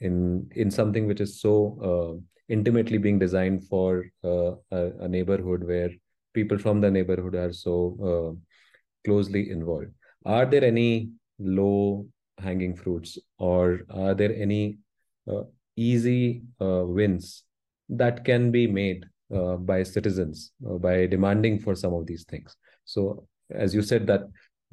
in 0.00 0.48
in 0.54 0.70
something 0.70 1.06
which 1.06 1.20
is 1.20 1.40
so 1.40 1.54
uh, 1.88 2.12
intimately 2.48 2.98
being 2.98 3.18
designed 3.18 3.66
for 3.68 4.04
uh, 4.24 4.52
a, 4.72 4.90
a, 5.00 5.08
neighborhood 5.08 5.64
where 5.64 5.90
people 6.32 6.58
from 6.58 6.80
the 6.80 6.90
neighborhood 6.90 7.34
are 7.34 7.52
so 7.52 7.74
uh, 8.10 8.30
closely 9.04 9.50
involved 9.50 9.90
are 10.24 10.46
there 10.46 10.64
any 10.64 11.10
low 11.38 12.06
hanging 12.38 12.74
fruits 12.74 13.18
or 13.38 13.80
are 13.90 14.14
there 14.14 14.34
any 14.34 14.78
uh, 15.30 15.42
easy 15.86 16.42
uh, 16.60 16.82
wins 16.98 17.44
that 17.88 18.24
can 18.24 18.50
be 18.50 18.66
made 18.66 19.04
uh, 19.34 19.56
by 19.70 19.82
citizens 19.82 20.52
by 20.86 21.06
demanding 21.06 21.58
for 21.58 21.74
some 21.74 21.94
of 21.98 22.06
these 22.06 22.24
things 22.24 22.56
so 22.84 23.26
as 23.64 23.74
you 23.74 23.82
said 23.82 24.06
that 24.06 24.22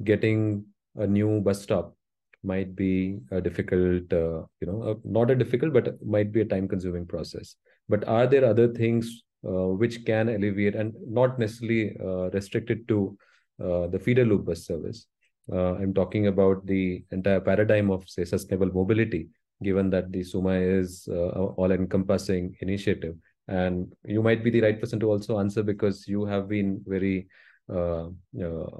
getting 0.04 0.64
a 0.96 1.06
new 1.06 1.40
bus 1.40 1.62
stop 1.62 1.94
might 2.42 2.74
be 2.76 3.18
a 3.30 3.40
difficult, 3.40 4.12
uh, 4.12 4.42
you 4.60 4.66
know, 4.66 4.82
uh, 4.82 4.94
not 5.04 5.30
a 5.30 5.34
difficult, 5.34 5.72
but 5.72 5.94
might 6.04 6.32
be 6.32 6.40
a 6.40 6.44
time 6.44 6.68
consuming 6.68 7.06
process. 7.06 7.56
But 7.88 8.06
are 8.06 8.26
there 8.26 8.44
other 8.44 8.72
things 8.72 9.22
uh, 9.46 9.68
which 9.82 10.04
can 10.04 10.28
alleviate 10.28 10.76
and 10.76 10.94
not 11.06 11.38
necessarily 11.38 11.96
uh, 12.00 12.30
restricted 12.30 12.86
to 12.88 13.18
uh, 13.62 13.86
the 13.88 13.98
feeder 13.98 14.24
loop 14.24 14.46
bus 14.46 14.64
service? 14.64 15.06
Uh, 15.52 15.74
I'm 15.74 15.94
talking 15.94 16.26
about 16.26 16.66
the 16.66 17.04
entire 17.10 17.40
paradigm 17.40 17.90
of, 17.90 18.08
say, 18.08 18.24
sustainable 18.24 18.72
mobility, 18.72 19.28
given 19.62 19.90
that 19.90 20.12
the 20.12 20.22
SUMA 20.22 20.54
is 20.54 21.08
all 21.08 21.70
encompassing 21.72 22.56
initiative. 22.60 23.16
And 23.48 23.92
you 24.04 24.22
might 24.22 24.42
be 24.42 24.50
the 24.50 24.60
right 24.60 24.80
person 24.80 24.98
to 25.00 25.10
also 25.10 25.38
answer 25.38 25.62
because 25.62 26.08
you 26.08 26.24
have 26.24 26.48
been 26.48 26.82
very 26.86 27.28
uh, 27.68 28.06
uh, 28.40 28.70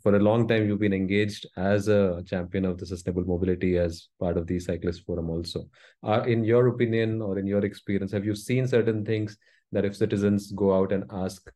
for 0.00 0.14
a 0.14 0.20
long 0.20 0.46
time 0.46 0.68
you've 0.68 0.78
been 0.78 0.92
engaged 0.92 1.46
as 1.56 1.88
a 1.88 2.22
champion 2.24 2.64
of 2.64 2.78
the 2.78 2.86
sustainable 2.86 3.24
mobility 3.24 3.76
as 3.76 4.06
part 4.20 4.36
of 4.36 4.46
the 4.46 4.60
cyclist 4.60 5.04
forum 5.04 5.28
also 5.28 5.68
uh, 6.04 6.22
in 6.28 6.44
your 6.44 6.68
opinion 6.68 7.20
or 7.20 7.40
in 7.40 7.46
your 7.48 7.64
experience 7.64 8.12
have 8.12 8.24
you 8.24 8.36
seen 8.36 8.64
certain 8.68 9.04
things 9.04 9.36
that 9.72 9.84
if 9.84 9.96
citizens 9.96 10.52
go 10.52 10.72
out 10.72 10.92
and 10.92 11.02
ask 11.10 11.50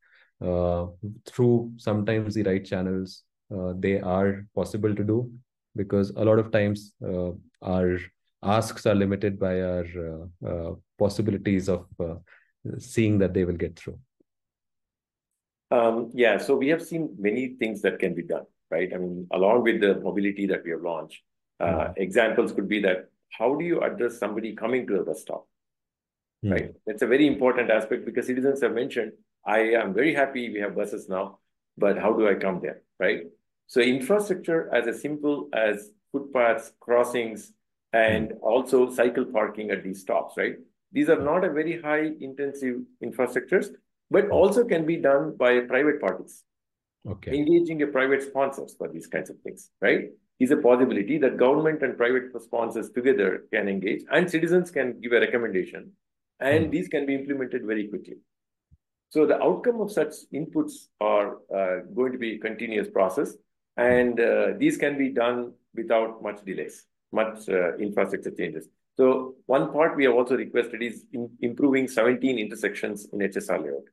uh, 0.44 0.86
through 1.26 1.70
sometimes 1.76 2.34
the 2.34 2.42
right 2.42 2.64
channels 2.64 3.22
uh, 3.56 3.72
they 3.78 4.00
are 4.00 4.44
possible 4.56 4.92
to 4.92 5.04
do 5.04 5.30
because 5.76 6.10
a 6.16 6.24
lot 6.24 6.40
of 6.40 6.50
times 6.50 6.94
uh, 7.06 7.30
our 7.62 8.00
asks 8.42 8.86
are 8.86 8.94
limited 8.94 9.38
by 9.38 9.60
our 9.60 10.76
possibilities 10.98 11.68
of 11.68 11.86
seeing 12.78 13.18
that 13.18 13.34
they 13.34 13.44
will 13.44 13.56
get 13.56 13.78
through 13.78 13.98
um, 15.70 16.10
yeah, 16.14 16.38
so 16.38 16.56
we 16.56 16.68
have 16.68 16.82
seen 16.82 17.14
many 17.18 17.54
things 17.58 17.80
that 17.82 17.98
can 17.98 18.14
be 18.14 18.22
done, 18.22 18.44
right? 18.70 18.90
I 18.92 18.98
mean, 18.98 19.26
along 19.30 19.62
with 19.62 19.80
the 19.80 20.00
mobility 20.00 20.46
that 20.46 20.64
we 20.64 20.72
have 20.72 20.82
launched, 20.82 21.22
uh, 21.60 21.64
mm. 21.64 21.94
examples 21.96 22.52
could 22.52 22.68
be 22.68 22.80
that 22.80 23.08
how 23.30 23.54
do 23.54 23.64
you 23.64 23.80
address 23.80 24.18
somebody 24.18 24.54
coming 24.56 24.86
to 24.88 24.98
the 24.98 25.04
bus 25.04 25.20
stop, 25.20 25.46
mm. 26.44 26.52
right? 26.52 26.70
That's 26.86 27.02
a 27.02 27.06
very 27.06 27.26
important 27.26 27.70
aspect 27.70 28.04
because 28.04 28.26
citizens 28.26 28.62
have 28.62 28.72
mentioned, 28.72 29.12
I 29.46 29.60
am 29.74 29.94
very 29.94 30.12
happy 30.12 30.52
we 30.52 30.60
have 30.60 30.74
buses 30.74 31.08
now, 31.08 31.38
but 31.78 31.96
how 31.96 32.12
do 32.12 32.28
I 32.28 32.34
come 32.34 32.60
there, 32.60 32.82
right? 32.98 33.22
So 33.68 33.80
infrastructure 33.80 34.74
as 34.74 34.88
as 34.88 35.00
simple 35.00 35.48
as 35.52 35.90
footpaths, 36.10 36.72
crossings, 36.80 37.52
and 37.92 38.32
also 38.42 38.90
cycle 38.90 39.24
parking 39.24 39.70
at 39.70 39.82
these 39.82 40.00
stops, 40.00 40.34
right? 40.36 40.56
These 40.92 41.08
are 41.08 41.20
not 41.20 41.44
a 41.44 41.50
very 41.50 41.80
high 41.80 42.10
intensive 42.20 42.76
infrastructures, 43.02 43.68
but 44.10 44.28
also 44.30 44.64
can 44.64 44.86
be 44.86 44.96
done 44.96 45.36
by 45.36 45.60
private 45.60 46.00
parties. 46.00 46.44
Okay. 47.08 47.36
Engaging 47.36 47.82
a 47.82 47.86
private 47.86 48.22
sponsors 48.22 48.74
for 48.76 48.88
these 48.88 49.06
kinds 49.06 49.30
of 49.30 49.38
things, 49.40 49.70
right? 49.80 50.10
Is 50.38 50.50
a 50.50 50.56
possibility 50.56 51.18
that 51.18 51.36
government 51.36 51.82
and 51.82 51.96
private 51.96 52.30
sponsors 52.42 52.90
together 52.90 53.44
can 53.52 53.68
engage 53.68 54.02
and 54.10 54.30
citizens 54.30 54.70
can 54.70 55.00
give 55.00 55.12
a 55.12 55.20
recommendation 55.20 55.92
and 56.40 56.66
Mm. 56.66 56.70
these 56.70 56.88
can 56.88 57.06
be 57.06 57.14
implemented 57.14 57.64
very 57.66 57.88
quickly. 57.88 58.16
So 59.10 59.26
the 59.26 59.42
outcome 59.42 59.80
of 59.80 59.92
such 59.92 60.14
inputs 60.32 60.88
are 61.00 61.36
uh, 61.54 61.80
going 61.94 62.12
to 62.12 62.18
be 62.18 62.36
a 62.36 62.38
continuous 62.38 62.88
process 62.88 63.36
and 63.76 64.18
uh, 64.20 64.52
these 64.56 64.76
can 64.76 64.96
be 64.96 65.10
done 65.10 65.52
without 65.74 66.22
much 66.22 66.44
delays, 66.44 66.86
much 67.12 67.48
uh, 67.48 67.76
infrastructure 67.76 68.30
changes. 68.30 68.68
So 68.96 69.34
one 69.46 69.72
part 69.72 69.96
we 69.96 70.04
have 70.04 70.14
also 70.14 70.36
requested 70.36 70.82
is 70.82 71.04
in 71.12 71.30
improving 71.40 71.88
17 71.88 72.38
intersections 72.38 73.08
in 73.12 73.20
HSR 73.20 73.58
layout. 73.58 73.84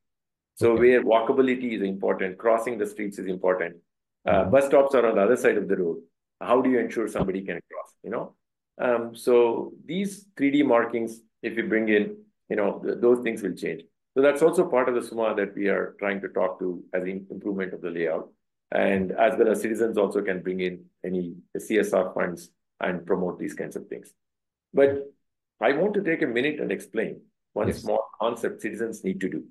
So 0.56 0.72
Okay. 0.74 0.82
where 0.82 1.04
walkability 1.04 1.74
is 1.78 1.82
important, 1.82 2.38
crossing 2.38 2.78
the 2.78 2.88
streets 2.88 3.20
is 3.20 3.28
important. 3.28 3.78
Uh, 4.26 4.46
Mhm. 4.46 4.52
bus 4.52 4.66
stops 4.68 4.96
are 4.96 5.06
on 5.06 5.16
the 5.16 5.22
other 5.22 5.38
side 5.38 5.58
of 5.58 5.68
the 5.68 5.78
road. 5.78 5.98
How 6.42 6.62
do 6.62 6.70
you 6.70 6.80
ensure 6.80 7.08
somebody 7.08 7.42
can 7.44 7.60
cross? 7.72 7.92
You 8.04 8.12
know, 8.12 8.36
um, 8.78 9.16
so 9.16 9.74
these 9.86 10.26
3D 10.36 10.64
markings, 10.64 11.22
if 11.42 11.58
you 11.58 11.68
bring 11.68 11.88
in, 11.90 12.18
you 12.50 12.56
know, 12.56 12.70
th 12.84 13.00
those 13.06 13.20
things 13.26 13.42
will 13.46 13.56
change. 13.64 13.82
So 14.14 14.22
that's 14.26 14.42
also 14.42 14.68
part 14.76 14.90
of 14.90 14.96
the 14.96 15.04
SUMA 15.08 15.36
that 15.40 15.56
we 15.56 15.66
are 15.70 15.96
trying 16.02 16.20
to 16.22 16.30
talk 16.30 16.60
to 16.60 16.68
as 16.94 17.04
an 17.04 17.28
improvement 17.36 17.74
of 17.74 17.82
the 17.82 17.92
layout, 17.98 18.26
and 18.72 19.12
as 19.28 19.38
well 19.38 19.50
as 19.54 19.62
citizens 19.62 19.98
also 20.04 20.22
can 20.30 20.42
bring 20.42 20.60
in 20.68 20.76
any 21.10 21.36
CSR 21.66 22.06
funds 22.18 22.50
and 22.80 23.06
promote 23.06 23.40
these 23.40 23.54
kinds 23.54 23.76
of 23.76 23.88
things. 23.88 24.14
But 24.74 25.04
I 25.60 25.74
want 25.74 25.94
to 25.96 26.04
take 26.04 26.22
a 26.22 26.28
minute 26.28 26.60
and 26.60 26.72
explain 26.72 27.22
one 27.54 27.68
Yes. 27.68 27.82
small 27.82 28.04
concept 28.22 28.62
citizens 28.62 29.04
need 29.04 29.20
to 29.22 29.30
do. 29.30 29.44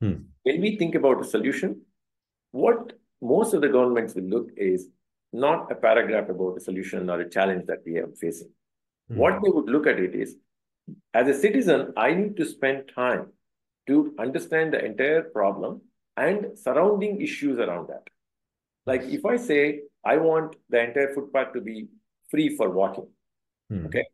Hmm. 0.00 0.14
When 0.42 0.60
we 0.60 0.76
think 0.76 0.94
about 0.94 1.20
a 1.20 1.24
solution, 1.24 1.82
what 2.50 2.92
most 3.20 3.54
of 3.54 3.60
the 3.60 3.68
governments 3.68 4.14
will 4.14 4.24
look 4.24 4.50
is 4.56 4.88
not 5.32 5.70
a 5.70 5.74
paragraph 5.74 6.28
about 6.28 6.56
a 6.56 6.60
solution 6.60 7.08
or 7.10 7.20
a 7.20 7.28
challenge 7.28 7.66
that 7.66 7.82
we 7.84 7.98
are 7.98 8.08
facing. 8.20 8.50
Hmm. 9.08 9.16
What 9.16 9.42
they 9.42 9.50
would 9.50 9.68
look 9.68 9.86
at 9.86 9.98
it 10.00 10.14
is, 10.14 10.36
as 11.14 11.28
a 11.28 11.34
citizen, 11.34 11.92
I 11.96 12.14
need 12.14 12.36
to 12.38 12.44
spend 12.44 12.90
time 12.94 13.32
to 13.86 14.14
understand 14.18 14.72
the 14.72 14.84
entire 14.84 15.22
problem 15.22 15.82
and 16.16 16.58
surrounding 16.58 17.20
issues 17.20 17.58
around 17.58 17.88
that. 17.88 18.08
Like 18.86 19.02
if 19.02 19.24
I 19.24 19.36
say 19.36 19.82
I 20.04 20.16
want 20.16 20.56
the 20.68 20.82
entire 20.82 21.14
footpath 21.14 21.52
to 21.52 21.60
be 21.60 21.88
free 22.32 22.48
for 22.56 22.68
walking, 22.80 23.08
Hmm. 23.70 23.86
Okay. 23.86 24.04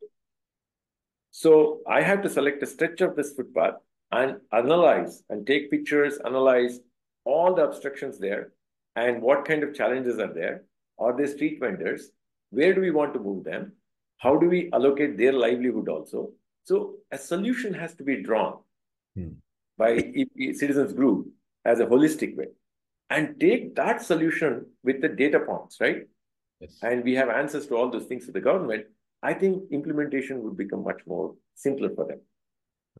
So 1.30 1.52
I 1.86 2.02
have 2.02 2.22
to 2.22 2.30
select 2.36 2.62
a 2.62 2.66
stretch 2.66 3.00
of 3.06 3.14
this 3.16 3.32
footpath 3.34 3.74
and 4.10 4.40
analyze 4.52 5.22
and 5.28 5.46
take 5.46 5.70
pictures, 5.70 6.18
analyze 6.24 6.80
all 7.24 7.54
the 7.54 7.64
obstructions 7.64 8.18
there 8.18 8.52
and 8.96 9.22
what 9.22 9.44
kind 9.44 9.62
of 9.62 9.74
challenges 9.74 10.18
are 10.18 10.32
there. 10.32 10.64
Are 10.98 11.16
there 11.16 11.26
street 11.26 11.58
vendors? 11.60 12.10
Where 12.50 12.74
do 12.74 12.80
we 12.80 12.90
want 12.90 13.14
to 13.14 13.20
move 13.20 13.44
them? 13.44 13.72
How 14.16 14.36
do 14.36 14.48
we 14.48 14.70
allocate 14.72 15.16
their 15.16 15.32
livelihood 15.32 15.88
also? 15.88 16.32
So 16.64 16.96
a 17.12 17.18
solution 17.18 17.74
has 17.74 17.94
to 17.96 18.04
be 18.10 18.22
drawn 18.22 18.58
Hmm. 19.16 19.34
by 19.76 19.90
citizens 20.62 20.92
group 20.92 21.28
as 21.64 21.80
a 21.80 21.86
holistic 21.86 22.36
way 22.36 22.48
and 23.10 23.38
take 23.40 23.74
that 23.76 24.02
solution 24.02 24.66
with 24.82 25.00
the 25.00 25.08
data 25.08 25.40
points, 25.40 25.80
right? 25.80 26.08
Yes. 26.60 26.78
and 26.82 27.04
we 27.04 27.14
have 27.14 27.28
answers 27.28 27.66
to 27.68 27.76
all 27.76 27.90
those 27.90 28.06
things 28.06 28.26
to 28.26 28.32
the 28.32 28.40
government, 28.40 28.86
I 29.22 29.34
think 29.34 29.64
implementation 29.70 30.42
would 30.42 30.56
become 30.56 30.82
much 30.82 31.00
more 31.06 31.34
simpler 31.54 31.90
for 31.94 32.06
them. 32.06 32.20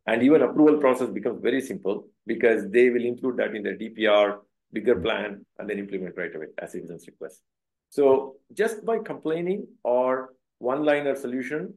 And 0.07 0.23
even 0.23 0.41
approval 0.41 0.77
process 0.77 1.09
becomes 1.09 1.41
very 1.41 1.61
simple 1.61 2.07
because 2.25 2.69
they 2.69 2.89
will 2.89 3.03
include 3.03 3.37
that 3.37 3.55
in 3.55 3.63
their 3.63 3.77
DPR, 3.77 4.39
bigger 4.71 4.99
plan, 4.99 5.45
and 5.57 5.69
then 5.69 5.77
implement 5.77 6.17
right 6.17 6.33
away 6.33 6.47
as 6.57 6.71
citizens 6.71 7.05
request. 7.07 7.41
So 7.89 8.35
just 8.53 8.85
by 8.85 8.99
complaining 8.99 9.67
or 9.83 10.29
one-liner 10.59 11.15
solution 11.15 11.73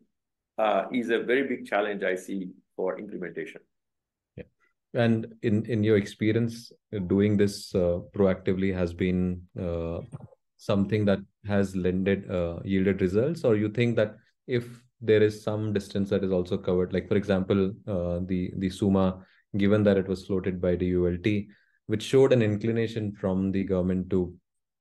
uh, 0.58 0.84
is 0.92 1.10
a 1.10 1.20
very 1.20 1.48
big 1.48 1.66
challenge 1.66 2.02
I 2.02 2.14
see 2.14 2.50
for 2.76 2.98
implementation. 2.98 3.60
Yeah. 4.36 4.44
And 4.94 5.34
in 5.42 5.64
in 5.66 5.82
your 5.82 5.96
experience, 5.96 6.70
doing 7.06 7.36
this 7.36 7.74
uh, 7.74 8.00
proactively 8.14 8.74
has 8.74 8.92
been 8.92 9.42
uh, 9.58 10.00
something 10.62 11.04
that 11.04 11.18
has 11.46 11.74
lended 11.74 12.30
uh, 12.30 12.58
yielded 12.64 13.00
results, 13.00 13.44
or 13.44 13.56
you 13.56 13.68
think 13.68 13.96
that 13.96 14.16
if 14.46 14.64
there 15.00 15.22
is 15.22 15.42
some 15.42 15.72
distance 15.72 16.10
that 16.10 16.22
is 16.22 16.30
also 16.30 16.56
covered, 16.56 16.92
like 16.92 17.08
for 17.08 17.16
example, 17.16 17.72
uh, 17.88 18.20
the 18.26 18.52
the 18.58 18.70
SUMA, 18.70 19.24
given 19.56 19.82
that 19.82 19.96
it 19.96 20.08
was 20.08 20.26
floated 20.26 20.60
by 20.60 20.76
the 20.76 20.90
ULT, 20.94 21.48
which 21.86 22.02
showed 22.02 22.32
an 22.32 22.42
inclination 22.42 23.12
from 23.12 23.50
the 23.50 23.64
government 23.64 24.08
to 24.10 24.34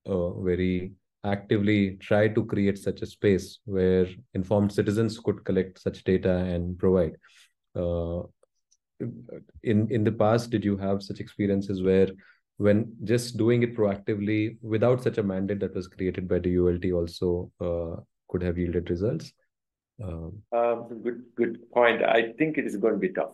uh, 0.05 0.31
very 0.41 0.91
actively 1.23 1.97
try 1.97 2.27
to 2.27 2.45
create 2.45 2.77
such 2.77 3.01
a 3.01 3.05
space 3.05 3.59
where 3.65 4.07
informed 4.33 4.71
citizens 4.71 5.19
could 5.19 5.43
collect 5.45 5.79
such 5.79 6.03
data 6.03 6.35
and 6.35 6.77
provide. 6.77 7.15
Uh, 7.75 8.21
in 9.63 9.87
in 9.89 10.03
the 10.03 10.11
past 10.11 10.51
did 10.51 10.63
you 10.63 10.77
have 10.77 11.01
such 11.01 11.19
experiences 11.19 11.81
where 11.81 12.09
when 12.65 12.79
just 13.03 13.37
doing 13.37 13.63
it 13.63 13.75
proactively 13.75 14.57
without 14.61 15.03
such 15.03 15.17
a 15.17 15.23
mandate 15.23 15.59
that 15.59 15.75
was 15.75 15.87
created 15.87 16.27
by 16.27 16.39
the 16.39 16.57
ULT 16.57 16.85
also 16.99 17.51
uh, 17.67 18.01
could 18.29 18.43
have 18.47 18.57
yielded 18.57 18.89
results 18.89 19.33
um, 20.03 20.41
Um, 20.51 21.01
good, 21.03 21.23
good 21.35 21.71
point. 21.71 22.03
I 22.03 22.33
think 22.37 22.57
it 22.57 22.65
is 22.65 22.75
going 22.77 22.93
to 22.93 22.99
be 22.99 23.09
tough 23.09 23.33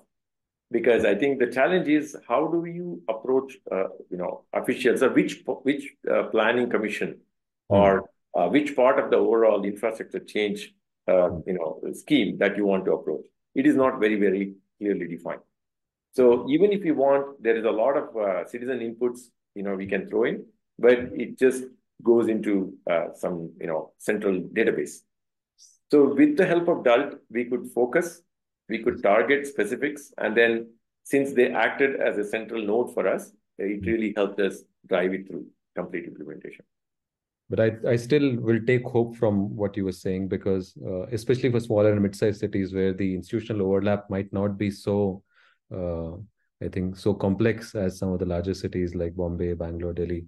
because 0.72 1.06
I 1.06 1.16
think 1.16 1.40
the 1.40 1.48
challenge 1.48 1.88
is 1.88 2.16
how 2.28 2.48
do 2.48 2.66
you 2.66 3.02
approach, 3.08 3.58
uh, 3.72 3.90
you 4.10 4.18
know, 4.18 4.44
officials 4.54 5.04
or 5.04 5.10
which 5.10 5.44
which 5.64 5.84
uh, 6.12 6.24
planning 6.24 6.70
commission 6.70 7.20
or 7.70 8.10
uh, 8.38 8.48
which 8.48 8.76
part 8.76 9.00
of 9.00 9.10
the 9.12 9.18
overall 9.18 9.64
infrastructure 9.64 10.20
change, 10.20 10.74
uh, 11.08 11.30
you 11.46 11.54
know, 11.54 11.82
scheme 11.94 12.38
that 12.40 12.58
you 12.58 12.66
want 12.66 12.86
to 12.86 12.94
approach. 12.94 13.26
It 13.56 13.66
is 13.66 13.76
not 13.76 14.00
very 14.00 14.16
very 14.16 14.56
clearly 14.80 15.08
defined. 15.08 15.47
So 16.18 16.50
even 16.50 16.72
if 16.72 16.84
you 16.84 16.96
want, 16.96 17.44
there 17.44 17.56
is 17.56 17.64
a 17.64 17.70
lot 17.70 17.96
of 17.96 18.06
uh, 18.18 18.48
citizen 18.48 18.80
inputs, 18.80 19.20
you 19.54 19.62
know, 19.62 19.76
we 19.76 19.86
can 19.86 20.10
throw 20.10 20.24
in, 20.24 20.46
but 20.80 20.98
it 21.24 21.38
just 21.38 21.66
goes 22.02 22.28
into 22.28 22.74
uh, 22.90 23.10
some, 23.14 23.52
you 23.62 23.68
know, 23.68 23.92
central 24.00 24.42
database. 24.58 24.94
So 25.92 26.16
with 26.16 26.36
the 26.36 26.48
help 26.48 26.68
of 26.70 26.84
DULT, 26.84 27.20
we 27.30 27.46
could 27.46 27.68
focus, 27.68 28.24
we 28.68 28.80
could 28.80 29.04
target 29.04 29.46
specifics, 29.46 30.12
and 30.18 30.36
then 30.36 30.72
since 31.04 31.34
they 31.34 31.52
acted 31.52 32.02
as 32.02 32.18
a 32.18 32.26
central 32.26 32.66
node 32.66 32.96
for 32.96 33.08
us, 33.08 33.32
it 33.60 33.86
really 33.86 34.12
helped 34.18 34.40
us 34.40 34.64
drive 34.88 35.14
it 35.14 35.28
through 35.28 35.46
complete 35.76 36.06
implementation. 36.06 36.66
but 37.52 37.60
I, 37.60 37.70
I 37.94 37.96
still 37.96 38.28
will 38.48 38.60
take 38.66 38.84
hope 38.84 39.16
from 39.16 39.56
what 39.56 39.78
you 39.78 39.86
were 39.86 39.98
saying 40.06 40.28
because 40.30 40.74
uh, 40.86 41.04
especially 41.18 41.52
for 41.52 41.60
smaller 41.60 41.92
and 41.92 42.02
mid-sized 42.02 42.40
cities 42.40 42.74
where 42.74 42.94
the 43.02 43.10
institutional 43.20 43.68
overlap 43.68 44.10
might 44.10 44.34
not 44.34 44.58
be 44.58 44.70
so 44.72 45.24
uh, 45.74 46.12
I 46.62 46.70
think 46.70 46.98
so 46.98 47.14
complex 47.14 47.76
as 47.76 48.00
some 48.00 48.12
of 48.12 48.20
the 48.20 48.26
larger 48.26 48.54
cities 48.54 48.96
like 48.96 49.16
Bombay, 49.16 49.54
Bangalore, 49.54 49.94
Delhi, 49.94 50.26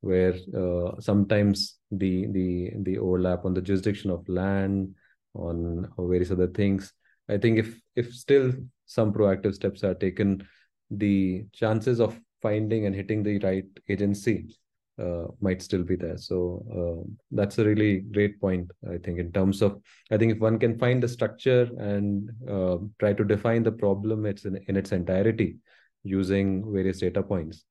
where 0.00 0.34
uh, 0.56 1.00
sometimes 1.00 1.78
the 1.90 2.26
the 2.28 2.72
the 2.82 2.98
overlap 2.98 3.44
on 3.44 3.54
the 3.54 3.62
jurisdiction 3.62 4.10
of 4.10 4.28
land, 4.28 4.94
on 5.34 5.90
various 5.98 6.30
other 6.30 6.48
things. 6.48 6.92
I 7.28 7.38
think 7.38 7.58
if 7.58 7.80
if 7.96 8.14
still 8.14 8.52
some 8.86 9.12
proactive 9.12 9.54
steps 9.54 9.82
are 9.82 9.94
taken, 9.94 10.46
the 10.90 11.44
chances 11.52 12.00
of 12.00 12.18
finding 12.40 12.86
and 12.86 12.94
hitting 12.94 13.22
the 13.22 13.38
right 13.38 13.66
agency 13.88 14.56
uh, 14.98 15.24
might 15.40 15.62
still 15.62 15.82
be 15.82 15.96
there. 15.96 16.16
So 16.16 16.64
uh, 16.70 17.08
that's 17.30 17.58
a 17.58 17.64
really 17.64 18.00
great 18.00 18.40
point. 18.40 18.70
I 18.88 18.98
think 18.98 19.18
in 19.18 19.32
terms 19.32 19.62
of 19.62 19.80
I 20.10 20.16
think 20.18 20.32
if 20.32 20.38
one 20.38 20.58
can 20.58 20.78
find 20.78 21.02
the 21.02 21.08
structure 21.08 21.68
and 21.78 22.30
uh, 22.48 22.78
try 22.98 23.12
to 23.12 23.24
define 23.24 23.62
the 23.62 23.72
problem 23.72 24.26
it's 24.26 24.44
in, 24.44 24.58
in 24.68 24.76
its 24.76 24.92
entirety 24.92 25.56
using 26.02 26.70
various 26.72 27.00
data 27.00 27.22
points, 27.22 27.64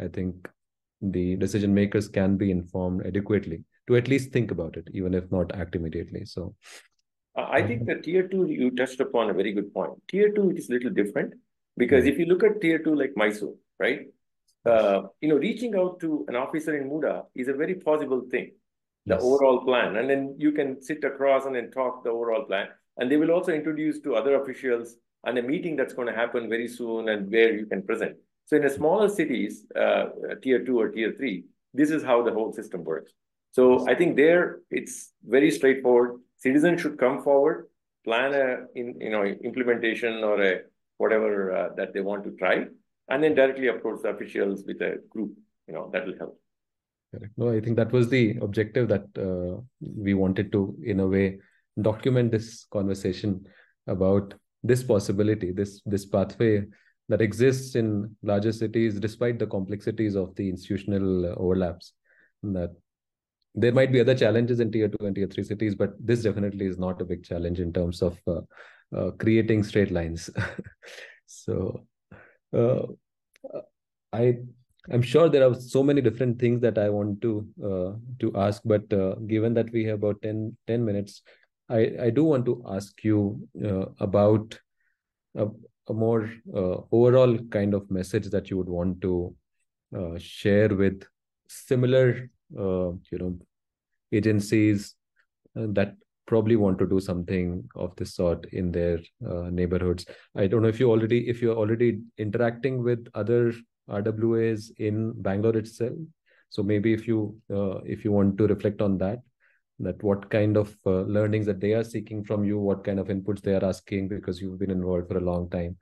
I 0.00 0.08
think 0.08 0.48
the 1.00 1.36
decision 1.36 1.74
makers 1.74 2.08
can 2.08 2.36
be 2.36 2.50
informed 2.50 3.06
adequately 3.06 3.64
to 3.86 3.96
at 3.96 4.08
least 4.08 4.32
think 4.32 4.50
about 4.50 4.76
it, 4.76 4.88
even 4.92 5.14
if 5.14 5.30
not 5.30 5.54
act 5.54 5.74
immediately. 5.74 6.24
So 6.24 6.54
Uh, 7.38 7.46
I 7.50 7.62
think 7.62 7.86
the 7.86 7.94
tier 7.94 8.26
two, 8.26 8.46
you 8.46 8.70
touched 8.72 9.00
upon 9.00 9.30
a 9.30 9.32
very 9.32 9.52
good 9.52 9.72
point. 9.72 9.92
Tier 10.08 10.32
two, 10.32 10.50
it 10.50 10.58
is 10.58 10.68
a 10.68 10.72
little 10.72 10.90
different 10.90 11.34
because 11.76 12.04
if 12.04 12.18
you 12.18 12.26
look 12.26 12.42
at 12.42 12.60
tier 12.60 12.78
two 12.78 12.94
like 12.94 13.12
Mysore, 13.16 13.54
right? 13.78 14.00
Uh, 14.64 15.02
you 15.20 15.28
know, 15.28 15.36
reaching 15.36 15.74
out 15.76 16.00
to 16.00 16.24
an 16.28 16.36
officer 16.36 16.76
in 16.76 16.88
MUDA 16.88 17.24
is 17.34 17.48
a 17.48 17.52
very 17.54 17.74
possible 17.74 18.22
thing, 18.30 18.52
the 19.06 19.14
Yes. 19.14 19.22
overall 19.22 19.64
plan. 19.64 19.96
And 19.96 20.10
then 20.10 20.34
you 20.38 20.52
can 20.52 20.82
sit 20.82 21.04
across 21.04 21.46
and 21.46 21.54
then 21.54 21.70
talk 21.70 22.04
the 22.04 22.10
overall 22.10 22.44
plan. 22.44 22.68
And 22.96 23.10
they 23.10 23.16
will 23.16 23.30
also 23.30 23.52
introduce 23.52 24.00
to 24.00 24.14
other 24.16 24.34
officials 24.42 24.96
and 25.24 25.38
a 25.38 25.42
meeting 25.42 25.76
that's 25.76 25.94
going 25.94 26.08
to 26.08 26.14
happen 26.14 26.48
very 26.48 26.68
soon 26.68 27.08
and 27.08 27.30
where 27.30 27.54
you 27.54 27.66
can 27.66 27.82
present. 27.82 28.16
So 28.46 28.56
in 28.56 28.62
the 28.62 28.70
smaller 28.70 29.08
cities, 29.08 29.66
uh, 29.76 30.06
tier 30.42 30.64
two 30.64 30.78
or 30.80 30.88
tier 30.90 31.12
three, 31.12 31.44
this 31.74 31.90
is 31.90 32.02
how 32.02 32.22
the 32.22 32.32
whole 32.32 32.52
system 32.52 32.82
works. 32.82 33.12
So 33.52 33.88
I 33.88 33.94
think 33.94 34.16
there 34.16 34.60
it's 34.70 35.12
very 35.26 35.50
straightforward. 35.50 36.20
Citizens 36.38 36.80
should 36.80 36.98
come 36.98 37.22
forward, 37.22 37.68
plan 38.04 38.34
a 38.34 38.66
in, 38.74 39.00
you 39.00 39.10
know 39.10 39.24
implementation 39.24 40.24
or 40.24 40.42
a 40.42 40.60
whatever 40.96 41.54
uh, 41.54 41.68
that 41.76 41.92
they 41.94 42.00
want 42.00 42.24
to 42.24 42.30
try, 42.32 42.66
and 43.08 43.22
then 43.22 43.34
directly 43.34 43.68
approach 43.68 44.02
the 44.02 44.10
officials 44.10 44.64
with 44.66 44.80
a 44.80 44.96
group. 45.10 45.32
You 45.66 45.74
know 45.74 45.90
that 45.92 46.06
will 46.06 46.18
help. 46.18 46.40
Correct. 47.14 47.32
No, 47.36 47.50
I 47.50 47.60
think 47.60 47.76
that 47.76 47.92
was 47.92 48.08
the 48.08 48.36
objective 48.42 48.88
that 48.88 49.06
uh, 49.16 49.60
we 49.80 50.14
wanted 50.14 50.52
to, 50.52 50.76
in 50.84 51.00
a 51.00 51.06
way, 51.06 51.38
document 51.80 52.30
this 52.30 52.66
conversation 52.70 53.46
about 53.86 54.34
this 54.62 54.82
possibility, 54.82 55.52
this 55.52 55.80
this 55.86 56.04
pathway 56.04 56.64
that 57.08 57.22
exists 57.22 57.74
in 57.74 58.14
larger 58.22 58.52
cities, 58.52 59.00
despite 59.00 59.38
the 59.38 59.46
complexities 59.46 60.14
of 60.14 60.34
the 60.36 60.48
institutional 60.48 61.34
overlaps. 61.38 61.92
That 62.42 62.74
there 63.54 63.72
might 63.72 63.90
be 63.90 64.00
other 64.00 64.14
challenges 64.14 64.60
in 64.60 64.70
tier 64.70 64.88
two 64.88 65.06
and 65.06 65.14
tier 65.14 65.26
three 65.26 65.44
cities, 65.44 65.74
but 65.74 65.94
this 65.98 66.22
definitely 66.22 66.66
is 66.66 66.78
not 66.78 67.00
a 67.00 67.04
big 67.04 67.24
challenge 67.24 67.60
in 67.60 67.72
terms 67.72 68.02
of 68.02 68.18
uh, 68.26 68.40
uh, 68.94 69.10
creating 69.12 69.62
straight 69.64 69.90
lines. 69.90 70.30
so, 71.26 71.86
uh, 72.52 72.86
I 74.12 74.38
I'm 74.90 75.02
sure 75.02 75.28
there 75.28 75.46
are 75.46 75.54
so 75.54 75.82
many 75.82 76.00
different 76.00 76.38
things 76.38 76.60
that 76.62 76.78
I 76.78 76.88
want 76.88 77.20
to 77.22 77.46
uh, 77.62 77.92
to 78.20 78.32
ask, 78.36 78.62
but 78.64 78.90
uh, 78.92 79.16
given 79.26 79.52
that 79.54 79.70
we 79.70 79.84
have 79.84 79.98
about 79.98 80.22
10, 80.22 80.56
10 80.66 80.84
minutes, 80.84 81.22
I, 81.68 81.92
I 82.00 82.10
do 82.10 82.24
want 82.24 82.46
to 82.46 82.64
ask 82.66 83.04
you 83.04 83.46
uh, 83.62 83.86
about 84.00 84.58
a, 85.36 85.48
a 85.88 85.92
more 85.92 86.30
uh, 86.54 86.76
overall 86.90 87.36
kind 87.50 87.74
of 87.74 87.90
message 87.90 88.30
that 88.30 88.48
you 88.48 88.56
would 88.56 88.68
want 88.68 89.02
to 89.02 89.34
uh, 89.96 90.18
share 90.18 90.68
with 90.68 91.02
similar, 91.48 92.30
uh, 92.58 92.92
you 93.10 93.18
know, 93.18 93.38
agencies 94.12 94.94
that 95.54 95.96
probably 96.28 96.56
want 96.56 96.78
to 96.78 96.86
do 96.86 97.00
something 97.00 97.68
of 97.74 97.96
this 97.96 98.14
sort 98.14 98.44
in 98.52 98.70
their 98.70 98.98
neighborhoods. 99.50 100.06
I 100.36 100.46
don't 100.46 100.62
know 100.62 100.68
if 100.68 100.78
you 100.78 100.90
already 100.90 101.20
if 101.28 101.42
you're 101.42 101.56
already 101.56 102.00
interacting 102.18 102.82
with 102.84 103.08
other 103.14 103.52
RWAs 103.88 104.70
in 104.78 105.12
Bangalore 105.22 105.56
itself. 105.56 105.94
So 106.50 106.62
maybe 106.62 106.92
if 106.92 107.06
you 107.06 107.36
uh, 107.50 107.78
if 107.84 108.04
you 108.04 108.12
want 108.12 108.38
to 108.38 108.46
reflect 108.46 108.80
on 108.80 108.98
that, 108.98 109.20
that 109.80 110.02
what 110.02 110.30
kind 110.30 110.56
of 110.56 110.74
uh, 110.86 111.02
learnings 111.02 111.46
that 111.46 111.60
they 111.60 111.72
are 111.72 111.84
seeking 111.84 112.24
from 112.24 112.44
you, 112.44 112.58
what 112.58 112.84
kind 112.84 112.98
of 112.98 113.08
inputs 113.08 113.42
they 113.42 113.54
are 113.54 113.64
asking 113.64 114.08
because 114.08 114.40
you've 114.40 114.58
been 114.58 114.70
involved 114.70 115.08
for 115.08 115.18
a 115.18 115.28
long 115.32 115.48
time, 115.50 115.76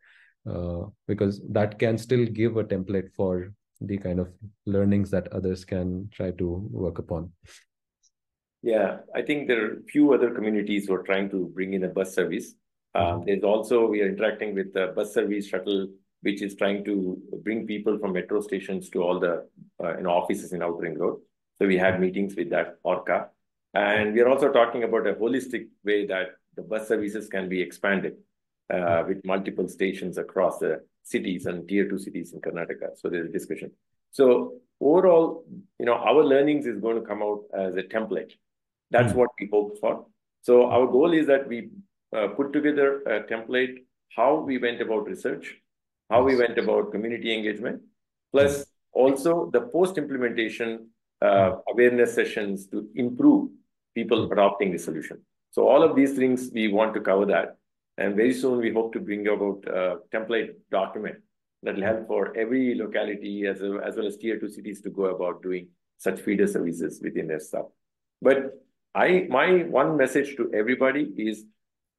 uh, 0.51 0.85
because 1.07 1.41
that 1.51 1.79
can 1.79 1.99
still 1.99 2.25
give 2.27 2.57
a 2.57 2.65
template 2.65 3.13
for 3.15 3.53
the 3.81 3.99
kind 3.99 4.19
of 4.19 4.33
learnings 4.65 5.11
that 5.11 5.29
others 5.33 5.65
can 5.65 6.09
try 6.13 6.31
to 6.33 6.69
work 6.71 6.99
upon. 6.99 7.31
Yeah, 8.67 8.99
I 9.15 9.23
think 9.23 9.47
there 9.47 9.65
are 9.65 9.75
a 9.75 9.83
few 9.85 10.13
other 10.13 10.31
communities 10.35 10.87
who 10.87 10.95
are 10.95 11.05
trying 11.05 11.31
to 11.31 11.53
bring 11.55 11.75
in 11.75 11.85
a 11.85 11.89
bus 11.89 12.13
service. 12.13 12.55
Um, 12.97 13.05
mm-hmm. 13.05 13.27
There's 13.27 13.45
also 13.45 13.87
we 13.87 14.03
are 14.03 14.09
interacting 14.09 14.57
with 14.57 14.75
the 14.75 14.93
bus 14.97 15.15
service 15.15 15.47
shuttle 15.47 15.87
which 16.23 16.43
is 16.43 16.57
trying 16.57 16.85
to 16.85 17.17
bring 17.45 17.65
people 17.65 17.97
from 18.01 18.13
metro 18.13 18.41
stations 18.41 18.89
to 18.91 19.03
all 19.05 19.21
the 19.21 19.47
uh, 19.85 19.97
you 19.97 20.03
know, 20.03 20.11
offices 20.11 20.53
in 20.53 20.63
Outer 20.63 20.79
Ring 20.79 20.99
Road. 20.99 21.21
So 21.59 21.67
we 21.69 21.79
had 21.79 22.01
meetings 22.01 22.35
with 22.35 22.51
that 22.51 22.79
ORCA. 22.83 23.29
And 23.75 24.15
we 24.15 24.21
are 24.23 24.29
also 24.29 24.51
talking 24.51 24.83
about 24.83 25.07
a 25.07 25.15
holistic 25.15 25.69
way 25.85 26.05
that 26.07 26.31
the 26.57 26.63
bus 26.63 26.89
services 26.89 27.29
can 27.29 27.49
be 27.49 27.61
expanded 27.61 28.15
uh, 28.75 29.05
with 29.07 29.25
multiple 29.25 29.69
stations 29.69 30.19
across 30.19 30.59
the 30.59 30.81
cities 31.05 31.47
and 31.47 31.69
tier 31.69 31.89
two 31.89 31.99
cities 31.99 32.33
in 32.33 32.41
Karnataka. 32.41 32.97
So 32.97 33.09
there's 33.09 33.29
a 33.29 33.33
discussion. 33.33 33.71
So 34.11 34.55
overall, 34.81 35.45
you 35.79 35.87
know, 35.87 35.95
our 35.95 36.25
learnings 36.25 36.67
is 36.67 36.81
going 36.81 37.01
to 37.01 37.07
come 37.07 37.23
out 37.23 37.43
as 37.57 37.77
a 37.77 37.85
template. 37.85 38.33
That's 38.91 39.13
mm. 39.13 39.17
what 39.17 39.31
we 39.41 39.49
hope 39.53 39.79
for. 39.81 40.07
So 40.43 40.67
our 40.71 40.87
goal 40.87 41.13
is 41.13 41.27
that 41.27 41.49
we 41.49 41.71
uh, 42.17 42.29
put 42.29 42.53
together 42.53 43.03
a 43.03 43.21
template, 43.25 43.85
how 44.15 44.37
we 44.37 44.59
went 44.59 44.81
about 44.81 45.07
research, 45.07 45.57
how 46.09 46.23
we 46.23 46.37
went 46.37 46.57
about 46.59 46.93
community 46.93 47.35
engagement, 47.35 47.83
plus 48.33 48.67
also 48.93 49.51
the 49.53 49.61
post-implementation 49.61 50.89
uh, 51.21 51.57
awareness 51.69 52.15
sessions 52.15 52.67
to 52.69 52.89
improve 52.95 53.51
people 53.95 54.31
adopting 54.31 54.71
the 54.71 54.79
solution. 54.79 55.21
So 55.51 55.69
all 55.69 55.83
of 55.83 55.97
these 55.97 56.15
things, 56.15 56.51
we 56.53 56.69
want 56.69 56.95
to 56.95 57.01
cover 57.01 57.27
that. 57.27 57.57
And 57.99 58.15
very 58.15 58.35
soon, 58.35 58.59
we 58.59 58.71
hope 58.71 58.93
to 58.93 59.01
bring 59.01 59.27
about 59.27 59.65
a 59.67 59.97
template 60.15 60.51
document 60.71 61.17
that 61.63 61.77
will 61.77 61.83
help 61.83 62.07
for 62.07 62.37
every 62.37 62.75
locality 62.75 63.47
as 63.47 63.61
well, 63.61 63.81
as 63.81 63.97
well 63.97 64.07
as 64.07 64.19
tier 64.19 64.39
two 64.39 64.51
cities 64.51 64.83
to 64.83 64.91
go 64.91 65.07
about 65.07 65.43
doing 65.43 65.69
such 65.97 66.21
feeder 66.21 66.47
services 66.47 67.01
within 67.03 67.27
their 67.27 67.41
stuff. 67.41 67.67
But 68.21 68.53
I, 68.97 69.27
my 69.29 69.65
one 69.65 69.97
message 69.99 70.37
to 70.37 70.51
everybody 70.55 71.03
is 71.19 71.45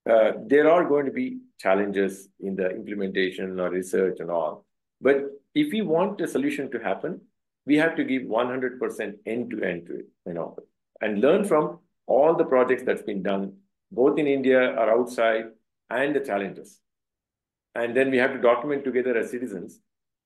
uh, 0.09 0.31
there 0.47 0.69
are 0.69 0.83
going 0.83 1.05
to 1.05 1.11
be 1.11 1.37
challenges 1.59 2.27
in 2.39 2.55
the 2.55 2.71
implementation 2.71 3.59
or 3.59 3.69
research 3.69 4.17
and 4.19 4.31
all. 4.31 4.65
But 4.99 5.17
if 5.53 5.71
we 5.71 5.81
want 5.81 6.19
a 6.21 6.27
solution 6.27 6.71
to 6.71 6.79
happen, 6.79 7.21
we 7.67 7.77
have 7.77 7.95
to 7.97 8.03
give 8.03 8.23
100% 8.23 9.13
end 9.27 9.51
to 9.51 9.61
end 9.61 9.85
to 9.87 9.99
it, 9.99 10.05
you 10.25 10.33
know, 10.33 10.57
and 10.99 11.21
learn 11.21 11.43
from 11.43 11.79
all 12.07 12.35
the 12.35 12.45
projects 12.45 12.83
that's 12.83 13.03
been 13.03 13.21
done, 13.21 13.57
both 13.91 14.17
in 14.17 14.25
India 14.25 14.59
or 14.59 14.89
outside, 14.89 15.45
and 15.91 16.15
the 16.15 16.21
challenges. 16.21 16.79
And 17.75 17.95
then 17.95 18.09
we 18.09 18.17
have 18.17 18.33
to 18.33 18.41
document 18.41 18.83
together 18.83 19.15
as 19.15 19.29
citizens 19.29 19.79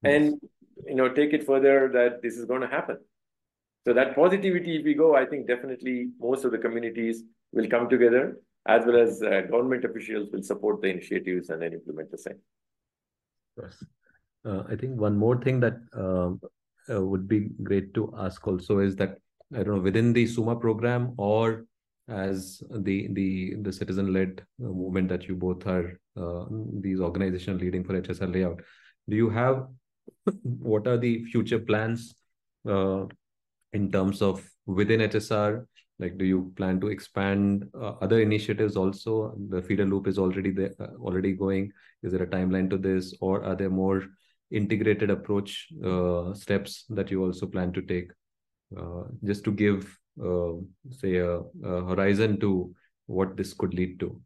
and 0.03 0.39
you 0.88 0.95
know 0.95 1.09
take 1.09 1.34
it 1.34 1.45
further 1.45 1.89
that 1.93 2.22
this 2.22 2.38
is 2.38 2.45
going 2.45 2.61
to 2.61 2.67
happen. 2.67 2.97
So 3.86 3.93
that 3.93 4.15
positivity, 4.15 4.77
if 4.77 4.86
we 4.86 4.93
go, 4.93 5.15
I 5.15 5.25
think 5.25 5.47
definitely 5.47 6.09
most 6.19 6.45
of 6.45 6.51
the 6.51 6.57
communities 6.57 7.23
will 7.51 7.67
come 7.67 7.89
together 7.89 8.38
as 8.67 8.86
well 8.86 8.97
as 8.97 9.21
uh, 9.23 9.41
government 9.49 9.86
officials 9.86 10.29
will 10.32 10.43
support 10.43 10.82
the 10.82 10.89
initiatives 10.89 11.49
and 11.49 11.61
then 11.61 11.73
implement 11.73 12.11
the 12.11 12.17
same. 12.17 12.39
Yes. 13.59 13.84
Uh, 14.45 14.63
I 14.69 14.75
think 14.75 14.99
one 14.99 15.17
more 15.17 15.41
thing 15.41 15.59
that 15.61 15.77
um, 15.93 16.39
uh, 16.89 17.01
would 17.03 17.27
be 17.27 17.49
great 17.63 17.93
to 17.95 18.13
ask 18.17 18.47
also 18.47 18.79
is 18.79 18.95
that 18.97 19.17
I 19.53 19.63
don't 19.63 19.75
know 19.75 19.82
within 19.82 20.13
the 20.13 20.25
SUMA 20.25 20.55
program 20.55 21.13
or 21.17 21.65
as 22.07 22.61
the 22.69 23.07
the 23.13 23.55
the 23.61 23.71
citizen 23.71 24.11
led 24.13 24.43
uh, 24.63 24.67
movement 24.67 25.09
that 25.09 25.27
you 25.27 25.36
both 25.36 25.65
are 25.67 25.99
uh, 26.17 26.45
these 26.79 26.99
organizations 26.99 27.61
leading 27.61 27.84
for 27.84 27.99
HSR 27.99 28.34
layout. 28.34 28.61
Do 29.09 29.15
you 29.15 29.29
have 29.29 29.67
what 30.43 30.88
are 30.88 30.97
the 30.97 31.23
future 31.25 31.59
plans 31.59 32.15
uh, 32.67 33.05
in 33.74 33.91
terms 33.91 34.22
of 34.22 34.47
within 34.65 35.01
HSR 35.01 35.65
like 36.01 36.17
do 36.17 36.26
you 36.26 36.51
plan 36.57 36.82
to 36.82 36.88
expand 36.88 37.69
uh, 37.80 37.93
other 38.01 38.19
initiatives 38.19 38.76
also? 38.76 39.36
The 39.49 39.61
feeder 39.61 39.86
loop 39.86 40.07
is 40.07 40.17
already 40.17 40.51
there 40.51 40.74
uh, 40.80 40.88
already 40.99 41.34
going. 41.34 41.72
Is 42.01 42.11
there 42.11 42.24
a 42.24 42.28
timeline 42.28 42.69
to 42.72 42.78
this 42.78 43.13
or 43.22 43.43
are 43.43 43.55
there 43.55 43.69
more 43.69 44.03
integrated 44.49 45.11
approach 45.11 45.67
uh, 45.86 46.34
steps 46.34 46.86
that 46.89 47.11
you 47.11 47.24
also 47.24 47.45
plan 47.45 47.72
to 47.74 47.82
take? 47.82 48.11
Uh, 48.76 49.03
just 49.24 49.43
to 49.43 49.51
give 49.51 49.97
uh, 50.26 50.53
say 50.89 51.17
a, 51.17 51.38
a, 51.39 51.86
horizon 51.86 52.39
to 52.39 52.74
what 53.05 53.38
this 53.38 53.53
could 53.53 53.74
lead 53.74 53.99
to. 53.99 54.19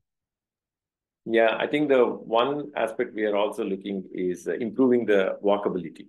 Yeah 1.25 1.55
i 1.57 1.65
think 1.65 1.89
the 1.89 2.05
one 2.05 2.71
aspect 2.75 3.15
we 3.15 3.25
are 3.25 3.35
also 3.35 3.63
looking 3.63 4.03
is 4.13 4.45
improving 4.47 5.05
the 5.07 5.37
walkability 5.43 6.07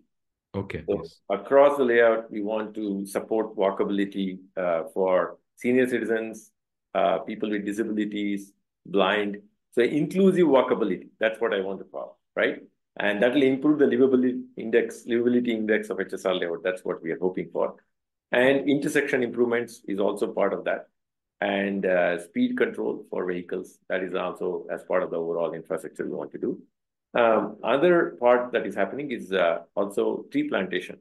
okay 0.57 0.83
so 0.89 1.01
yes. 1.03 1.21
across 1.31 1.77
the 1.79 1.85
layout 1.85 2.31
we 2.31 2.43
want 2.43 2.75
to 2.75 3.07
support 3.07 3.57
walkability 3.57 4.39
uh, 4.57 4.85
for 4.95 5.39
senior 5.57 5.89
citizens, 5.89 6.53
uh, 6.95 7.19
people 7.19 7.51
with 7.51 7.65
disabilities, 7.65 8.53
blind. 8.85 9.39
So 9.73 9.83
inclusive 9.83 10.47
walkability, 10.47 11.09
that's 11.19 11.41
what 11.41 11.53
I 11.53 11.61
want 11.61 11.81
to 11.81 11.85
call, 11.85 12.19
right? 12.35 12.59
And 12.99 13.23
that 13.23 13.35
will 13.35 13.43
improve 13.43 13.79
the 13.79 13.85
livability 13.85 14.43
index, 14.57 15.05
livability 15.07 15.49
index 15.49 15.91
of 15.91 15.99
HSR 15.99 16.41
layout. 16.41 16.63
That's 16.63 16.83
what 16.85 17.03
we 17.03 17.11
are 17.11 17.19
hoping 17.19 17.51
for. 17.53 17.75
And 18.33 18.69
intersection 18.69 19.23
improvements 19.23 19.83
is 19.87 20.01
also 20.01 20.33
part 20.33 20.55
of 20.55 20.65
that. 20.65 20.89
And 21.43 21.85
uh, 21.85 22.19
speed 22.25 22.57
control 22.57 23.05
for 23.11 23.27
vehicles, 23.27 23.79
that 23.91 24.03
is 24.03 24.15
also 24.15 24.67
as 24.73 24.83
part 24.85 25.03
of 25.03 25.11
the 25.11 25.19
overall 25.19 25.53
infrastructure 25.53 26.05
we 26.05 26.13
want 26.13 26.33
to 26.33 26.39
do. 26.39 26.59
Um, 27.17 27.57
other 27.65 28.17
part 28.21 28.53
that 28.53 28.67
is 28.67 28.75
happening 28.75 29.11
is 29.11 29.33
uh, 29.33 29.61
also 29.75 30.27
tree 30.31 30.49
plantation. 30.49 30.99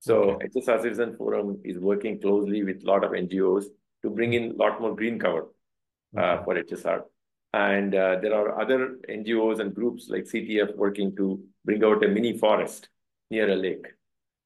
So 0.00 0.32
okay. 0.32 0.48
HSR 0.48 0.82
Citizen 0.82 1.16
Forum 1.16 1.60
is 1.64 1.78
working 1.78 2.20
closely 2.20 2.62
with 2.62 2.82
a 2.82 2.86
lot 2.86 3.02
of 3.02 3.12
NGOs 3.12 3.64
to 4.02 4.10
bring 4.10 4.34
in 4.34 4.50
a 4.52 4.54
lot 4.54 4.80
more 4.80 4.94
green 4.94 5.18
cover 5.18 5.46
uh, 6.16 6.20
okay. 6.20 6.44
for 6.44 6.54
HSR. 6.54 7.02
And 7.54 7.94
uh, 7.94 8.16
there 8.20 8.34
are 8.34 8.60
other 8.60 8.98
NGOs 9.08 9.60
and 9.60 9.74
groups 9.74 10.08
like 10.10 10.24
CTF 10.24 10.76
working 10.76 11.16
to 11.16 11.40
bring 11.64 11.82
out 11.82 12.04
a 12.04 12.08
mini 12.08 12.36
forest 12.36 12.88
near 13.30 13.50
a 13.50 13.56
lake. 13.56 13.86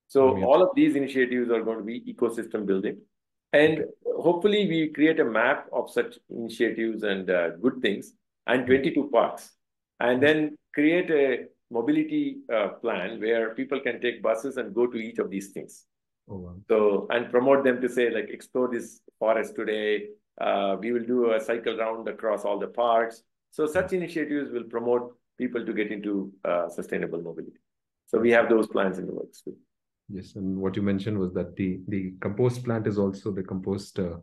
So 0.07 0.36
oh, 0.36 0.44
all 0.44 0.62
of 0.62 0.70
these 0.76 0.94
initiatives 0.94 1.50
are 1.50 1.62
going 1.62 1.78
to 1.78 1.84
be 1.84 2.00
ecosystem 2.00 2.64
building. 2.64 2.98
And 3.53 3.80
okay. 3.80 3.90
hopefully 4.20 4.68
we 4.68 4.88
create 4.88 5.18
a 5.20 5.24
map 5.24 5.66
of 5.72 5.90
such 5.90 6.18
initiatives 6.30 7.03
and 7.03 7.28
uh, 7.28 7.50
good 7.61 7.82
things 7.82 8.12
and 8.46 8.66
22 8.66 9.11
parks. 9.12 9.50
And 10.03 10.22
then 10.22 10.59
create 10.74 11.11
a 11.11 11.46
mobility 11.70 12.38
uh, 12.53 12.68
plan 12.82 13.20
where 13.20 13.55
people 13.55 13.80
can 13.80 14.00
take 14.00 14.22
buses 14.22 14.57
and 14.57 14.74
go 14.74 14.86
to 14.86 14.98
each 14.98 15.18
of 15.18 15.30
these 15.30 15.48
things. 15.55 15.84
Oh, 16.28 16.38
wow. 16.38 16.57
So, 16.68 17.07
and 17.11 17.30
promote 17.30 17.64
them 17.64 17.80
to 17.80 17.88
say, 17.88 18.11
like, 18.11 18.28
explore 18.30 18.68
this 18.68 19.00
forest 19.18 19.55
today. 19.57 20.09
Uh, 20.40 20.76
we 20.80 20.92
will 20.92 21.05
do 21.05 21.32
a 21.32 21.40
cycle 21.40 21.76
round 21.76 22.09
across 22.09 22.44
all 22.44 22.59
the 22.59 22.66
parks. 22.66 23.22
So, 23.50 23.66
such 23.66 23.92
initiatives 23.92 24.50
will 24.50 24.64
promote 24.64 25.14
people 25.38 25.64
to 25.64 25.72
get 25.72 25.92
into 25.92 26.32
uh, 26.44 26.68
sustainable 26.68 27.20
mobility. 27.22 27.61
So, 28.07 28.18
we 28.18 28.30
have 28.30 28.48
those 28.48 28.66
plans 28.66 28.98
in 28.98 29.07
the 29.07 29.14
works. 29.14 29.42
Too. 29.42 29.57
Yes, 30.09 30.34
and 30.36 30.59
what 30.59 30.76
you 30.76 30.82
mentioned 30.82 31.18
was 31.18 31.32
that 31.34 31.57
the 31.57 31.80
the 31.88 32.12
compost 32.20 32.64
plant 32.64 32.86
is 32.86 32.98
also 32.98 33.30
the 33.30 33.42
compost. 33.42 33.98
Uh, 33.98 34.16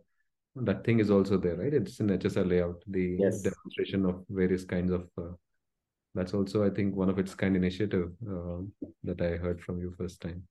that 0.56 0.84
thing 0.84 1.00
is 1.00 1.10
also 1.10 1.38
there, 1.38 1.56
right? 1.56 1.74
It's 1.74 2.00
in 2.00 2.08
HSR 2.08 2.48
layout. 2.48 2.84
The 2.88 3.18
Yes. 3.20 3.42
demonstration 3.42 4.06
of 4.06 4.26
various 4.30 4.66
kinds 4.66 4.92
of. 4.92 5.08
That's 6.16 6.34
also, 6.34 6.66
I 6.66 6.70
think, 6.70 6.95
one 6.95 7.10
of 7.10 7.20
its 7.20 7.36
kind 7.36 7.55
initiative 7.55 8.12
uh, 8.28 8.57
that 9.03 9.22
I 9.22 9.38
heard 9.38 9.62
from 9.62 9.80
you 9.80 9.93
first 9.97 10.22
time. 10.22 10.43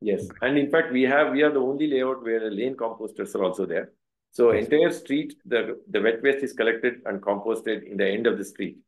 Yes, 0.00 0.26
and 0.40 0.58
in 0.58 0.70
fact, 0.70 0.92
we 0.92 1.02
have 1.02 1.32
we 1.32 1.42
are 1.42 1.52
the 1.52 1.60
only 1.60 1.86
layout 1.86 2.24
where 2.24 2.40
the 2.40 2.50
lane 2.50 2.74
composters 2.74 3.34
are 3.36 3.44
also 3.44 3.66
there. 3.66 3.92
So 4.32 4.50
Yes. 4.50 4.64
entire 4.64 4.90
street, 4.90 5.34
the 5.44 5.78
the 5.90 6.00
wet 6.00 6.22
waste 6.22 6.42
is 6.42 6.52
collected 6.54 7.02
and 7.04 7.20
composted 7.20 7.84
in 7.84 7.96
the 7.98 8.08
end 8.08 8.26
of 8.26 8.38
the 8.38 8.44
street, 8.44 8.78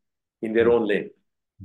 in 0.42 0.52
their 0.52 0.70
own 0.72 0.88
lane. 0.88 1.10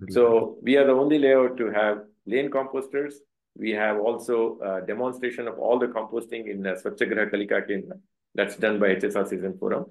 So 0.10 0.58
we 0.62 0.78
are 0.78 0.86
the 0.86 0.94
only 0.94 1.18
layout 1.20 1.58
to 1.58 1.72
have 1.72 2.04
lane 2.26 2.50
composters. 2.52 3.16
We 3.58 3.72
have 3.72 3.98
also 3.98 4.60
a 4.62 4.86
demonstration 4.86 5.48
of 5.48 5.58
all 5.58 5.80
the 5.80 5.88
composting 5.88 6.48
in 6.50 6.66
uh, 6.66 6.76
Swachhagraha 6.76 7.32
Kalika 7.32 7.68
Kendra. 7.68 8.00
That's 8.36 8.56
done 8.56 8.80
by 8.80 8.96
HSR 8.96 9.28
Citizen 9.28 9.58
Forum. 9.58 9.86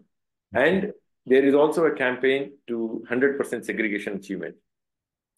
And 0.53 0.93
there 1.29 1.45
is 1.45 1.55
also 1.55 1.85
a 1.87 1.95
campaign 1.95 2.53
to 2.67 3.05
100% 3.11 3.65
segregation 3.65 4.17
achievement. 4.17 4.57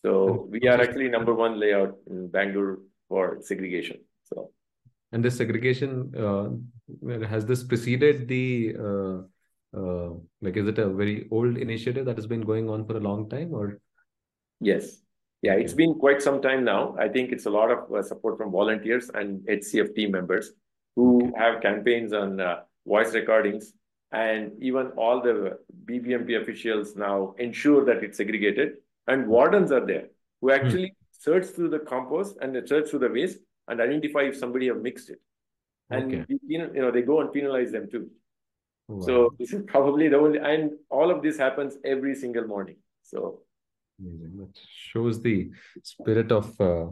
So 0.05 0.47
we 0.51 0.61
are 0.69 0.81
actually 0.81 1.09
number 1.09 1.35
one 1.35 1.59
layout 1.61 1.97
in 2.09 2.29
Bangalore 2.29 2.79
for 3.09 3.39
segregation. 3.41 3.99
So 4.25 4.53
And 5.13 5.25
this 5.25 5.37
segregation, 5.37 6.15
uh, 6.17 7.27
has 7.27 7.45
this 7.45 7.63
preceded 7.63 8.29
the, 8.29 8.77
uh, 8.79 9.79
uh, 9.79 10.15
like, 10.41 10.57
is 10.57 10.69
it 10.69 10.79
a 10.79 10.89
very 10.89 11.29
old 11.31 11.59
initiative 11.59 12.07
that 12.07 12.17
has 12.17 12.27
been 12.27 12.43
going 12.43 12.71
on 12.71 12.87
for 12.87 12.97
a 12.97 13.01
long 13.01 13.29
time 13.29 13.53
or? 13.53 13.81
yes, 14.61 15.01
yeah, 15.43 15.55
it's 15.55 15.73
been 15.73 15.95
quite 15.95 16.21
some 16.21 16.43
time 16.43 16.65
now. 16.65 16.95
I 16.99 17.09
think 17.09 17.33
it's 17.33 17.47
a 17.47 17.51
lot 17.51 17.71
of 17.71 17.91
uh, 17.91 18.03
support 18.03 18.37
from 18.37 18.53
volunteers 18.53 19.11
and 19.15 19.41
HCF 19.49 19.95
team 19.95 20.11
members 20.11 20.53
who 20.97 21.33
have 21.37 21.63
campaigns 21.63 22.13
on 22.13 22.41
uh, 22.41 22.61
voice 22.87 23.15
recordings 23.15 23.73
and 24.13 24.53
even 24.63 24.89
all 24.97 25.23
the 25.23 25.59
BBMP 25.85 26.41
officials 26.41 26.97
now 26.97 27.35
ensure 27.39 27.85
that 27.85 28.03
it's 28.03 28.17
segregated 28.17 28.75
and 29.07 29.27
wardens 29.27 29.71
are 29.73 29.85
there 29.87 30.07
who 30.41 30.51
actually 30.51 30.95
search 31.13 31.47
through 31.47 31.69
the 31.69 31.79
compost 31.79 32.37
and 32.41 32.55
they 32.55 32.65
search 32.67 32.89
through 32.91 32.99
the 32.99 33.09
waste 33.09 33.39
and 33.69 33.81
identify 33.81 34.23
if 34.23 34.37
somebody 34.37 34.67
have 34.69 34.79
mixed 34.79 35.11
it. 35.11 35.21
And 35.91 36.15
Okay. 36.15 36.25
you 36.47 36.59
know, 36.59 36.91
they 36.91 37.03
go 37.03 37.21
and 37.21 37.33
penalize 37.33 37.73
them 37.73 37.89
too. 37.91 38.11
Wow. 38.89 39.07
So 39.07 39.35
this 39.39 39.53
is 39.53 39.63
probably 39.67 40.09
the 40.09 40.19
only, 40.19 40.39
and 40.39 40.73
all 40.89 41.11
of 41.11 41.23
this 41.23 41.37
happens 41.39 41.77
every 41.85 42.15
single 42.15 42.47
morning. 42.47 42.77
So 43.03 43.43
Amazing. 44.01 44.37
That 44.39 44.59
shows 44.93 45.21
the 45.21 45.51
spirit 45.83 46.33
of 46.33 46.59
uh, 46.61 46.87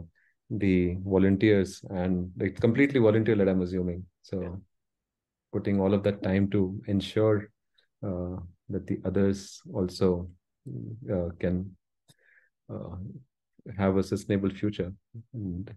the 0.49 0.97
volunteers 1.03 1.81
and 1.89 2.31
it's 2.39 2.59
completely 2.59 2.99
volunteer 2.99 3.35
led, 3.35 3.47
I'm 3.47 3.61
assuming. 3.61 4.05
So 4.21 4.61
putting 5.51 5.79
all 5.79 5.93
of 5.93 6.03
that 6.03 6.21
time 6.23 6.49
to 6.51 6.81
ensure 6.87 7.49
uh, 8.05 8.35
that 8.69 8.85
the 8.87 8.99
others 9.05 9.61
also 9.73 10.29
uh, 11.11 11.29
can 11.39 11.75
uh, 12.71 12.95
have 13.77 13.97
a 13.97 14.03
sustainable 14.03 14.49
future. 14.49 14.93
And 15.33 15.73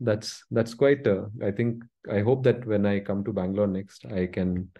that's 0.00 0.44
that's 0.50 0.74
quite 0.74 1.06
uh, 1.06 1.26
I 1.42 1.50
think 1.50 1.82
I 2.10 2.20
hope 2.20 2.44
that 2.44 2.64
when 2.66 2.86
I 2.86 3.00
come 3.00 3.24
to 3.24 3.32
Bangalore 3.32 3.66
next, 3.66 4.06
I 4.06 4.26
can 4.26 4.70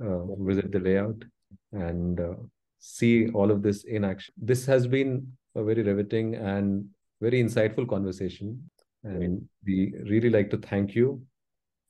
uh, 0.00 0.24
visit 0.36 0.70
the 0.70 0.80
layout 0.80 1.24
and 1.72 2.20
uh, 2.20 2.34
see 2.78 3.30
all 3.30 3.50
of 3.50 3.62
this 3.62 3.84
in 3.84 4.04
action. 4.04 4.34
This 4.36 4.66
has 4.66 4.86
been 4.86 5.32
a 5.54 5.64
very 5.64 5.82
riveting 5.82 6.34
and 6.34 6.86
very 7.20 7.42
insightful 7.42 7.88
conversation. 7.88 8.70
And 9.04 9.48
we 9.64 9.94
really 10.04 10.30
like 10.30 10.50
to 10.50 10.58
thank 10.58 10.94
you 10.94 11.22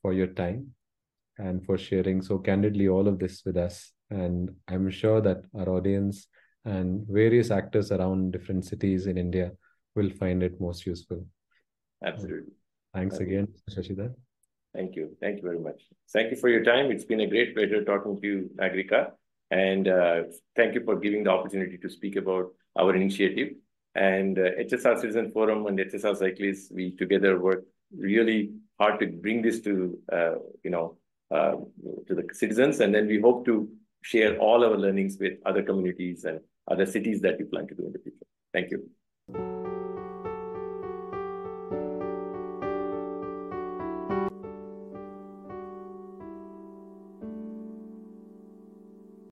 for 0.02 0.12
your 0.12 0.28
time 0.28 0.72
and 1.38 1.64
for 1.64 1.78
sharing 1.78 2.20
so 2.22 2.38
candidly 2.38 2.88
all 2.88 3.08
of 3.08 3.18
this 3.18 3.42
with 3.44 3.56
us. 3.56 3.92
And 4.10 4.50
I'm 4.68 4.90
sure 4.90 5.20
that 5.20 5.44
our 5.58 5.68
audience 5.68 6.26
and 6.64 7.06
various 7.08 7.50
actors 7.50 7.92
around 7.92 8.32
different 8.32 8.64
cities 8.64 9.06
in 9.06 9.16
India 9.16 9.52
will 9.94 10.10
find 10.10 10.42
it 10.42 10.60
most 10.60 10.86
useful. 10.86 11.24
absolutely. 12.04 12.52
Thanks 12.94 13.18
again, 13.18 13.48
Shashidhar. 13.70 14.14
Thank 14.74 14.96
you. 14.96 15.16
Thank 15.20 15.36
you 15.36 15.42
very 15.42 15.58
much. 15.58 15.82
Thank 16.12 16.30
you 16.30 16.36
for 16.36 16.48
your 16.48 16.64
time. 16.64 16.90
It's 16.90 17.04
been 17.04 17.20
a 17.20 17.26
great 17.26 17.54
pleasure 17.54 17.84
talking 17.84 18.20
to 18.20 18.26
you, 18.26 18.50
Nagrika. 18.56 19.12
And 19.50 19.88
uh, 19.88 20.22
thank 20.56 20.74
you 20.74 20.84
for 20.84 20.96
giving 20.96 21.24
the 21.24 21.30
opportunity 21.30 21.78
to 21.78 21.88
speak 21.88 22.16
about 22.16 22.52
our 22.76 22.94
initiative. 22.94 23.54
And 23.94 24.38
uh, 24.38 24.50
HSR 24.60 25.00
Citizen 25.00 25.30
Forum 25.32 25.66
and 25.66 25.78
HSR 25.78 26.16
Cyclists, 26.16 26.70
we 26.70 26.94
together 26.96 27.40
work 27.40 27.64
really 27.96 28.52
hard 28.78 29.00
to 29.00 29.06
bring 29.06 29.42
this 29.42 29.60
to, 29.62 29.98
uh, 30.12 30.34
you 30.62 30.70
know, 30.70 30.98
uh, 31.30 31.52
to 32.06 32.14
the 32.14 32.24
citizens. 32.32 32.80
And 32.80 32.94
then 32.94 33.06
we 33.06 33.20
hope 33.20 33.44
to 33.46 33.68
share 34.02 34.38
all 34.38 34.64
our 34.64 34.76
learnings 34.76 35.18
with 35.20 35.34
other 35.44 35.62
communities 35.62 36.24
and 36.24 36.40
other 36.70 36.86
cities 36.86 37.20
that 37.22 37.38
we 37.38 37.44
plan 37.44 37.66
to 37.68 37.74
do 37.74 37.86
in 37.86 37.92
the 37.92 37.98
future. 37.98 38.26
Thank 38.52 38.70
you. 38.70 39.57